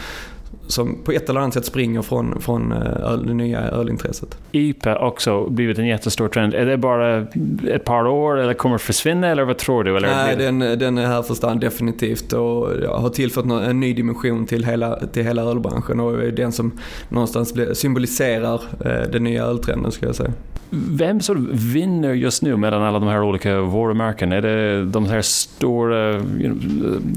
som 0.68 0.98
på 1.04 1.12
ett 1.12 1.30
eller 1.30 1.40
annat 1.40 1.54
sätt 1.54 1.66
springer 1.66 2.02
från, 2.02 2.42
från 2.42 2.72
eh, 2.72 3.12
öl, 3.12 3.28
det 3.28 3.34
nya 3.34 3.62
ölintresset. 3.62 4.38
IPA 4.52 4.98
också 5.00 5.50
blivit 5.50 5.80
en 5.80 5.88
jättestor 5.88 6.28
trend. 6.28 6.54
Är 6.54 6.66
det 6.66 6.78
bara 6.78 7.28
ett 7.68 7.84
par 7.86 8.08
år 8.08 8.40
eller 8.40 8.54
kommer 8.54 8.76
det 8.76 8.84
försvinna 8.84 9.28
eller 9.28 9.44
vad 9.44 9.58
tror 9.58 9.84
du? 9.84 9.98
Eller 9.98 10.08
Nej, 10.08 10.36
den, 10.36 10.60
den 10.60 10.98
är 10.98 11.06
här 11.06 11.22
för 11.22 11.34
stan 11.34 11.60
definitivt 11.60 12.34
och 12.34 12.70
har 13.00 13.10
tillfört 13.10 13.46
en 13.46 13.80
ny 13.80 13.94
dimension 13.94 14.46
till 14.46 14.64
hela, 14.66 15.00
till 15.00 15.24
hela 15.24 15.42
ölbranschen 15.42 16.00
och 16.00 16.24
är 16.24 16.32
den 16.32 16.52
som 16.52 16.72
någonstans 17.10 17.54
symboliserar 17.74 18.62
den 19.12 19.24
nya 19.24 19.44
öltrenden 19.44 19.92
skulle 19.92 20.10
jag 20.10 20.16
säga. 20.16 20.34
Vem 20.76 21.22
som 21.22 21.50
vinner 21.52 22.14
just 22.14 22.42
nu 22.42 22.58
mellan 22.58 22.82
alla 22.82 23.00
de 23.00 23.08
här 23.08 23.24
olika 23.24 23.62
varumärken? 23.62 24.32
Är 24.32 24.42
det 24.42 24.86
de 24.86 25.06
här 25.06 25.22
stora, 25.22 26.22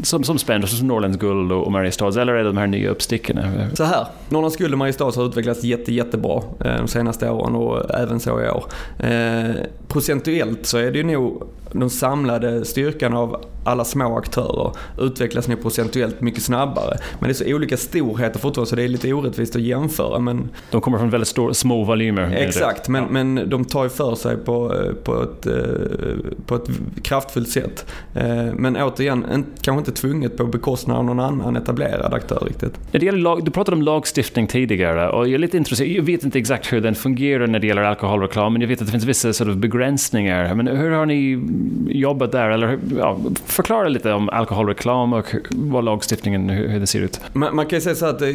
som, 0.03 0.25
som 0.25 0.39
Spenders, 0.39 0.79
som 0.79 0.89
Norrlands 0.89 1.19
Guld 1.19 1.53
och 1.53 1.73
Mariestads, 1.73 2.17
eller 2.17 2.33
är 2.33 2.39
det 2.39 2.45
de 2.45 2.57
här 2.57 2.67
nya 2.67 2.91
uppstickorna? 2.91 3.69
Så 3.75 3.85
här, 3.85 4.07
Norrlands 4.29 4.57
Guld 4.57 4.73
och 4.73 4.79
Mariestads 4.79 5.17
har 5.17 5.27
utvecklats 5.27 5.65
jätte, 5.65 5.95
jättebra 5.95 6.43
eh, 6.65 6.77
de 6.77 6.89
senaste 6.89 7.31
åren 7.31 7.55
och 7.55 7.95
även 7.95 8.21
så 8.21 8.41
i 8.41 8.49
år. 8.49 8.65
Eh, 8.99 9.55
procentuellt 9.89 10.67
så 10.67 10.79
är 10.79 10.91
det 10.91 10.99
ju 10.99 11.05
nog 11.05 11.43
den 11.73 11.91
samlade 11.91 12.65
styrkan 12.65 13.15
av 13.15 13.45
alla 13.65 13.85
små 13.85 14.19
aktörer 14.19 14.73
utvecklas 15.01 15.49
nog 15.49 15.63
procentuellt 15.63 16.21
mycket 16.21 16.43
snabbare. 16.43 16.99
Men 17.19 17.29
det 17.29 17.33
är 17.33 17.35
så 17.35 17.55
olika 17.55 17.77
storheter 17.77 18.41
fortfarande 18.41 18.71
så 18.71 18.77
det 18.77 18.83
är 18.83 18.89
lite 18.89 19.13
orättvist 19.13 19.57
att 19.57 19.63
jämföra. 19.63 20.19
Men... 20.19 20.49
De 20.71 20.81
kommer 20.81 20.99
från 20.99 21.11
väldigt 21.11 21.29
stor, 21.29 21.53
små 21.53 21.85
volymer. 21.85 22.35
Exakt, 22.37 22.89
men, 22.89 23.05
men 23.05 23.46
de 23.47 23.65
tar 23.65 23.85
ju 23.85 23.91
för 23.91 24.15
sig 24.15 24.37
på, 24.37 24.75
på, 25.05 25.23
ett, 25.23 25.47
på 26.47 26.55
ett 26.55 26.69
kraftfullt 27.03 27.49
sätt. 27.49 27.87
Eh, 28.15 28.55
men 28.55 28.77
återigen, 28.77 29.45
kanske 29.61 29.79
inte 29.79 29.93
tvunget 29.93 30.37
på 30.37 30.45
bekostnad 30.45 30.97
av 30.97 31.05
någon 31.05 31.21
annan 31.21 31.57
etablerad 31.57 32.15
aktör 32.15 32.43
riktigt. 32.47 32.79
det 32.91 33.03
gäller 33.03 33.19
lag, 33.19 33.45
du 33.45 33.51
pratade 33.51 33.77
om 33.77 33.83
lagstiftning 33.83 34.47
tidigare 34.47 35.11
och 35.11 35.29
jag 35.29 35.35
är 35.35 35.39
lite 35.39 35.57
intresserad. 35.57 35.91
Jag 35.91 36.03
vet 36.03 36.25
inte 36.25 36.39
exakt 36.39 36.73
hur 36.73 36.81
den 36.81 36.95
fungerar 36.95 37.47
när 37.47 37.59
det 37.59 37.67
gäller 37.67 37.83
alkoholreklam, 37.83 38.53
men 38.53 38.63
jag 38.63 38.69
vet 38.69 38.81
att 38.81 38.87
det 38.87 38.93
finns 38.93 39.05
vissa 39.05 39.33
sort 39.33 39.49
of 39.49 39.57
begränsningar. 39.57 40.55
Men 40.55 40.67
hur 40.67 40.91
har 40.91 41.07
ni 41.07 41.41
jobbat 41.89 42.33
där? 42.33 42.51
Eller, 42.51 42.79
ja, 42.99 43.19
förklara 43.47 43.89
lite 43.89 44.13
om 44.13 44.29
alkoholreklam 44.29 45.13
och 45.13 45.35
vad 45.51 45.85
lagstiftningen, 45.85 46.49
hur, 46.49 46.69
hur 46.69 46.81
det 46.81 46.87
ser 46.87 47.01
ut. 47.01 47.21
Man, 47.33 47.57
man, 47.57 47.67
kan 47.67 47.77
ju 47.77 47.81
säga 47.81 47.95
så 47.95 48.07
att 48.07 48.23
eh, 48.23 48.29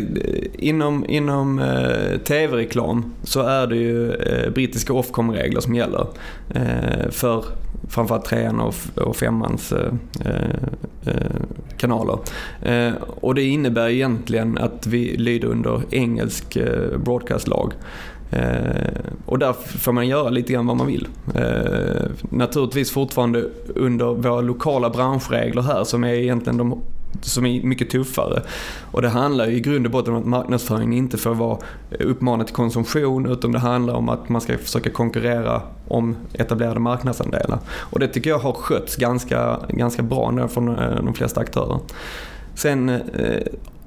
inom, 0.54 1.06
inom 1.08 1.60
eh, 1.60 2.18
tv-reklam 2.18 3.06
så 3.24 3.42
är 3.42 3.68
det 3.68 3.76
ju 3.76 4.14
eh, 4.14 4.50
brittiska 4.50 4.94
Ofcom-regler 5.02 5.62
som 5.62 5.76
gäller. 5.76 6.08
Eh, 6.50 7.10
för 7.10 7.46
framförallt 7.90 8.26
trean 8.26 8.60
och, 8.60 8.76
och 8.96 9.16
femmans 9.16 9.72
eh, 9.72 9.94
eh, 10.26 11.14
eh 11.14 11.42
kanaler. 11.78 12.18
Eh, 12.62 12.94
och 13.02 13.36
det 13.36 13.44
innebär 13.44 13.90
egentligen 13.90 14.58
att 14.58 14.88
vi 14.88 15.18
lyder 15.18 15.48
under 15.48 15.82
engelsk 15.92 16.56
eh, 16.56 16.98
broadcastlag. 16.98 17.74
Eh, 18.32 19.02
och 19.26 19.40
där 19.40 19.54
får 19.54 19.92
man 19.92 20.08
göra 20.08 20.30
lite 20.30 20.54
grann 20.54 20.68
vad 20.68 20.78
man 20.78 20.88
vill. 20.88 21.08
Eh, 21.36 22.10
naturligtvis 22.30 22.92
fortfarande 22.92 23.46
under 23.76 24.06
våra 24.06 24.42
lokala 24.42 24.90
branschregler 24.90 25.62
här 25.62 25.84
som 25.84 26.04
är 26.04 26.14
egentligen 26.14 26.58
de 26.58 26.82
som 27.22 27.46
är 27.46 27.64
mycket 27.64 27.90
tuffare. 27.90 28.42
Och 28.92 29.02
det 29.02 29.10
handlar 29.10 29.48
ju 29.48 29.56
i 29.56 29.60
grund 29.60 29.86
och 29.86 29.92
botten 29.92 30.14
om 30.14 30.20
att 30.20 30.28
marknadsföringen 30.28 30.94
inte 30.94 31.18
får 31.18 31.36
vara 31.36 31.58
eh, 31.92 32.08
uppmanad 32.08 32.48
till 32.48 32.56
konsumtion 32.56 33.26
utan 33.26 33.52
det 33.52 33.60
handlar 33.60 33.94
om 33.94 34.10
att 34.10 34.30
man 34.30 34.42
ska 34.42 34.58
försöka 34.58 34.90
konkurrera 34.90 35.62
om 35.88 36.16
etablerade 36.34 36.80
marknadsandelar. 36.80 37.60
Och 37.70 38.00
det 38.00 38.08
tycker 38.08 38.30
jag 38.30 38.40
har 38.40 38.54
skötts 38.54 38.96
ganska, 38.96 39.60
ganska 39.70 40.04
bra 40.04 40.32
nu 40.32 40.48
från 40.48 40.70
eh, 40.70 40.96
de 40.96 41.14
flesta 41.14 41.42
aktörer. 41.42 41.80
Sen 42.56 42.90
eh, 42.90 43.00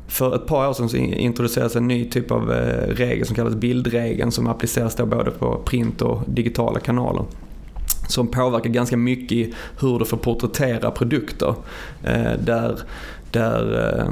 för 0.08 0.34
ett 0.36 0.46
par 0.46 0.68
år 0.68 0.72
sedan 0.72 0.88
så 0.88 0.96
introducerades 0.96 1.76
en 1.76 1.88
ny 1.88 2.10
typ 2.10 2.30
av 2.30 2.48
regel 2.88 3.26
som 3.26 3.36
kallas 3.36 3.54
bildregeln 3.54 4.32
som 4.32 4.46
appliceras 4.46 4.94
då 4.94 5.06
både 5.06 5.30
på 5.30 5.60
print 5.64 6.02
och 6.02 6.22
digitala 6.26 6.80
kanaler 6.80 7.24
som 8.08 8.28
påverkar 8.28 8.70
ganska 8.70 8.96
mycket 8.96 9.32
i 9.32 9.54
hur 9.80 9.98
du 9.98 10.04
får 10.04 10.16
porträttera 10.16 10.90
produkter. 10.90 11.54
Eh, 12.04 12.32
där 12.38 12.78
där 13.30 14.04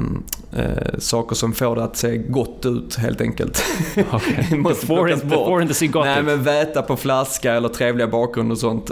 äh, 0.51 0.99
saker 0.99 1.35
som 1.35 1.53
får 1.53 1.75
det 1.75 1.83
att 1.83 1.97
se 1.97 2.17
gott 2.17 2.65
ut 2.65 2.95
helt 2.95 3.21
enkelt. 3.21 3.63
Okay. 4.13 4.57
måste 4.57 4.85
får 4.85 5.11
inte, 5.11 5.29
får 5.29 5.61
inte 5.61 5.73
se 5.73 5.87
gott 5.87 6.05
Nej, 6.05 6.19
ut. 6.19 6.25
men 6.25 6.43
väta 6.43 6.81
på 6.81 6.97
flaska 6.97 7.53
eller 7.53 7.69
trevliga 7.69 8.07
bakgrunder 8.07 8.53
och 8.53 8.59
sånt. 8.59 8.91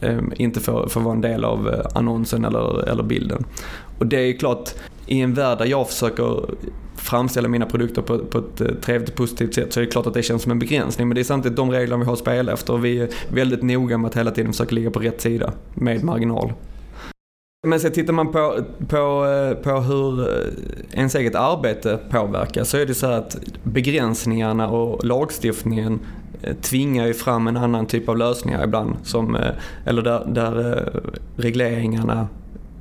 Äh, 0.00 0.18
inte 0.36 0.60
får, 0.60 0.88
får 0.88 1.00
vara 1.00 1.14
en 1.14 1.20
del 1.20 1.44
av 1.44 1.86
annonsen 1.94 2.44
eller, 2.44 2.88
eller 2.88 3.02
bilden. 3.02 3.44
Och 3.98 4.06
det 4.06 4.16
är 4.16 4.38
klart, 4.38 4.74
i 5.06 5.20
en 5.20 5.34
värld 5.34 5.58
där 5.58 5.66
jag 5.66 5.88
försöker 5.88 6.44
framställa 6.96 7.48
mina 7.48 7.66
produkter 7.66 8.02
på, 8.02 8.18
på 8.18 8.38
ett 8.38 8.60
eh, 8.60 8.66
trevligt 8.66 9.08
och 9.08 9.16
positivt 9.16 9.54
sätt 9.54 9.72
så 9.72 9.80
är 9.80 9.84
det 9.84 9.90
klart 9.90 10.06
att 10.06 10.14
det 10.14 10.22
känns 10.22 10.42
som 10.42 10.52
en 10.52 10.58
begränsning. 10.58 11.08
Men 11.08 11.14
det 11.14 11.20
är 11.20 11.24
samtidigt 11.24 11.56
de 11.56 11.70
regler 11.70 11.96
vi 11.96 12.04
har 12.04 12.12
att 12.12 12.18
spela 12.18 12.52
efter 12.52 12.72
och 12.72 12.84
vi 12.84 13.00
är 13.00 13.08
väldigt 13.28 13.62
noga 13.62 13.98
med 13.98 14.08
att 14.08 14.16
hela 14.16 14.30
tiden 14.30 14.52
försöka 14.52 14.74
ligga 14.74 14.90
på 14.90 14.98
rätt 14.98 15.20
sida 15.20 15.52
med 15.74 16.04
marginal. 16.04 16.52
Men 17.66 17.80
så 17.80 17.90
tittar 17.90 18.12
man 18.12 18.32
på, 18.32 18.64
på, 18.88 19.26
eh, 19.26 19.62
på 19.62 19.80
hur 19.80 20.20
eh, 20.20 20.46
ens 20.92 21.14
eget 21.14 21.34
arbete 21.34 21.98
påverkas 22.10 22.68
så 22.70 22.76
är 22.76 22.86
det 22.86 22.94
så 22.94 23.06
att 23.06 23.36
begränsningarna 23.62 24.68
och 24.68 25.04
lagstiftningen 25.04 26.00
tvingar 26.62 27.06
ju 27.06 27.14
fram 27.14 27.46
en 27.46 27.56
annan 27.56 27.86
typ 27.86 28.08
av 28.08 28.16
lösningar 28.16 28.64
ibland. 28.64 28.96
Som, 29.02 29.38
eller 29.84 30.02
där, 30.02 30.24
där 30.28 30.92
regleringarna 31.36 32.28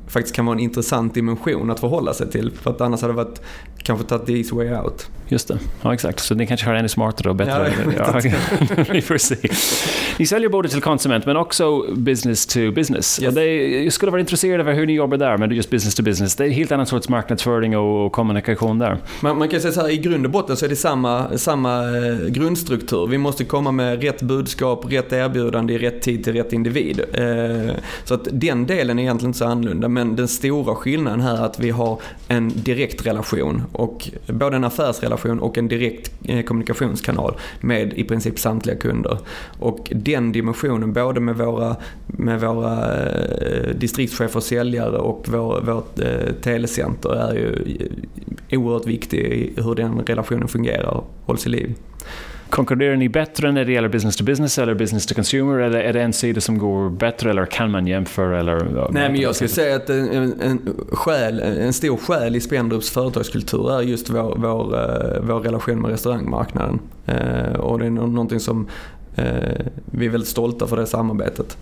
faktiskt 0.08 0.36
kan 0.36 0.46
vara 0.46 0.56
en 0.56 0.60
intressant 0.60 1.14
dimension 1.14 1.72
att 1.72 1.80
förhålla 1.80 2.14
sig 2.14 2.32
till. 2.32 2.52
För 2.52 2.72
att 2.72 2.82
annars 2.82 3.02
hade 3.02 3.14
det 3.14 3.18
varit 3.18 3.42
kanske 3.78 4.08
tagit 4.08 4.26
the 4.26 4.38
easy 4.38 4.56
way 4.56 4.76
out. 4.76 5.10
Just 5.28 5.48
det, 5.48 5.60
ja 5.82 5.94
exakt. 5.94 6.20
Så 6.20 6.36
ni 6.36 6.48
kanske 6.48 6.68
har 6.68 6.76
ännu 6.76 6.90
smartare 6.90 7.30
och 7.30 7.36
bättre... 7.36 7.74
Ja, 7.98 8.22
vi 8.92 9.02
får 9.02 9.18
se. 9.18 9.36
Ni 10.20 10.26
säljer 10.26 10.50
både 10.50 10.70
till 10.70 10.82
konsument 10.82 11.26
men 11.26 11.38
också 11.38 11.86
business 11.96 12.46
to 12.46 12.72
business. 12.72 13.22
Yes. 13.22 13.36
Det, 13.36 13.46
jag 13.84 13.94
skulle 13.94 14.12
vara 14.12 14.22
intresserad 14.22 14.68
av 14.68 14.74
hur 14.74 14.86
ni 14.86 14.94
jobbar 14.94 15.18
där 15.18 15.38
med 15.38 15.54
just 15.54 15.70
business 15.70 15.96
to 15.96 16.04
business. 16.04 16.36
Det 16.36 16.44
är 16.44 16.48
en 16.48 16.54
helt 16.54 16.72
annan 16.72 16.86
sorts 16.86 17.10
marknadsföring 17.10 17.78
och 17.78 18.12
kommunikation 18.12 18.80
där. 18.80 18.98
Man, 19.22 19.38
man 19.38 19.50
kan 19.50 19.62
säga 19.62 19.72
så 19.72 19.82
här, 19.82 19.90
i 19.90 19.98
grund 19.98 20.26
och 20.26 20.32
botten 20.32 20.58
så 20.58 20.66
är 20.66 20.70
det 20.70 20.76
samma, 20.76 21.38
samma 21.38 21.98
eh, 21.98 22.28
grundstruktur. 22.28 23.08
Vi 23.08 23.18
måste 23.18 23.44
komma 23.44 23.72
med 23.72 24.04
rätt 24.04 24.22
budskap, 24.22 24.86
rätt 24.92 25.14
erbjudande 25.14 25.74
i 25.74 25.78
rätt 25.78 26.02
tid 26.02 26.24
till 26.24 26.34
rätt 26.34 26.54
individ. 26.54 27.02
Eh, 27.14 27.76
så 28.04 28.14
att 28.14 28.28
den 28.32 28.66
delen 28.66 29.00
är 29.00 29.04
egentligen 29.04 29.30
inte 29.30 29.40
så 29.40 29.46
annorlunda. 29.46 29.88
Men 29.96 30.16
den 30.16 30.28
stora 30.28 30.76
skillnaden 30.76 31.22
här 31.22 31.38
är 31.38 31.46
att 31.46 31.60
vi 31.60 31.70
har 31.70 32.02
en 32.28 32.52
direkt 32.56 33.06
relation 33.06 33.64
och 33.72 34.10
både 34.28 34.56
en 34.56 34.64
affärsrelation 34.64 35.40
och 35.40 35.58
en 35.58 35.68
direkt 35.68 36.12
eh, 36.26 36.44
kommunikationskanal 36.44 37.36
med 37.62 37.94
i 37.94 38.04
princip 38.04 38.40
samtliga 38.40 38.76
kunder. 38.76 39.18
Och 39.60 39.92
den 39.96 40.32
dimensionen, 40.32 40.94
både 40.94 41.20
med 41.20 41.36
våra, 41.36 41.76
med 42.08 42.42
våra 42.42 43.04
eh, 43.06 43.76
distriktschefer 43.76 44.38
och 44.38 44.44
säljare 44.44 44.98
och 44.98 45.26
vår, 45.28 45.62
vårt 45.62 46.00
eh, 46.00 46.34
telecenter 46.42 47.16
är 47.16 47.34
ju 47.34 47.78
oerhört 48.52 48.88
viktig 48.88 49.20
i 49.20 49.62
hur 49.62 49.76
den 49.76 50.00
relationen 50.00 50.48
fungerar 50.48 50.98
och 50.98 51.08
hålls 51.26 51.46
i 51.46 51.50
liv. 51.50 51.76
Konkurrerar 52.56 52.96
ni 52.96 53.10
bättre 53.10 53.52
när 53.52 53.66
det 53.66 53.72
gäller 53.72 53.90
business 53.90 54.16
to 54.16 54.24
business 54.24 54.60
eller 54.60 54.74
business 54.74 55.06
to 55.06 55.16
consumer? 55.16 55.60
Eller 55.60 55.80
är 55.80 55.94
det 55.94 56.02
en 56.02 56.14
sida 56.14 56.42
som 56.42 56.58
går 56.58 56.90
bättre 56.90 57.30
eller 57.30 57.46
kan 57.46 57.72
man 57.72 57.88
jämföra? 57.88 58.40
Eller, 58.40 58.90
Nej, 58.92 59.10
men 59.10 59.22
jag 59.22 59.36
skulle 59.36 59.48
säga 59.48 59.76
att 59.76 59.90
en, 59.90 60.42
en, 60.42 60.76
skäl, 60.92 61.40
en 61.40 61.74
stor 61.74 61.98
skäl 61.98 62.36
i 62.36 62.42
Spendrups 62.42 62.90
företagskultur 62.90 63.72
är 63.72 63.82
just 63.82 64.10
vår, 64.10 64.36
vår, 64.38 64.76
eh, 64.76 65.22
vår 65.22 65.40
relation 65.40 65.82
med 65.82 65.92
restaurangmarknaden. 65.92 66.80
Eh, 67.06 67.60
och 67.60 67.80
det 67.80 67.86
är 67.86 67.90
någonting 67.90 68.40
som 68.40 68.68
eh, 69.16 69.66
vi 69.86 70.06
är 70.06 70.10
väldigt 70.10 70.30
stolta 70.30 70.68
för 70.68 70.78
det 70.78 70.86
samarbetet. 70.86 71.58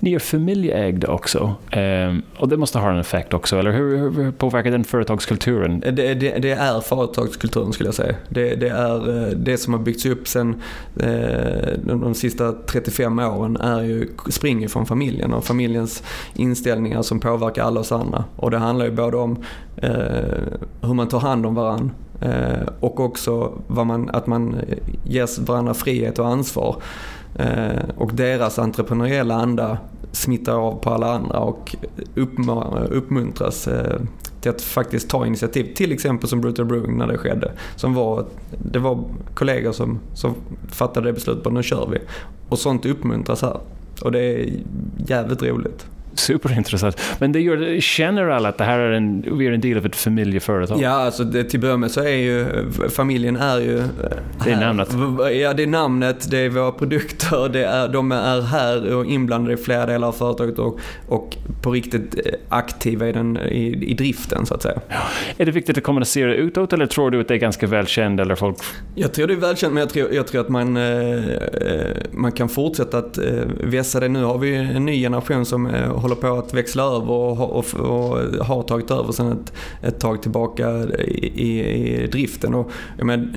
Ni 0.00 0.14
är 0.14 0.18
familjeägda 0.18 1.08
också 1.08 1.56
Um, 1.76 2.22
och 2.36 2.48
det 2.48 2.56
måste 2.56 2.78
ha 2.78 2.90
en 2.90 2.98
effekt 2.98 3.34
också, 3.34 3.58
eller 3.58 3.72
hur, 3.72 4.10
hur 4.10 4.32
påverkar 4.32 4.70
den 4.70 4.84
företagskulturen? 4.84 5.82
Eh, 5.82 5.92
det, 5.92 6.14
det, 6.14 6.38
det, 6.38 6.50
är 6.50 6.80
företagskulturen 6.80 7.72
skulle 7.72 7.86
jag 7.86 7.94
säga. 7.94 8.14
Det, 8.28 8.54
det, 8.54 8.68
är 8.68 9.28
eh, 9.28 9.28
det 9.28 9.56
som 9.56 9.74
har 9.74 9.80
byggts 9.80 10.06
upp 10.06 10.28
sen 10.28 10.62
eh, 10.96 11.68
de, 11.84 12.00
de 12.00 12.14
sista 12.14 12.52
35 12.52 13.18
åren 13.18 13.56
är 13.56 13.82
ju, 13.82 14.08
springer 14.30 14.68
från 14.68 14.86
familjen 14.86 15.32
och 15.32 15.44
familjens 15.44 16.02
inställningar 16.34 17.02
som 17.02 17.20
påverkar 17.20 17.64
alla 17.64 17.80
oss 17.80 17.92
andra. 17.92 18.24
Och 18.36 18.50
det 18.50 18.58
handlar 18.58 18.84
ju 18.84 18.92
både 18.92 19.16
om 19.16 19.44
eh, 19.76 19.90
hur 20.80 20.94
man 20.94 21.08
tar 21.08 21.20
hand 21.20 21.46
om 21.46 21.54
varandra 21.54 21.90
eh, 22.20 22.68
och 22.80 23.00
också 23.00 23.52
man, 23.66 24.10
att 24.10 24.26
man 24.26 24.56
ger 25.04 25.46
varandra 25.46 25.74
frihet 25.74 26.18
och 26.18 26.26
ansvar. 26.26 26.82
Eh, 27.34 27.88
och 27.96 28.14
deras 28.14 28.58
entreprenöriella 28.58 29.34
anda 29.34 29.78
smittar 30.12 30.54
av 30.54 30.80
på 30.80 30.90
alla 30.90 31.12
andra 31.12 31.38
och 31.38 31.76
uppmuntras 32.90 33.68
eh, 33.68 34.00
till 34.40 34.50
att 34.50 34.62
faktiskt 34.62 35.10
ta 35.10 35.26
initiativ. 35.26 35.74
Till 35.74 35.92
exempel 35.92 36.28
som 36.28 36.40
Brutal 36.40 36.64
Brewing 36.64 36.98
när 36.98 37.06
det 37.06 37.18
skedde. 37.18 37.52
Som 37.76 37.94
var, 37.94 38.24
det 38.50 38.78
var 38.78 39.04
kollegor 39.34 39.72
som, 39.72 40.00
som 40.14 40.34
fattade 40.68 41.08
det 41.08 41.12
beslutet 41.12 41.44
på 41.44 41.50
nu 41.50 41.62
kör 41.62 41.88
vi. 41.90 41.98
Och 42.48 42.58
sånt 42.58 42.86
uppmuntras 42.86 43.42
här. 43.42 43.56
Och 44.02 44.12
det 44.12 44.20
är 44.20 44.50
jävligt 45.06 45.42
roligt. 45.42 45.86
Superintressant. 46.14 47.00
Men 47.18 47.32
det 47.32 47.40
gör, 47.40 47.80
känner 47.80 48.28
alla 48.28 48.48
att 48.48 48.58
det 48.58 48.64
här 48.64 48.78
är 48.78 48.92
en, 48.92 49.38
vi 49.38 49.46
är 49.46 49.52
en 49.52 49.60
del 49.60 49.78
av 49.78 49.86
ett 49.86 49.96
familjeföretag? 49.96 50.80
Ja, 50.82 50.90
alltså 50.90 51.24
det, 51.24 51.44
till 51.44 51.60
början 51.60 51.80
med 51.80 51.90
så 51.90 52.00
är 52.00 52.16
ju 52.16 52.46
familjen 52.88 53.36
är 53.36 53.58
ju... 53.60 53.82
Det 54.44 54.50
är 54.50 54.60
namnet? 54.60 54.88
Ja, 55.40 55.52
det 55.52 55.62
är 55.62 55.66
namnet, 55.66 56.30
det 56.30 56.38
är 56.38 56.48
våra 56.48 56.72
produkter, 56.72 57.48
det 57.48 57.64
är, 57.64 57.88
de 57.88 58.12
är 58.12 58.40
här 58.40 58.94
och 58.94 59.06
inblandade 59.06 59.54
i 59.54 59.56
flera 59.56 59.86
delar 59.86 60.08
av 60.08 60.12
företaget 60.12 60.58
och, 60.58 60.80
och 61.08 61.36
på 61.62 61.70
riktigt 61.72 62.26
eh, 62.26 62.32
aktiva 62.48 63.08
i, 63.08 63.12
den, 63.12 63.36
i, 63.36 63.90
i 63.90 63.94
driften 63.94 64.46
så 64.46 64.54
att 64.54 64.62
säga. 64.62 64.80
Ja. 64.88 64.96
Är 65.36 65.46
det 65.46 65.52
viktigt 65.52 65.78
att 65.78 65.84
kommunicera 65.84 66.34
utåt 66.34 66.72
eller 66.72 66.86
tror 66.86 67.10
du 67.10 67.20
att 67.20 67.28
det 67.28 67.34
är 67.34 67.38
ganska 67.38 67.66
välkänt 67.66 68.20
eller 68.20 68.34
folk? 68.34 68.56
Jag 68.94 69.12
tror 69.12 69.26
det 69.26 69.34
är 69.34 69.36
välkänt 69.36 69.74
men 69.74 69.80
jag 69.80 69.90
tror, 69.90 70.14
jag 70.14 70.26
tror 70.26 70.40
att 70.40 70.48
man, 70.48 70.76
eh, 70.76 71.28
eh 71.28 71.96
man 72.10 72.32
kan 72.32 72.48
fortsätta 72.48 72.98
att 72.98 73.18
eh, 73.18 73.24
vässa 73.60 74.00
det. 74.00 74.08
Nu 74.08 74.24
har 74.24 74.38
vi 74.38 74.54
en 74.54 74.86
ny 74.86 75.02
generation 75.02 75.46
som 75.46 75.66
eh, 75.66 75.90
håller 76.10 76.20
på 76.20 76.38
att 76.38 76.54
växla 76.54 76.82
över 76.82 77.10
och, 77.10 77.40
och, 77.40 77.74
och 77.74 78.46
har 78.46 78.62
tagit 78.62 78.90
över 78.90 79.12
sedan 79.12 79.32
ett, 79.32 79.52
ett 79.82 80.00
tag 80.00 80.22
tillbaka 80.22 80.70
i, 80.98 81.32
i, 81.34 82.04
i 82.04 82.06
driften. 82.06 82.54
Och, 82.54 82.70
men, 83.02 83.36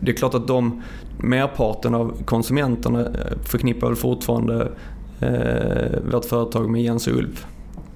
det 0.00 0.10
är 0.10 0.16
klart 0.16 0.34
att 0.34 0.46
de, 0.46 0.82
merparten 1.18 1.94
av 1.94 2.24
konsumenterna 2.24 3.00
eh, 3.00 3.38
förknippar 3.44 3.86
väl 3.86 3.96
fortfarande 3.96 4.72
eh, 5.20 6.00
vårt 6.12 6.24
företag 6.24 6.70
med 6.70 6.82
Jens 6.82 7.06
och 7.06 7.16
Ulf. 7.16 7.46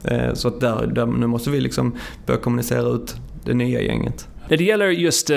Eh, 0.05 0.35
så 0.35 0.49
att 0.49 0.61
där, 0.61 0.87
där, 0.87 1.07
nu 1.07 1.26
måste 1.26 1.51
vi 1.51 1.61
liksom 1.61 1.95
börja 2.26 2.41
kommunicera 2.41 2.89
ut 2.89 3.16
det 3.45 3.55
nya 3.55 3.81
gänget. 3.81 4.28
När 4.49 4.57
det 4.57 4.64
gäller 4.64 4.89
just 4.89 5.31
eh 5.31 5.37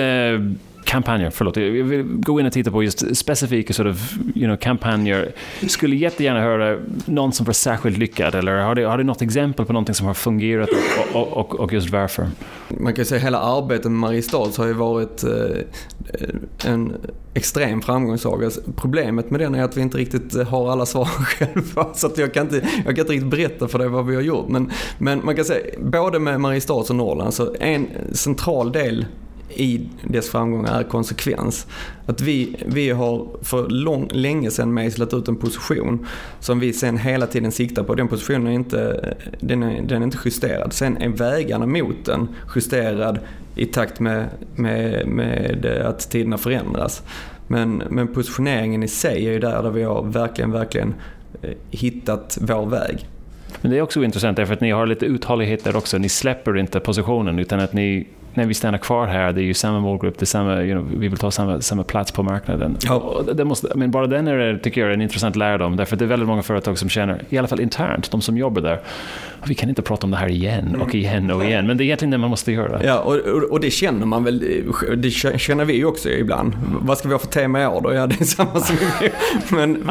kampanjer, 0.84 1.30
förlåt, 1.30 1.58
jag 1.58 1.70
vill 1.70 2.04
gå 2.04 2.40
in 2.40 2.46
och 2.46 2.54
titta 2.54 2.72
på 2.72 2.84
just 2.84 3.16
specifika 3.18 3.74
sort 3.74 3.88
of, 3.88 4.14
you 4.36 4.46
know, 4.46 4.56
kampanjer. 4.56 5.32
Skulle 5.68 5.96
jättegärna 5.96 6.42
höra 6.42 6.80
någon 7.06 7.32
som 7.32 7.46
var 7.46 7.54
särskilt 7.54 7.98
lyckad, 7.98 8.36
eller 8.36 8.56
har 8.56 8.76
du, 8.76 8.86
har 8.86 8.98
du 8.98 9.04
något 9.04 9.22
exempel 9.22 9.66
på 9.66 9.74
någonting 9.74 9.96
som 9.96 10.08
har 10.08 10.14
fungerat 10.14 10.70
och, 11.14 11.38
och, 11.38 11.56
och 11.60 11.74
just 11.74 11.90
varför? 11.90 12.28
Man 12.68 12.94
kan 12.94 13.06
säga 13.06 13.18
att 13.18 13.26
hela 13.26 13.40
arbetet 13.40 13.86
med 13.86 14.00
Mariestads 14.00 14.58
har 14.58 14.66
ju 14.66 14.74
varit 14.74 15.24
eh, 15.24 16.70
en 16.72 16.94
extrem 17.34 17.82
framgångssaga. 17.82 18.46
Alltså, 18.46 18.62
problemet 18.76 19.30
med 19.30 19.40
den 19.40 19.56
är 19.56 19.64
att 19.64 19.78
vi 19.78 19.82
inte 19.82 19.98
riktigt 19.98 20.36
eh, 20.36 20.48
har 20.48 20.72
alla 20.72 20.86
svar 20.86 21.06
själva. 21.26 21.94
Så 21.94 22.08
att 22.08 22.18
jag, 22.18 22.34
kan 22.34 22.46
inte, 22.46 22.68
jag 22.86 22.96
kan 22.96 23.00
inte 23.00 23.14
riktigt 23.14 23.30
berätta 23.30 23.68
för 23.68 23.80
dig 23.80 23.88
vad 23.88 24.06
vi 24.06 24.16
har 24.16 24.22
gjort. 24.22 24.50
Men, 24.50 24.72
men 24.98 25.26
man 25.26 25.36
kan 25.36 25.46
säga, 25.46 25.66
både 25.80 26.20
med 26.20 26.42
Mariestads 26.42 26.90
och 26.90 26.96
Norrland, 26.96 27.34
så 27.34 27.56
en 27.60 27.88
central 28.12 28.72
del 28.72 29.06
i 29.50 29.82
dess 30.04 30.30
framgångar 30.30 30.80
är 30.80 30.84
konsekvens. 30.84 31.68
Att 32.06 32.22
vi, 32.22 32.56
vi 32.66 32.90
har 32.90 33.28
för 33.42 33.70
lång, 33.70 34.10
länge 34.12 34.52
sedan 34.52 34.74
mejslat 34.74 35.14
ut 35.14 35.28
en 35.28 35.36
position 35.36 36.08
som 36.40 36.60
vi 36.60 36.74
sen 36.74 36.98
hela 36.98 37.28
tiden 37.28 37.52
siktar 37.52 37.84
på. 37.84 37.96
Den 37.96 38.08
positionen 38.08 38.48
är 38.48 38.52
inte, 38.52 39.16
den 39.40 39.64
är, 39.64 39.82
den 39.82 40.02
är 40.02 40.06
inte 40.06 40.18
justerad. 40.26 40.74
Sen 40.74 40.98
är 40.98 41.10
vägarna 41.10 41.66
mot 41.66 42.06
den 42.06 42.28
justerad 42.56 43.20
i 43.56 43.66
takt 43.66 44.00
med, 44.00 44.30
med, 44.56 45.08
med 45.08 45.66
att 45.66 46.10
tiderna 46.10 46.38
förändras. 46.38 47.04
Men, 47.48 47.84
men 47.90 48.08
positioneringen 48.08 48.84
i 48.84 48.88
sig 48.88 49.28
är 49.28 49.32
ju 49.32 49.40
där, 49.40 49.64
där 49.64 49.70
vi 49.70 49.84
har 49.84 50.04
verkligen, 50.04 50.52
verkligen 50.52 50.94
eh, 51.42 51.50
hittat 51.72 52.38
vår 52.42 52.66
väg. 52.66 53.08
Men 53.62 53.72
det 53.72 53.78
är 53.78 53.82
också 53.82 54.04
intressant 54.04 54.38
därför 54.38 54.54
att 54.54 54.62
ni 54.62 54.72
har 54.72 54.86
lite 54.86 55.06
uthållighet 55.06 55.64
där 55.64 55.76
också. 55.76 55.98
Ni 55.98 56.10
släpper 56.10 56.58
inte 56.58 56.80
positionen 56.80 57.40
utan 57.40 57.60
att 57.60 57.74
ni 57.74 58.08
när 58.34 58.46
vi 58.46 58.54
stannar 58.54 58.78
kvar 58.78 59.08
här, 59.08 59.34
det 59.34 59.42
är 59.42 59.44
ju 59.44 59.54
samma 59.54 59.80
målgrupp, 59.80 60.20
det 60.20 60.26
samma, 60.26 60.62
you 60.62 60.74
know, 60.74 61.00
vi 61.00 61.08
vill 61.08 61.18
ta 61.18 61.32
samma, 61.32 61.62
samma 61.62 61.84
plats 61.84 62.12
på 62.12 62.24
marknaden. 62.24 62.78
Ja. 62.82 63.24
det 63.34 63.46
måste, 63.46 63.72
men 63.76 63.92
bara 63.92 64.08
den 64.08 64.28
är, 64.28 64.58
tycker 64.58 64.82
jag 64.82 64.90
är 64.90 64.94
en 64.94 65.02
intressant 65.02 65.36
lärdom, 65.36 65.76
därför 65.76 65.96
att 65.96 66.00
det 66.00 66.06
är 66.06 66.10
väldigt 66.10 66.28
många 66.28 66.44
företag 66.44 66.78
som 66.78 66.90
känner, 66.90 67.24
i 67.30 67.38
alla 67.38 67.48
fall 67.48 67.60
internt, 67.60 68.12
de 68.12 68.22
som 68.22 68.38
jobbar 68.38 68.62
där, 68.62 68.80
vi 69.48 69.56
kan 69.56 69.70
inte 69.70 69.82
prata 69.82 70.08
om 70.08 70.12
det 70.12 70.18
här 70.18 70.30
igen 70.30 70.82
och 70.82 70.96
igen 70.96 71.32
och 71.32 71.46
igen, 71.46 71.68
men 71.68 71.78
det 71.78 71.84
är 71.84 71.86
egentligen 71.86 72.12
det 72.12 72.18
man 72.18 72.30
måste 72.30 72.52
göra. 72.52 72.84
Ja, 72.84 73.00
och, 73.00 73.16
och 73.52 73.60
det 73.60 73.72
känner 73.72 74.06
man 74.06 74.24
väl, 74.24 74.64
det 74.98 75.10
känner 75.12 75.66
vi 75.66 75.74
ju 75.74 75.86
också 75.86 76.10
ibland. 76.10 76.54
Vad 76.82 76.98
ska 76.98 77.08
vi 77.08 77.14
ha 77.14 77.20
för 77.20 77.28
tema 77.28 77.64
i 77.64 77.68
år 77.68 77.82
då? 77.82 77.94
Ja, 77.94 78.08
det 78.08 78.22
är 78.22 78.26
samma 78.26 78.60
som 78.60 78.76
vi 78.76 79.12
Men, 79.56 79.90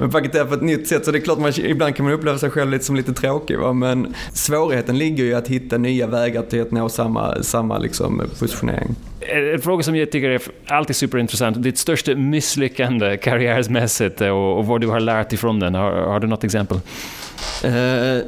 men 0.00 0.10
paketerat 0.10 0.48
på 0.48 0.54
ett 0.54 0.62
nytt 0.62 0.88
sätt, 0.88 1.04
så 1.04 1.10
det 1.10 1.18
är 1.18 1.22
klart 1.22 1.38
man 1.38 1.52
ibland 1.56 1.96
kan 1.96 2.04
man 2.04 2.14
uppleva 2.14 2.38
sig 2.38 2.50
själv 2.50 2.70
lite 2.70 2.84
som 2.84 2.96
lite 2.96 3.12
tråkig, 3.12 3.58
va? 3.58 3.72
men 3.72 4.14
svårigheten 4.32 4.98
ligger 4.98 5.24
ju 5.24 5.34
att 5.34 5.48
hitta 5.48 5.78
nya 5.78 6.06
vägar 6.06 6.42
till 6.42 6.62
att 6.62 6.70
nå 6.70 6.88
samma, 6.88 7.42
samma 7.42 7.78
liksom, 7.82 8.22
positionering. 8.38 8.94
En 9.20 9.60
fråga 9.60 9.82
som 9.82 9.96
jag 9.96 10.10
tycker 10.10 10.30
är 10.30 10.42
alltid 10.66 10.96
superintressant. 10.96 11.62
Ditt 11.62 11.78
största 11.78 12.14
misslyckande 12.14 13.16
karriärsmässigt 13.16 14.20
och, 14.20 14.58
och 14.58 14.66
vad 14.66 14.80
du 14.80 14.86
har 14.86 15.00
lärt 15.00 15.32
ifrån 15.32 15.60
den. 15.60 15.74
Har, 15.74 15.92
har 15.92 16.20
du 16.20 16.26
något 16.26 16.44
exempel? 16.44 16.80
Uh, 17.64 18.22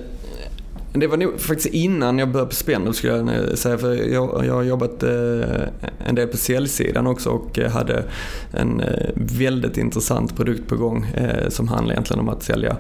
det 0.97 1.07
var 1.07 1.17
nog 1.17 1.41
faktiskt 1.41 1.75
innan 1.75 2.19
jag 2.19 2.29
började 2.29 2.49
på 2.49 2.55
Spendrup 2.55 2.95
skulle 2.95 3.13
jag 3.13 3.59
säga. 3.59 3.79
För 3.79 3.95
jag, 3.95 4.47
jag 4.47 4.55
har 4.55 4.63
jobbat 4.63 5.03
eh, 5.03 5.63
en 6.07 6.15
del 6.15 6.29
på 6.29 6.37
säljsidan 6.37 7.07
också 7.07 7.31
och 7.31 7.59
hade 7.59 8.05
en 8.51 8.81
eh, 8.81 9.09
väldigt 9.15 9.77
intressant 9.77 10.37
produkt 10.37 10.69
på 10.69 10.77
gång 10.77 11.07
eh, 11.15 11.49
som 11.49 11.69
handlar 11.69 11.95
egentligen 11.95 12.21
om 12.21 12.29
att 12.29 12.43
sälja 12.43 12.77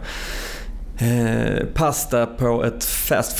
Eh, 0.98 1.66
pasta 1.74 2.26
på 2.26 2.64
ett 2.64 2.84
fast, 2.84 3.38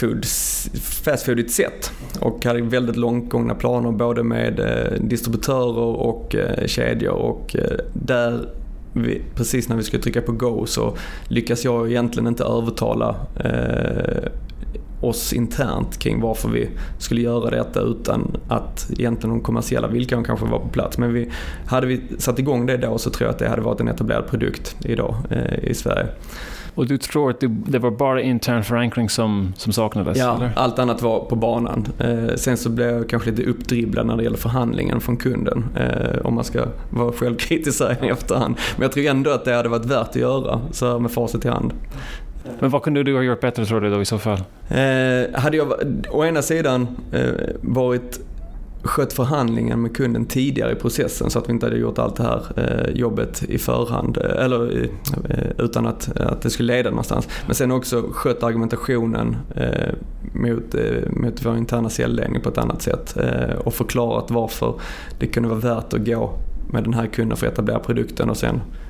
foodigt 1.25 1.51
sätt. 1.53 1.93
Och 2.21 2.45
hade 2.45 2.63
väldigt 2.63 2.97
långtgångna 2.97 3.55
planer 3.55 3.93
både 3.93 4.23
med 4.23 4.61
eh, 4.61 5.01
distributörer 5.01 5.79
och 5.79 6.35
eh, 6.35 6.67
kedjor. 6.67 7.13
Och 7.13 7.57
eh, 7.57 7.79
där, 7.93 8.49
vi, 8.93 9.23
precis 9.35 9.69
när 9.69 9.77
vi 9.77 9.83
skulle 9.83 10.03
trycka 10.03 10.23
på 10.23 10.33
go 10.33 10.67
så 10.67 10.97
lyckas 11.29 11.65
jag 11.65 11.91
egentligen 11.91 12.27
inte 12.27 12.45
övertala 12.45 13.17
eh, 13.45 14.33
oss 15.01 15.33
internt 15.33 15.99
kring 15.99 16.21
varför 16.21 16.49
vi 16.49 16.71
skulle 16.99 17.21
göra 17.21 17.51
detta 17.51 17.81
utan 17.81 18.37
att 18.49 18.91
egentligen 18.91 19.37
de 19.37 19.41
kommersiella 19.41 19.89
villkoren 19.89 20.25
kanske 20.25 20.47
var 20.47 20.59
på 20.59 20.69
plats. 20.69 20.99
Men 20.99 21.13
vi, 21.13 21.31
hade 21.67 21.87
vi 21.87 22.03
satt 22.19 22.39
igång 22.39 22.67
det 22.67 22.77
då 22.77 22.99
så 22.99 23.11
tror 23.11 23.27
jag 23.27 23.33
att 23.33 23.39
det 23.39 23.49
hade 23.49 23.63
varit 23.63 23.81
en 23.81 23.89
etablerad 23.89 24.27
produkt 24.27 24.77
idag 24.85 25.15
eh, 25.31 25.65
i 25.65 25.75
Sverige. 25.75 26.07
Och 26.75 26.87
du 26.87 26.99
tror 26.99 27.31
att 27.31 27.41
det, 27.41 27.47
det 27.47 27.79
var 27.79 27.91
bara 27.91 28.21
intern 28.21 28.65
förankring 28.65 29.09
som, 29.09 29.53
som 29.57 29.73
saknades? 29.73 30.19
Ja, 30.19 30.37
eller? 30.37 30.51
allt 30.57 30.79
annat 30.79 31.03
var 31.03 31.21
på 31.21 31.37
banan. 31.37 31.87
Eh, 31.99 32.35
sen 32.35 32.57
så 32.57 32.71
blev 32.71 32.91
jag 32.91 33.09
kanske 33.09 33.31
lite 33.31 33.43
uppdribblad 33.43 34.07
när 34.07 34.17
det 34.17 34.23
gäller 34.23 34.37
förhandlingen 34.37 35.01
från 35.01 35.17
kunden. 35.17 35.65
Eh, 35.77 36.27
om 36.27 36.35
man 36.35 36.45
ska 36.45 36.65
vara 36.91 37.13
självkritisk 37.13 37.81
här 37.81 38.05
i 38.05 38.09
efterhand. 38.09 38.57
Men 38.77 38.83
jag 38.83 38.93
tror 38.93 39.07
ändå 39.07 39.31
att 39.31 39.45
det 39.45 39.55
hade 39.55 39.69
varit 39.69 39.87
värt 39.87 40.09
att 40.09 40.17
göra 40.17 40.61
så 40.71 40.93
här 40.93 40.99
med 40.99 41.11
facit 41.11 41.45
i 41.45 41.49
hand. 41.49 41.73
Men 42.61 42.71
vad 42.71 42.83
kunde 42.83 43.03
du 43.03 43.15
ha 43.15 43.23
gjort 43.23 43.41
bättre 43.41 43.67
tror 43.67 43.81
du 43.81 43.91
då 43.91 44.01
i 44.01 44.05
så 44.05 44.19
fall? 44.19 44.39
Eh, 44.69 45.41
hade 45.41 45.57
jag 45.57 45.73
å 46.11 46.25
ena 46.25 46.43
sidan 46.43 46.89
eh, 47.13 47.31
varit 47.61 48.21
skött 48.85 49.13
förhandlingen 49.13 49.83
med 49.83 49.97
kunden 49.97 50.27
tidigare 50.27 50.73
i 50.73 50.75
processen 50.75 51.31
så 51.31 51.39
att 51.39 51.49
vi 51.49 51.53
inte 51.53 51.67
hade 51.67 51.77
gjort 51.77 51.99
allt 51.99 52.17
det 52.17 52.23
här 52.23 52.43
eh, 52.57 52.97
jobbet 52.97 53.43
i 53.43 53.59
förhand 53.59 54.19
eh, 54.19 54.45
eller 54.45 54.77
eh, 54.77 54.89
eh 55.31 55.51
utan 55.59 55.87
att, 55.87 56.21
att 56.21 56.43
det 56.43 56.51
skulle 56.51 56.77
leda 56.77 56.91
någonstans. 56.91 57.29
Men 57.47 57.55
sen 57.55 57.73
också 57.73 58.05
skött 58.13 58.43
argumentationen 58.43 59.37
eh, 59.57 59.95
mot, 60.33 60.75
eh, 60.75 61.11
mot 61.11 61.45
vår 61.47 61.57
interna 61.57 61.91
säljledning 61.91 62.43
på 62.43 62.49
ett 62.49 62.59
annat 62.59 62.83
sätt 62.83 63.17
eh, 63.17 63.57
och 63.57 63.75
förklarat 63.75 64.31
varför 64.31 64.75
det 65.19 65.27
kunde 65.27 65.49
vara 65.49 65.61
värt 65.61 65.95
att 65.95 66.07
gå 66.07 66.39
med 66.71 66.85
den 66.85 66.95
här 66.95 67.07
kunden 67.07 67.37
för 67.37 67.47
att 67.47 67.53
etablera 67.53 67.79
produkten 67.79 68.31
och 68.31 68.37
sen 68.37 68.61
Eh, 68.61 68.84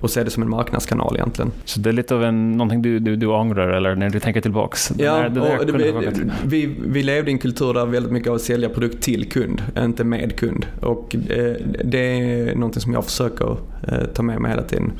och 0.00 0.10
se 0.10 0.24
det 0.24 0.30
som 0.30 0.42
en 0.42 0.50
marknadskanal 0.50 1.16
egentligen. 1.16 1.52
Så 1.64 1.80
det 1.80 1.90
är 1.90 1.92
lite 1.92 2.14
av 2.14 2.24
en, 2.24 2.52
någonting 2.52 2.82
du, 2.82 2.98
du, 2.98 3.16
du 3.16 3.26
ångrar 3.26 3.68
eller 3.68 3.94
när 3.94 4.10
du 4.10 4.20
tänker 4.20 4.40
tillbaks? 4.40 4.92
Ja, 4.98 5.16
här, 5.16 5.28
det 5.28 6.10
det, 6.10 6.30
vi, 6.44 6.76
vi 6.86 7.02
levde 7.02 7.30
i 7.30 7.32
en 7.32 7.38
kultur 7.38 7.74
där 7.74 7.86
väldigt 7.86 8.12
mycket 8.12 8.28
av 8.28 8.34
att 8.34 8.42
sälja 8.42 8.68
produkt 8.68 9.02
till 9.02 9.30
kund, 9.30 9.62
inte 9.78 10.04
med 10.04 10.36
kund. 10.36 10.66
Och 10.80 11.14
eh, 11.14 11.54
det 11.84 11.98
är 11.98 12.54
någonting 12.54 12.80
som 12.80 12.92
jag 12.92 13.04
försöker 13.04 13.56
eh, 13.88 14.04
ta 14.14 14.22
med 14.22 14.40
mig 14.40 14.50
hela 14.50 14.62
tiden. 14.62 14.92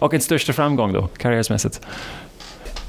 Och 0.00 0.14
en 0.14 0.20
största 0.20 0.52
framgång 0.52 0.92
då, 0.92 1.08
karriärsmässigt? 1.16 1.80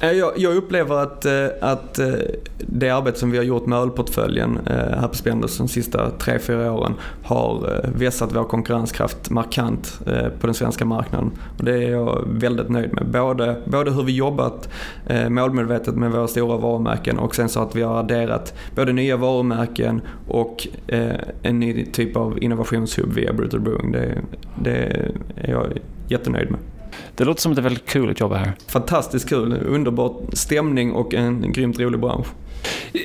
Eh, 0.02 0.12
jag, 0.12 0.32
jag 0.38 0.56
upplever 0.56 0.96
att, 0.96 1.26
eh, 1.26 1.48
att 1.62 2.00
eh, 2.00 2.14
det 2.58 2.90
arbete 2.90 3.20
som 3.20 3.32
vi 3.32 3.38
har 3.38 3.46
gjort 3.46 3.66
med 3.66 3.80
ölportföljen 3.80 4.60
här 4.66 5.08
på 5.08 5.16
Spendus 5.16 5.58
de 5.58 5.68
sista 5.68 6.10
3-4 6.20 6.70
åren 6.70 6.94
har 7.24 7.82
vässat 7.96 8.36
vår 8.36 8.44
konkurrenskraft 8.44 9.30
markant 9.30 10.00
på 10.40 10.48
den 10.48 10.54
svenska 10.54 10.86
marknaden. 10.86 11.32
Och 11.58 11.66
det 11.66 11.72
är 11.72 11.92
jag 11.92 12.24
väldigt 12.28 12.70
nöjd 12.70 12.94
med. 12.94 13.08
Både, 13.08 13.62
både 13.66 13.92
hur 13.92 14.04
vi 14.04 14.16
jobbat 14.16 14.70
målmedvetet 15.30 15.96
med 15.96 16.12
våra 16.12 16.28
stora 16.28 16.58
varumärken 16.58 17.20
och 17.20 17.36
sen 17.36 17.50
så 17.50 17.62
att 17.62 17.76
vi 17.76 17.82
har 17.82 18.00
adderat 18.00 18.54
både 18.76 18.94
nya 18.94 19.18
varumärken 19.18 20.02
och 20.28 20.68
en 21.42 21.60
ny 21.60 21.86
typ 21.86 22.16
av 22.16 22.44
innovationshub 22.44 23.14
via 23.14 23.34
Brutal 23.34 23.60
Brewing. 23.60 23.92
Det, 23.92 24.22
det 24.64 24.76
är 25.36 25.52
jag 25.52 25.66
jättenöjd 26.08 26.52
med. 26.52 26.60
Det 27.16 27.24
låter 27.24 27.42
som 27.42 27.52
är 27.52 27.62
väldigt 27.62 27.86
kul 27.86 28.10
att 28.10 28.20
jobba 28.20 28.36
här. 28.36 28.54
Fantastiskt 28.68 29.30
kul, 29.30 29.60
underbar 29.68 30.16
stämning 30.34 30.92
och 30.92 31.14
en 31.14 31.52
grymt 31.52 31.80
rolig 31.80 32.00
bransch. 32.00 32.28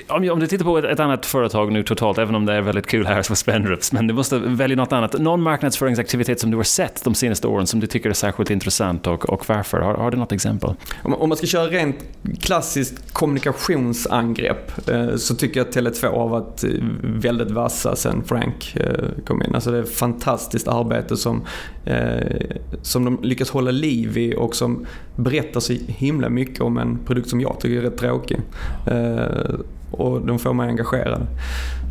Om, 0.09 0.31
om 0.31 0.41
du 0.41 0.47
tittar 0.47 0.65
på 0.65 0.79
ett, 0.79 0.85
ett, 0.85 1.01
annat 1.01 1.27
företag 1.27 1.73
nu 1.73 1.83
totalt, 1.83 2.19
även 2.19 2.35
om 2.35 2.47
det 2.47 2.53
är 2.53 2.61
väldigt 2.61 2.87
kul 2.87 3.07
här 3.07 3.23
som 3.23 3.37
Spendrups, 3.37 3.93
men 3.93 4.07
du 4.07 4.15
måste 4.15 4.39
välja 4.39 4.77
något 4.77 4.93
annat. 4.93 5.13
Någon 5.19 5.43
marknadsföringsaktivitet 5.43 6.41
som 6.41 6.51
du 6.51 6.57
har 6.57 6.65
sett 6.65 7.05
de 7.05 7.15
senaste 7.15 7.49
åren 7.49 7.67
som 7.67 7.81
du 7.81 7.87
tycker 7.87 8.11
är 8.11 8.15
särskilt 8.15 8.51
intressant 8.51 9.07
och, 9.07 9.29
och 9.29 9.49
varför? 9.49 9.81
Har, 9.81 9.95
har, 9.95 10.11
du 10.11 10.17
något 10.17 10.33
exempel? 10.33 10.75
Om, 11.03 11.15
om, 11.15 11.29
man 11.29 11.39
ska 11.39 11.47
köra 11.47 11.67
rent 11.67 11.97
klassiskt 12.41 13.13
kommunikationsangrepp 13.13 14.89
eh, 14.89 15.17
så 15.17 15.35
tycker 15.35 15.61
jag 15.61 15.69
att 15.69 15.77
Tele2 15.77 16.19
har 16.19 16.29
varit 16.29 16.65
eh, 16.65 16.71
väldigt 17.03 17.51
vassa 17.51 17.97
sen 17.97 18.25
Frank 18.25 18.77
eh, 18.77 19.25
kom 19.27 19.43
in. 19.43 19.55
Alltså 19.55 19.71
det 19.71 19.79
är 19.79 19.85
fantastiskt 19.85 20.69
arbete 20.69 21.17
som, 21.17 21.45
eh, 21.87 22.57
som 22.83 23.05
de 23.05 23.19
lyckas 23.23 23.51
hålla 23.51 23.71
liv 23.71 24.19
i 24.19 24.35
och 24.39 24.55
som 24.55 24.87
berättar 25.17 25.61
så 25.61 25.73
himla 25.87 26.29
mycket 26.29 26.61
om 26.61 26.79
en 26.79 26.99
produkt 27.07 27.29
som 27.29 27.41
jag 27.41 27.61
tycker 27.61 27.77
är 27.77 27.83
rätt 27.83 27.99
tråkig. 27.99 28.41
Eh, 28.87 29.55
och 29.91 30.27
de 30.27 30.39
får 30.39 30.53
mig 30.53 30.69
engagerad. 30.69 31.27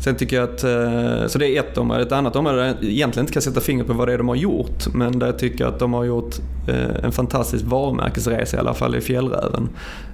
Sen 0.04 0.14
tycker 0.14 0.36
jag 0.36 0.44
att, 0.44 0.64
eh, 0.64 1.26
så 1.26 1.38
det 1.38 1.48
är 1.48 1.60
ett 1.60 1.78
område. 1.78 2.02
Ett 2.02 2.12
annat 2.12 2.36
område 2.36 2.56
där 2.56 2.66
jag 2.66 2.84
egentligen 2.84 3.24
inte 3.24 3.32
kan 3.32 3.42
sätta 3.42 3.60
fingret 3.60 3.86
på 3.86 3.92
vad 3.92 4.08
det 4.08 4.14
är 4.14 4.18
de 4.18 4.28
har 4.28 4.36
gjort, 4.36 4.94
men 4.94 5.18
där 5.18 5.26
jag 5.26 5.38
tycker 5.38 5.66
att 5.66 5.78
de 5.78 5.92
har 5.92 6.04
gjort 6.04 6.34
eh, 6.68 7.04
en 7.04 7.12
fantastisk 7.12 7.64
varumärkesresa 7.64 8.56
i 8.56 8.60
alla 8.60 8.74
fall 8.74 8.94
i 8.94 9.00
Fjällräven. 9.00 9.68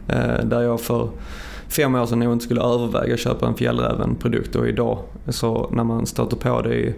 Eh, 0.08 0.44
där 0.44 0.62
jag 0.62 0.80
för 0.80 1.08
fem 1.68 1.94
år 1.94 2.06
sedan 2.06 2.18
nog 2.18 2.32
inte 2.32 2.44
skulle 2.44 2.60
överväga 2.60 3.14
att 3.14 3.20
köpa 3.20 3.46
en 3.46 3.54
Fjällräven-produkt 3.54 4.56
och 4.56 4.68
idag 4.68 4.98
så 5.28 5.70
när 5.72 5.84
man 5.84 6.06
stöter 6.06 6.36
på 6.36 6.62
det 6.62 6.74
i 6.74 6.94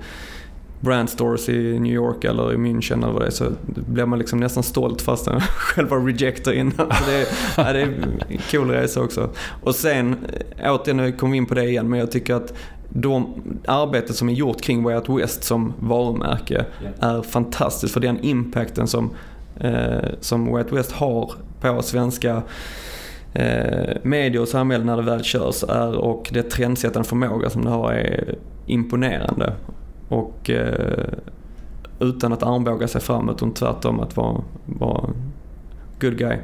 brandstores 0.85 1.49
i 1.49 1.79
New 1.81 1.93
York 1.93 2.25
eller 2.25 2.53
i 2.53 2.57
München 2.57 3.03
eller 3.03 3.13
vad 3.13 3.23
det 3.23 3.27
är 3.27 3.31
så 3.31 3.53
blir 3.65 4.07
man 4.07 4.19
liksom 4.19 4.41
nästan 4.41 4.63
stolt 4.63 5.03
fast 5.03 5.27
man 5.27 5.41
själv 5.41 5.89
var 5.89 6.01
rejector 6.01 6.55
innan. 6.55 6.75
Så 6.77 7.05
det, 7.07 7.15
är, 7.15 7.27
ja, 7.57 7.73
det 7.73 7.81
är 7.81 7.87
en 7.87 8.39
cool 8.51 8.71
resa 8.71 9.01
också. 9.01 9.31
Och 9.63 9.75
sen, 9.75 10.17
återigen, 10.65 10.97
nu 10.97 11.13
kom 11.13 11.31
vi 11.31 11.37
in 11.37 11.47
på 11.47 11.55
det 11.55 11.65
igen, 11.65 11.89
men 11.89 11.99
jag 11.99 12.11
tycker 12.11 12.35
att 12.35 12.55
de 12.89 13.35
arbetet 13.67 14.17
som 14.17 14.29
är 14.29 14.33
gjort 14.33 14.61
kring 14.61 14.83
Way 14.83 14.95
Out 14.95 15.09
West 15.09 15.45
som 15.45 15.73
varumärke 15.79 16.65
är 17.01 17.23
fantastiskt 17.23 17.93
för 17.93 18.01
den 18.01 18.25
impacten 18.25 18.87
som, 18.87 19.11
eh, 19.61 20.09
som 20.21 20.47
Way 20.53 20.63
Out 20.63 20.73
West 20.73 20.93
har 20.93 21.33
på 21.61 21.83
svenska 21.83 22.43
eh, 23.33 23.97
medier 24.03 24.43
och 24.43 24.49
samhälle 24.49 24.85
när 24.85 24.97
det 24.97 25.03
väl 25.03 25.25
körs 25.25 25.65
är 25.69 25.95
och 25.95 26.31
det 26.33 26.43
trendsättande 26.43 27.09
förmåga 27.09 27.51
som 27.51 27.65
det 27.65 27.71
har 27.71 27.93
är 27.93 28.35
imponerande. 28.67 29.53
Och 30.09 30.51
eh, 30.51 31.09
utan 32.01 32.33
att 32.33 32.43
armbåga 32.43 32.89
sig 32.89 33.01
framåt 33.01 33.37
utan 33.37 33.55
tvärtom 33.55 34.01
att 34.01 34.17
vara, 34.17 34.43
vara 34.67 35.11
good 36.01 36.19
guy. 36.19 36.37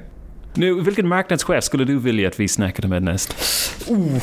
Nu, 0.55 0.81
vilken 0.81 1.09
marknadschef 1.09 1.65
skulle 1.65 1.85
du 1.85 1.99
vilja 1.99 2.29
att 2.29 2.41
vi 2.41 2.49
snackade 2.49 2.89
med 2.89 3.03
näst? 3.03 3.37
Uh, 3.91 4.23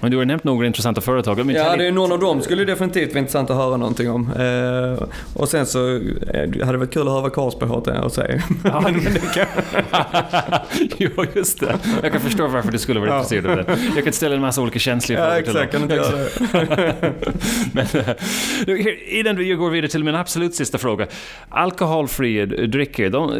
men 0.00 0.10
du 0.10 0.16
har 0.16 0.24
nämnt 0.24 0.44
några 0.44 0.66
intressanta 0.66 1.00
företag. 1.00 1.46
Men 1.46 1.54
ja, 1.54 1.76
det 1.76 1.86
är 1.86 1.92
någon 1.92 2.12
av 2.12 2.18
dem 2.18 2.42
skulle 2.42 2.64
definitivt 2.64 3.10
vara 3.10 3.18
intressant 3.18 3.50
att 3.50 3.56
höra 3.56 3.76
någonting 3.76 4.10
om. 4.10 4.30
Eh, 4.32 5.08
och 5.34 5.48
sen 5.48 5.66
så 5.66 5.94
eh, 5.96 6.00
hade 6.40 6.72
det 6.72 6.78
varit 6.78 6.92
kul 6.92 7.02
att 7.02 7.12
höra 7.12 7.22
vad 7.22 7.32
Carlsberg 7.32 7.68
har 7.68 8.06
att 8.06 8.12
säga. 8.12 8.42
Ja, 8.64 8.90
jo, 10.98 11.10
just 11.34 11.60
det. 11.60 11.78
Jag 12.02 12.12
kan 12.12 12.20
förstå 12.20 12.48
varför 12.48 12.72
du 12.72 12.78
skulle 12.78 13.00
vara 13.00 13.10
ja. 13.10 13.16
intresserad 13.16 13.58
av 13.58 13.64
det. 13.64 13.78
Jag 13.94 14.04
kan 14.04 14.12
ställa 14.12 14.34
en 14.34 14.40
massa 14.40 14.62
olika 14.62 14.78
känsliga 14.78 15.18
frågor 15.18 15.34
ja, 15.34 15.64
exakt, 15.64 15.70
till 15.70 15.80
dem. 15.80 15.98
Kan 16.52 16.66
Men, 17.72 17.86
uh, 18.78 19.18
innan 19.18 19.36
vi 19.36 19.48
går 19.48 19.70
vidare 19.70 19.90
till 19.90 20.04
min 20.04 20.14
absolut 20.14 20.54
sista 20.54 20.78
fråga. 20.78 21.06
Alkoholfria 21.48 22.46
drycker, 22.46 23.10
de, 23.10 23.32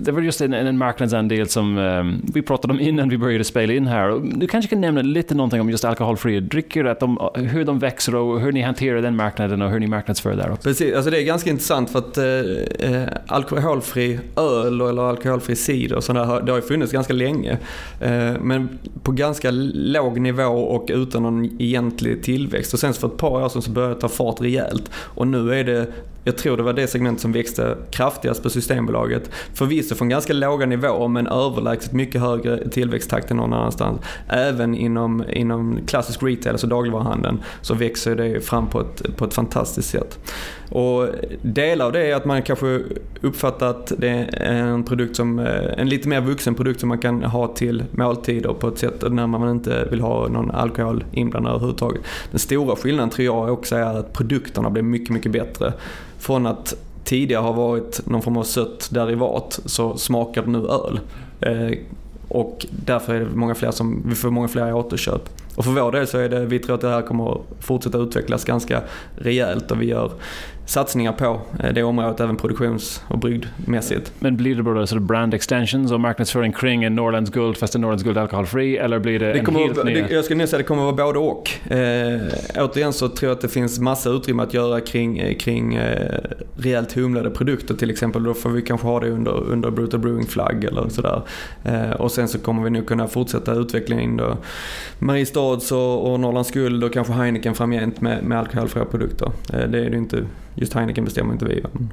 det 0.00 0.12
var 0.12 0.20
just 0.20 0.40
en, 0.40 0.54
en 0.54 0.78
marknadsandel 0.78 1.48
som 1.48 1.78
um, 1.78 2.22
vi 2.34 2.42
pratade 2.42 2.74
om 2.74 2.80
innan 2.80 3.08
vi 3.08 3.18
började 3.18 3.44
spela 3.44 3.72
in 3.72 3.86
här. 3.86 4.20
Du 4.38 4.46
kanske 4.46 4.68
kan 4.68 4.80
nämna 4.80 5.02
lite 5.02 5.34
någonting 5.34 5.60
om 5.60 5.70
just 5.70 5.84
alkohol 5.84 6.01
alkoholfria 6.02 6.40
drycker, 6.40 6.84
att 6.84 7.00
de, 7.00 7.30
hur 7.34 7.64
de 7.64 7.78
växer 7.78 8.14
och 8.14 8.40
hur 8.40 8.52
ni 8.52 8.62
hanterar 8.62 9.02
den 9.02 9.16
marknaden 9.16 9.62
och 9.62 9.70
hur 9.70 9.80
ni 9.80 9.86
marknadsför 9.86 10.36
där 10.36 10.50
också. 10.50 10.68
Precis, 10.68 10.94
alltså 10.94 11.10
det 11.10 11.20
är 11.20 11.24
ganska 11.24 11.50
intressant 11.50 11.90
för 11.90 11.98
att 11.98 12.18
eh, 12.18 12.94
eh 12.94 13.08
alkoholfri 13.26 14.20
öl 14.36 14.80
eller 14.80 15.02
alkoholfri 15.02 15.56
cider 15.56 15.96
och 15.96 16.04
sådär, 16.04 16.42
det 16.42 16.52
har 16.52 16.58
ju 16.58 16.62
funnits 16.62 16.92
ganska 16.92 17.12
länge. 17.12 17.58
Eh, 18.00 18.32
men 18.40 18.78
på 19.02 19.12
ganska 19.12 19.50
låg 19.50 20.20
nivå 20.20 20.42
och 20.44 20.90
utan 20.92 21.22
någon 21.22 21.60
egentlig 21.60 22.22
tillväxt. 22.22 22.74
Och 22.74 22.80
sen 22.80 22.92
för 22.92 23.08
ett 23.08 23.16
par 23.16 23.44
år 23.44 23.48
sedan 23.48 23.62
så 23.62 23.70
började 23.70 23.94
det 23.94 24.00
ta 24.00 24.08
fart 24.08 24.40
rejält. 24.40 24.90
Och 24.94 25.26
nu 25.26 25.54
är 25.54 25.64
det 25.64 25.86
jag 26.24 26.36
tror 26.36 26.56
det 26.56 26.62
var 26.62 26.72
det 26.72 26.86
segment 26.86 27.20
som 27.20 27.32
växte 27.32 27.76
kraftigast 27.90 28.42
på 28.42 28.50
Systembolaget. 28.50 29.30
Förvisso 29.54 29.94
från 29.94 30.08
ganska 30.08 30.32
låga 30.32 30.66
nivåer 30.66 31.08
men 31.08 31.26
överlägset 31.26 31.92
mycket 31.92 32.20
högre 32.20 32.68
tillväxttakt 32.68 33.30
än 33.30 33.36
någon 33.36 33.52
annanstans. 33.52 34.00
Även 34.28 34.74
inom, 34.74 35.24
inom 35.32 35.78
klassisk 35.86 36.22
retail, 36.22 36.52
alltså 36.52 36.66
dagligvaruhandeln, 36.66 37.42
så 37.60 37.74
växer 37.74 38.16
det 38.16 38.40
fram 38.40 38.66
på 38.68 38.80
ett, 38.80 39.16
på 39.16 39.24
ett 39.24 39.34
fantastiskt 39.34 39.90
sätt. 39.90 40.18
Och 40.70 41.08
delar 41.42 41.86
av 41.86 41.92
det 41.92 42.10
är 42.10 42.14
att 42.14 42.24
man 42.24 42.42
kanske 42.42 42.80
uppfattar 43.20 43.66
att 43.66 43.92
det 43.98 44.08
är 44.32 44.52
en 44.52 44.84
produkt 44.84 45.16
som, 45.16 45.38
eh, 45.38 45.78
en 45.78 45.88
lite 45.88 46.08
mer 46.08 46.20
vuxen 46.20 46.54
produkt 46.54 46.80
som 46.80 46.88
man 46.88 46.98
kan 46.98 47.22
ha 47.22 47.46
till 47.46 47.84
måltider 47.90 48.52
på 48.52 48.68
ett 48.68 48.78
sätt 48.78 49.04
när 49.10 49.26
man 49.26 49.50
inte 49.50 49.88
vill 49.90 50.00
ha 50.00 50.28
någon 50.28 50.50
alkohol 50.50 51.04
inblandad 51.12 51.52
överhuvudtaget. 51.52 52.00
Den 52.30 52.38
stora 52.38 52.76
skillnaden 52.76 53.10
tror 53.10 53.24
jag 53.24 53.52
också 53.52 53.76
är 53.76 53.98
att 53.98 54.12
produkterna 54.12 54.70
blir 54.70 54.82
mycket, 54.82 55.10
mycket 55.10 55.32
bättre. 55.32 55.72
Från 56.22 56.46
att 56.46 56.74
tidigare 57.04 57.42
ha 57.42 57.52
varit 57.52 58.06
någon 58.06 58.22
form 58.22 58.36
av 58.36 58.42
sött 58.42 58.88
derivat 58.92 59.60
så 59.64 59.96
smakar 59.96 60.42
det 60.42 60.50
nu 60.50 60.58
öl. 60.58 61.00
Eh, 61.40 61.78
och 62.28 62.66
därför 62.70 63.14
är 63.14 63.20
det 63.20 63.26
många 63.34 63.54
fler 63.54 63.70
som, 63.70 64.02
vi 64.06 64.14
får 64.14 64.30
många 64.30 64.48
fler 64.48 64.74
återköp. 64.74 65.28
Och 65.54 65.64
för 65.64 65.70
vår 65.70 65.92
del 65.92 66.06
så 66.06 66.18
är 66.18 66.28
det, 66.28 66.46
vi 66.46 66.58
tror 66.58 66.74
att 66.74 66.80
det 66.80 66.88
här 66.88 67.02
kommer 67.02 67.32
att 67.32 67.40
fortsätta 67.60 67.98
utvecklas 67.98 68.44
ganska 68.44 68.82
rejält 69.16 69.70
och 69.70 69.82
vi 69.82 69.86
gör 69.86 70.10
satsningar 70.66 71.12
på 71.12 71.40
eh, 71.60 71.72
det 71.72 71.82
området, 71.82 72.20
även 72.20 72.36
produktions 72.36 73.02
och 73.08 73.18
brygdmässigt. 73.18 74.12
Men 74.18 74.36
blir 74.36 74.54
det 74.54 74.62
bara 74.62 74.86
så 74.86 75.00
brand 75.00 75.34
extensions 75.34 75.92
och 75.92 76.00
marknadsföring 76.00 76.52
kring 76.52 76.84
en 76.84 76.94
Norrlands 76.94 77.30
Guld 77.30 77.56
fast 77.56 77.74
en 77.74 77.80
Norrlands 77.80 78.04
Guld 78.04 78.18
alkoholfri 78.18 78.76
eller 78.76 78.98
blir 78.98 79.18
det, 79.18 79.32
det 79.32 79.38
en 79.38 79.54
helt 79.54 79.84
ny? 79.84 79.94
det, 79.94 80.10
jag 80.10 80.24
skulle 80.24 80.38
nog 80.38 80.48
säga 80.48 80.56
att 80.56 80.64
det 80.64 80.68
kommer 80.68 80.88
att 80.88 80.96
vara 80.96 81.06
både 81.12 81.18
och. 81.18 81.72
Eh, 81.72 82.20
återigen 82.56 82.92
så 82.92 83.08
tror 83.08 83.28
jag 83.28 83.36
att 83.36 83.42
det 83.42 83.48
finns 83.48 83.78
massa 83.78 84.10
utrymme 84.10 84.42
att 84.42 84.54
göra 84.54 84.80
kring, 84.80 85.18
eh, 85.18 85.36
kring 85.36 85.74
eh, 85.74 86.18
rejält 86.56 86.92
humlade 86.92 87.30
produkter 87.30 87.74
till 87.74 87.90
exempel. 87.90 88.24
Då 88.24 88.34
får 88.34 88.50
vi 88.50 88.62
kanske 88.62 88.86
ha 88.86 89.00
det 89.00 89.10
under, 89.10 89.32
under 89.32 89.70
Brutal 89.70 90.00
Brewing-flagg 90.00 90.64
eller 90.64 90.88
sådär. 90.88 91.22
Eh, 91.64 91.90
och 91.90 92.12
sen 92.12 92.28
så 92.28 92.38
kommer 92.38 92.62
vi 92.62 92.70
nog 92.70 92.86
kunna 92.86 93.08
fortsätta 93.08 93.52
utvecklingen 93.52 94.16
då 94.16 94.36
Mariestads 94.98 95.72
och, 95.72 96.12
och 96.12 96.20
Norrlands 96.20 96.50
Guld 96.50 96.84
och 96.84 96.92
kanske 96.92 97.12
Heineken 97.12 97.54
framgent 97.54 98.00
med, 98.00 98.24
med 98.24 98.38
alkoholfria 98.38 98.84
produkter. 98.84 99.32
Eh, 99.52 99.68
det 99.68 99.86
är 99.86 99.90
det 99.90 99.96
inte 99.96 100.24
Just 100.54 100.74
Heineken 100.74 101.04
bestämmer 101.04 101.32
inte 101.32 101.44
vi. 101.44 101.60
Men... 101.62 101.70
Mm. 101.72 101.88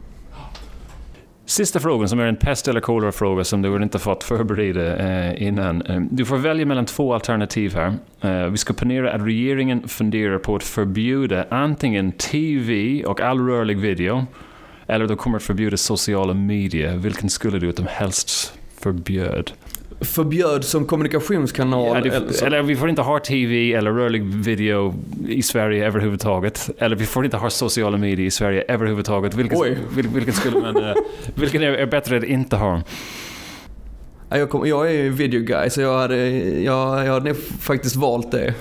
Sista 1.45 1.79
frågan 1.79 2.09
som 2.09 2.19
är 2.19 2.25
en 2.25 2.35
pest 2.35 2.67
eller 2.67 2.81
kolera-fråga 2.81 3.43
som 3.43 3.61
du 3.61 3.83
inte 3.83 3.99
fått 3.99 4.23
förbereda 4.23 4.97
eh, 4.97 5.43
innan. 5.47 5.81
Eh, 5.81 6.01
du 6.11 6.25
får 6.25 6.37
välja 6.37 6.65
mellan 6.65 6.85
två 6.85 7.13
alternativ 7.13 7.75
här. 7.75 7.93
Eh, 8.21 8.49
vi 8.51 8.57
ska 8.57 8.73
ponera 8.73 9.13
att 9.13 9.21
regeringen 9.21 9.87
funderar 9.87 10.37
på 10.37 10.55
att 10.55 10.63
förbjuda 10.63 11.45
antingen 11.49 12.11
TV 12.11 13.03
och 13.05 13.21
all 13.21 13.47
rörlig 13.47 13.77
video 13.77 14.25
eller 14.87 15.07
de 15.07 15.17
kommer 15.17 15.37
att 15.37 15.43
förbjuda 15.43 15.77
sociala 15.77 16.33
medier. 16.33 16.97
Vilken 16.97 17.29
skulle 17.29 17.59
du 17.59 17.69
att 17.69 17.75
de 17.75 17.87
helst 17.89 18.53
förbjöd? 18.79 19.51
Förbjöd 20.01 20.65
som 20.65 20.85
kommunikationskanal. 20.85 21.87
Ja, 21.87 21.97
eller, 21.97 22.43
eller, 22.43 22.63
vi 22.63 22.75
får 22.75 22.89
inte 22.89 23.01
ha 23.01 23.19
TV 23.19 23.73
eller 23.73 23.91
rörlig 23.91 24.23
video 24.23 24.93
i 25.27 25.41
Sverige 25.41 25.87
överhuvudtaget. 25.87 26.69
Eller 26.77 26.95
vi 26.95 27.05
får 27.05 27.25
inte 27.25 27.37
ha 27.37 27.49
sociala 27.49 27.97
medier 27.97 28.25
i 28.25 28.31
Sverige 28.31 28.63
överhuvudtaget. 28.67 29.33
Vilken, 29.33 29.59
vil, 29.95 30.07
vilken, 30.07 30.33
skulle 30.33 30.59
man, 30.59 30.77
uh, 30.77 30.93
vilken 31.35 31.63
är, 31.63 31.85
bättre 31.85 32.17
att 32.17 32.23
inte 32.23 32.55
ha? 32.55 32.81
Jag, 34.29 34.49
kom, 34.49 34.67
jag 34.67 34.95
är 34.95 35.09
video 35.09 35.41
guy 35.41 35.69
så 35.69 35.81
jag 35.81 35.99
hade, 35.99 36.29
jag, 36.61 37.05
jag 37.05 37.13
hade 37.13 37.33
faktiskt 37.59 37.95
valt 37.95 38.31
det. 38.31 38.53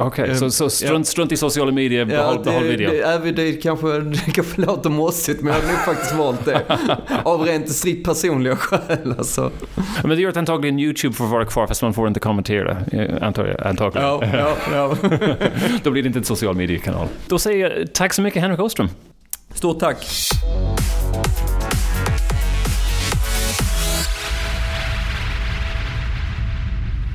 Okej, 0.00 0.24
okay, 0.24 0.34
så, 0.34 0.50
så 0.50 0.70
strunt, 0.70 1.06
strunt, 1.06 1.32
i 1.32 1.36
sociala 1.36 1.72
medier, 1.72 2.04
behåll, 2.04 2.36
ja, 2.36 2.42
behåll 2.42 2.64
video? 2.64 2.90
Det, 2.90 3.18
det, 3.24 3.32
det, 3.32 3.52
kanske, 3.52 4.00
det 4.00 4.32
kanske 4.34 4.60
låter 4.60 4.90
mossigt 4.90 5.42
men 5.42 5.52
jag 5.52 5.60
hade 5.60 5.72
nog 5.72 5.78
faktiskt 5.78 6.14
valt 6.14 6.44
det. 6.44 6.62
Av 7.24 7.42
rent 7.42 7.72
strikt 7.72 8.06
personliga 8.06 8.56
skäl 8.56 9.14
alltså. 9.18 9.50
Men 10.02 10.10
det 10.10 10.22
gör 10.22 10.30
att 10.30 10.36
antagligen 10.36 10.78
YouTube 10.78 11.14
får 11.14 11.26
vara 11.26 11.44
kvar 11.44 11.66
fast 11.66 11.82
man 11.82 11.94
får 11.94 12.08
inte 12.08 12.20
kommentera, 12.20 12.76
eh, 12.92 13.26
antar 13.26 13.46
jag, 13.46 13.66
antagligen. 13.66 14.08
Ja, 14.08 14.22
ja, 14.32 14.56
ja. 14.72 14.96
Då 15.82 15.90
blir 15.90 16.02
det 16.02 16.06
inte 16.06 16.18
en 16.18 16.24
social 16.24 16.56
mediekanal. 16.56 17.08
Då 17.26 17.38
säger 17.38 17.70
jag 17.70 17.92
tack 17.94 18.12
så 18.12 18.22
mycket 18.22 18.42
Henrik 18.42 18.60
Åström. 18.60 18.88
Stort 19.54 19.80
tack. 19.80 20.06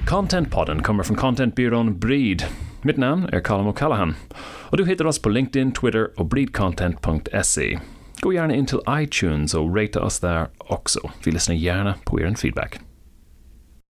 Contentpodden 0.08 0.84
kommer 0.84 1.04
från 1.04 1.18
contentbyrån 1.18 2.00
Breed. 2.00 2.44
Mitt 2.82 2.98
namn 2.98 3.30
är 3.32 3.40
Colin 3.40 3.68
O'Callaghan 3.68 4.14
och 4.40 4.78
du 4.78 4.86
hittar 4.86 5.06
oss 5.06 5.22
på 5.22 5.30
LinkedIn, 5.30 5.72
Twitter 5.72 6.20
och 6.20 6.26
breedcontent.se. 6.26 7.80
Gå 8.22 8.34
gärna 8.34 8.56
in 8.56 8.66
till 8.66 8.80
iTunes 8.90 9.54
och 9.54 9.78
ratea 9.78 10.02
oss 10.02 10.20
där 10.20 10.48
också. 10.58 11.12
Vi 11.26 11.32
lyssnar 11.32 11.56
gärna 11.56 11.96
på 12.06 12.22
er 12.22 12.36
feedback. 12.36 12.80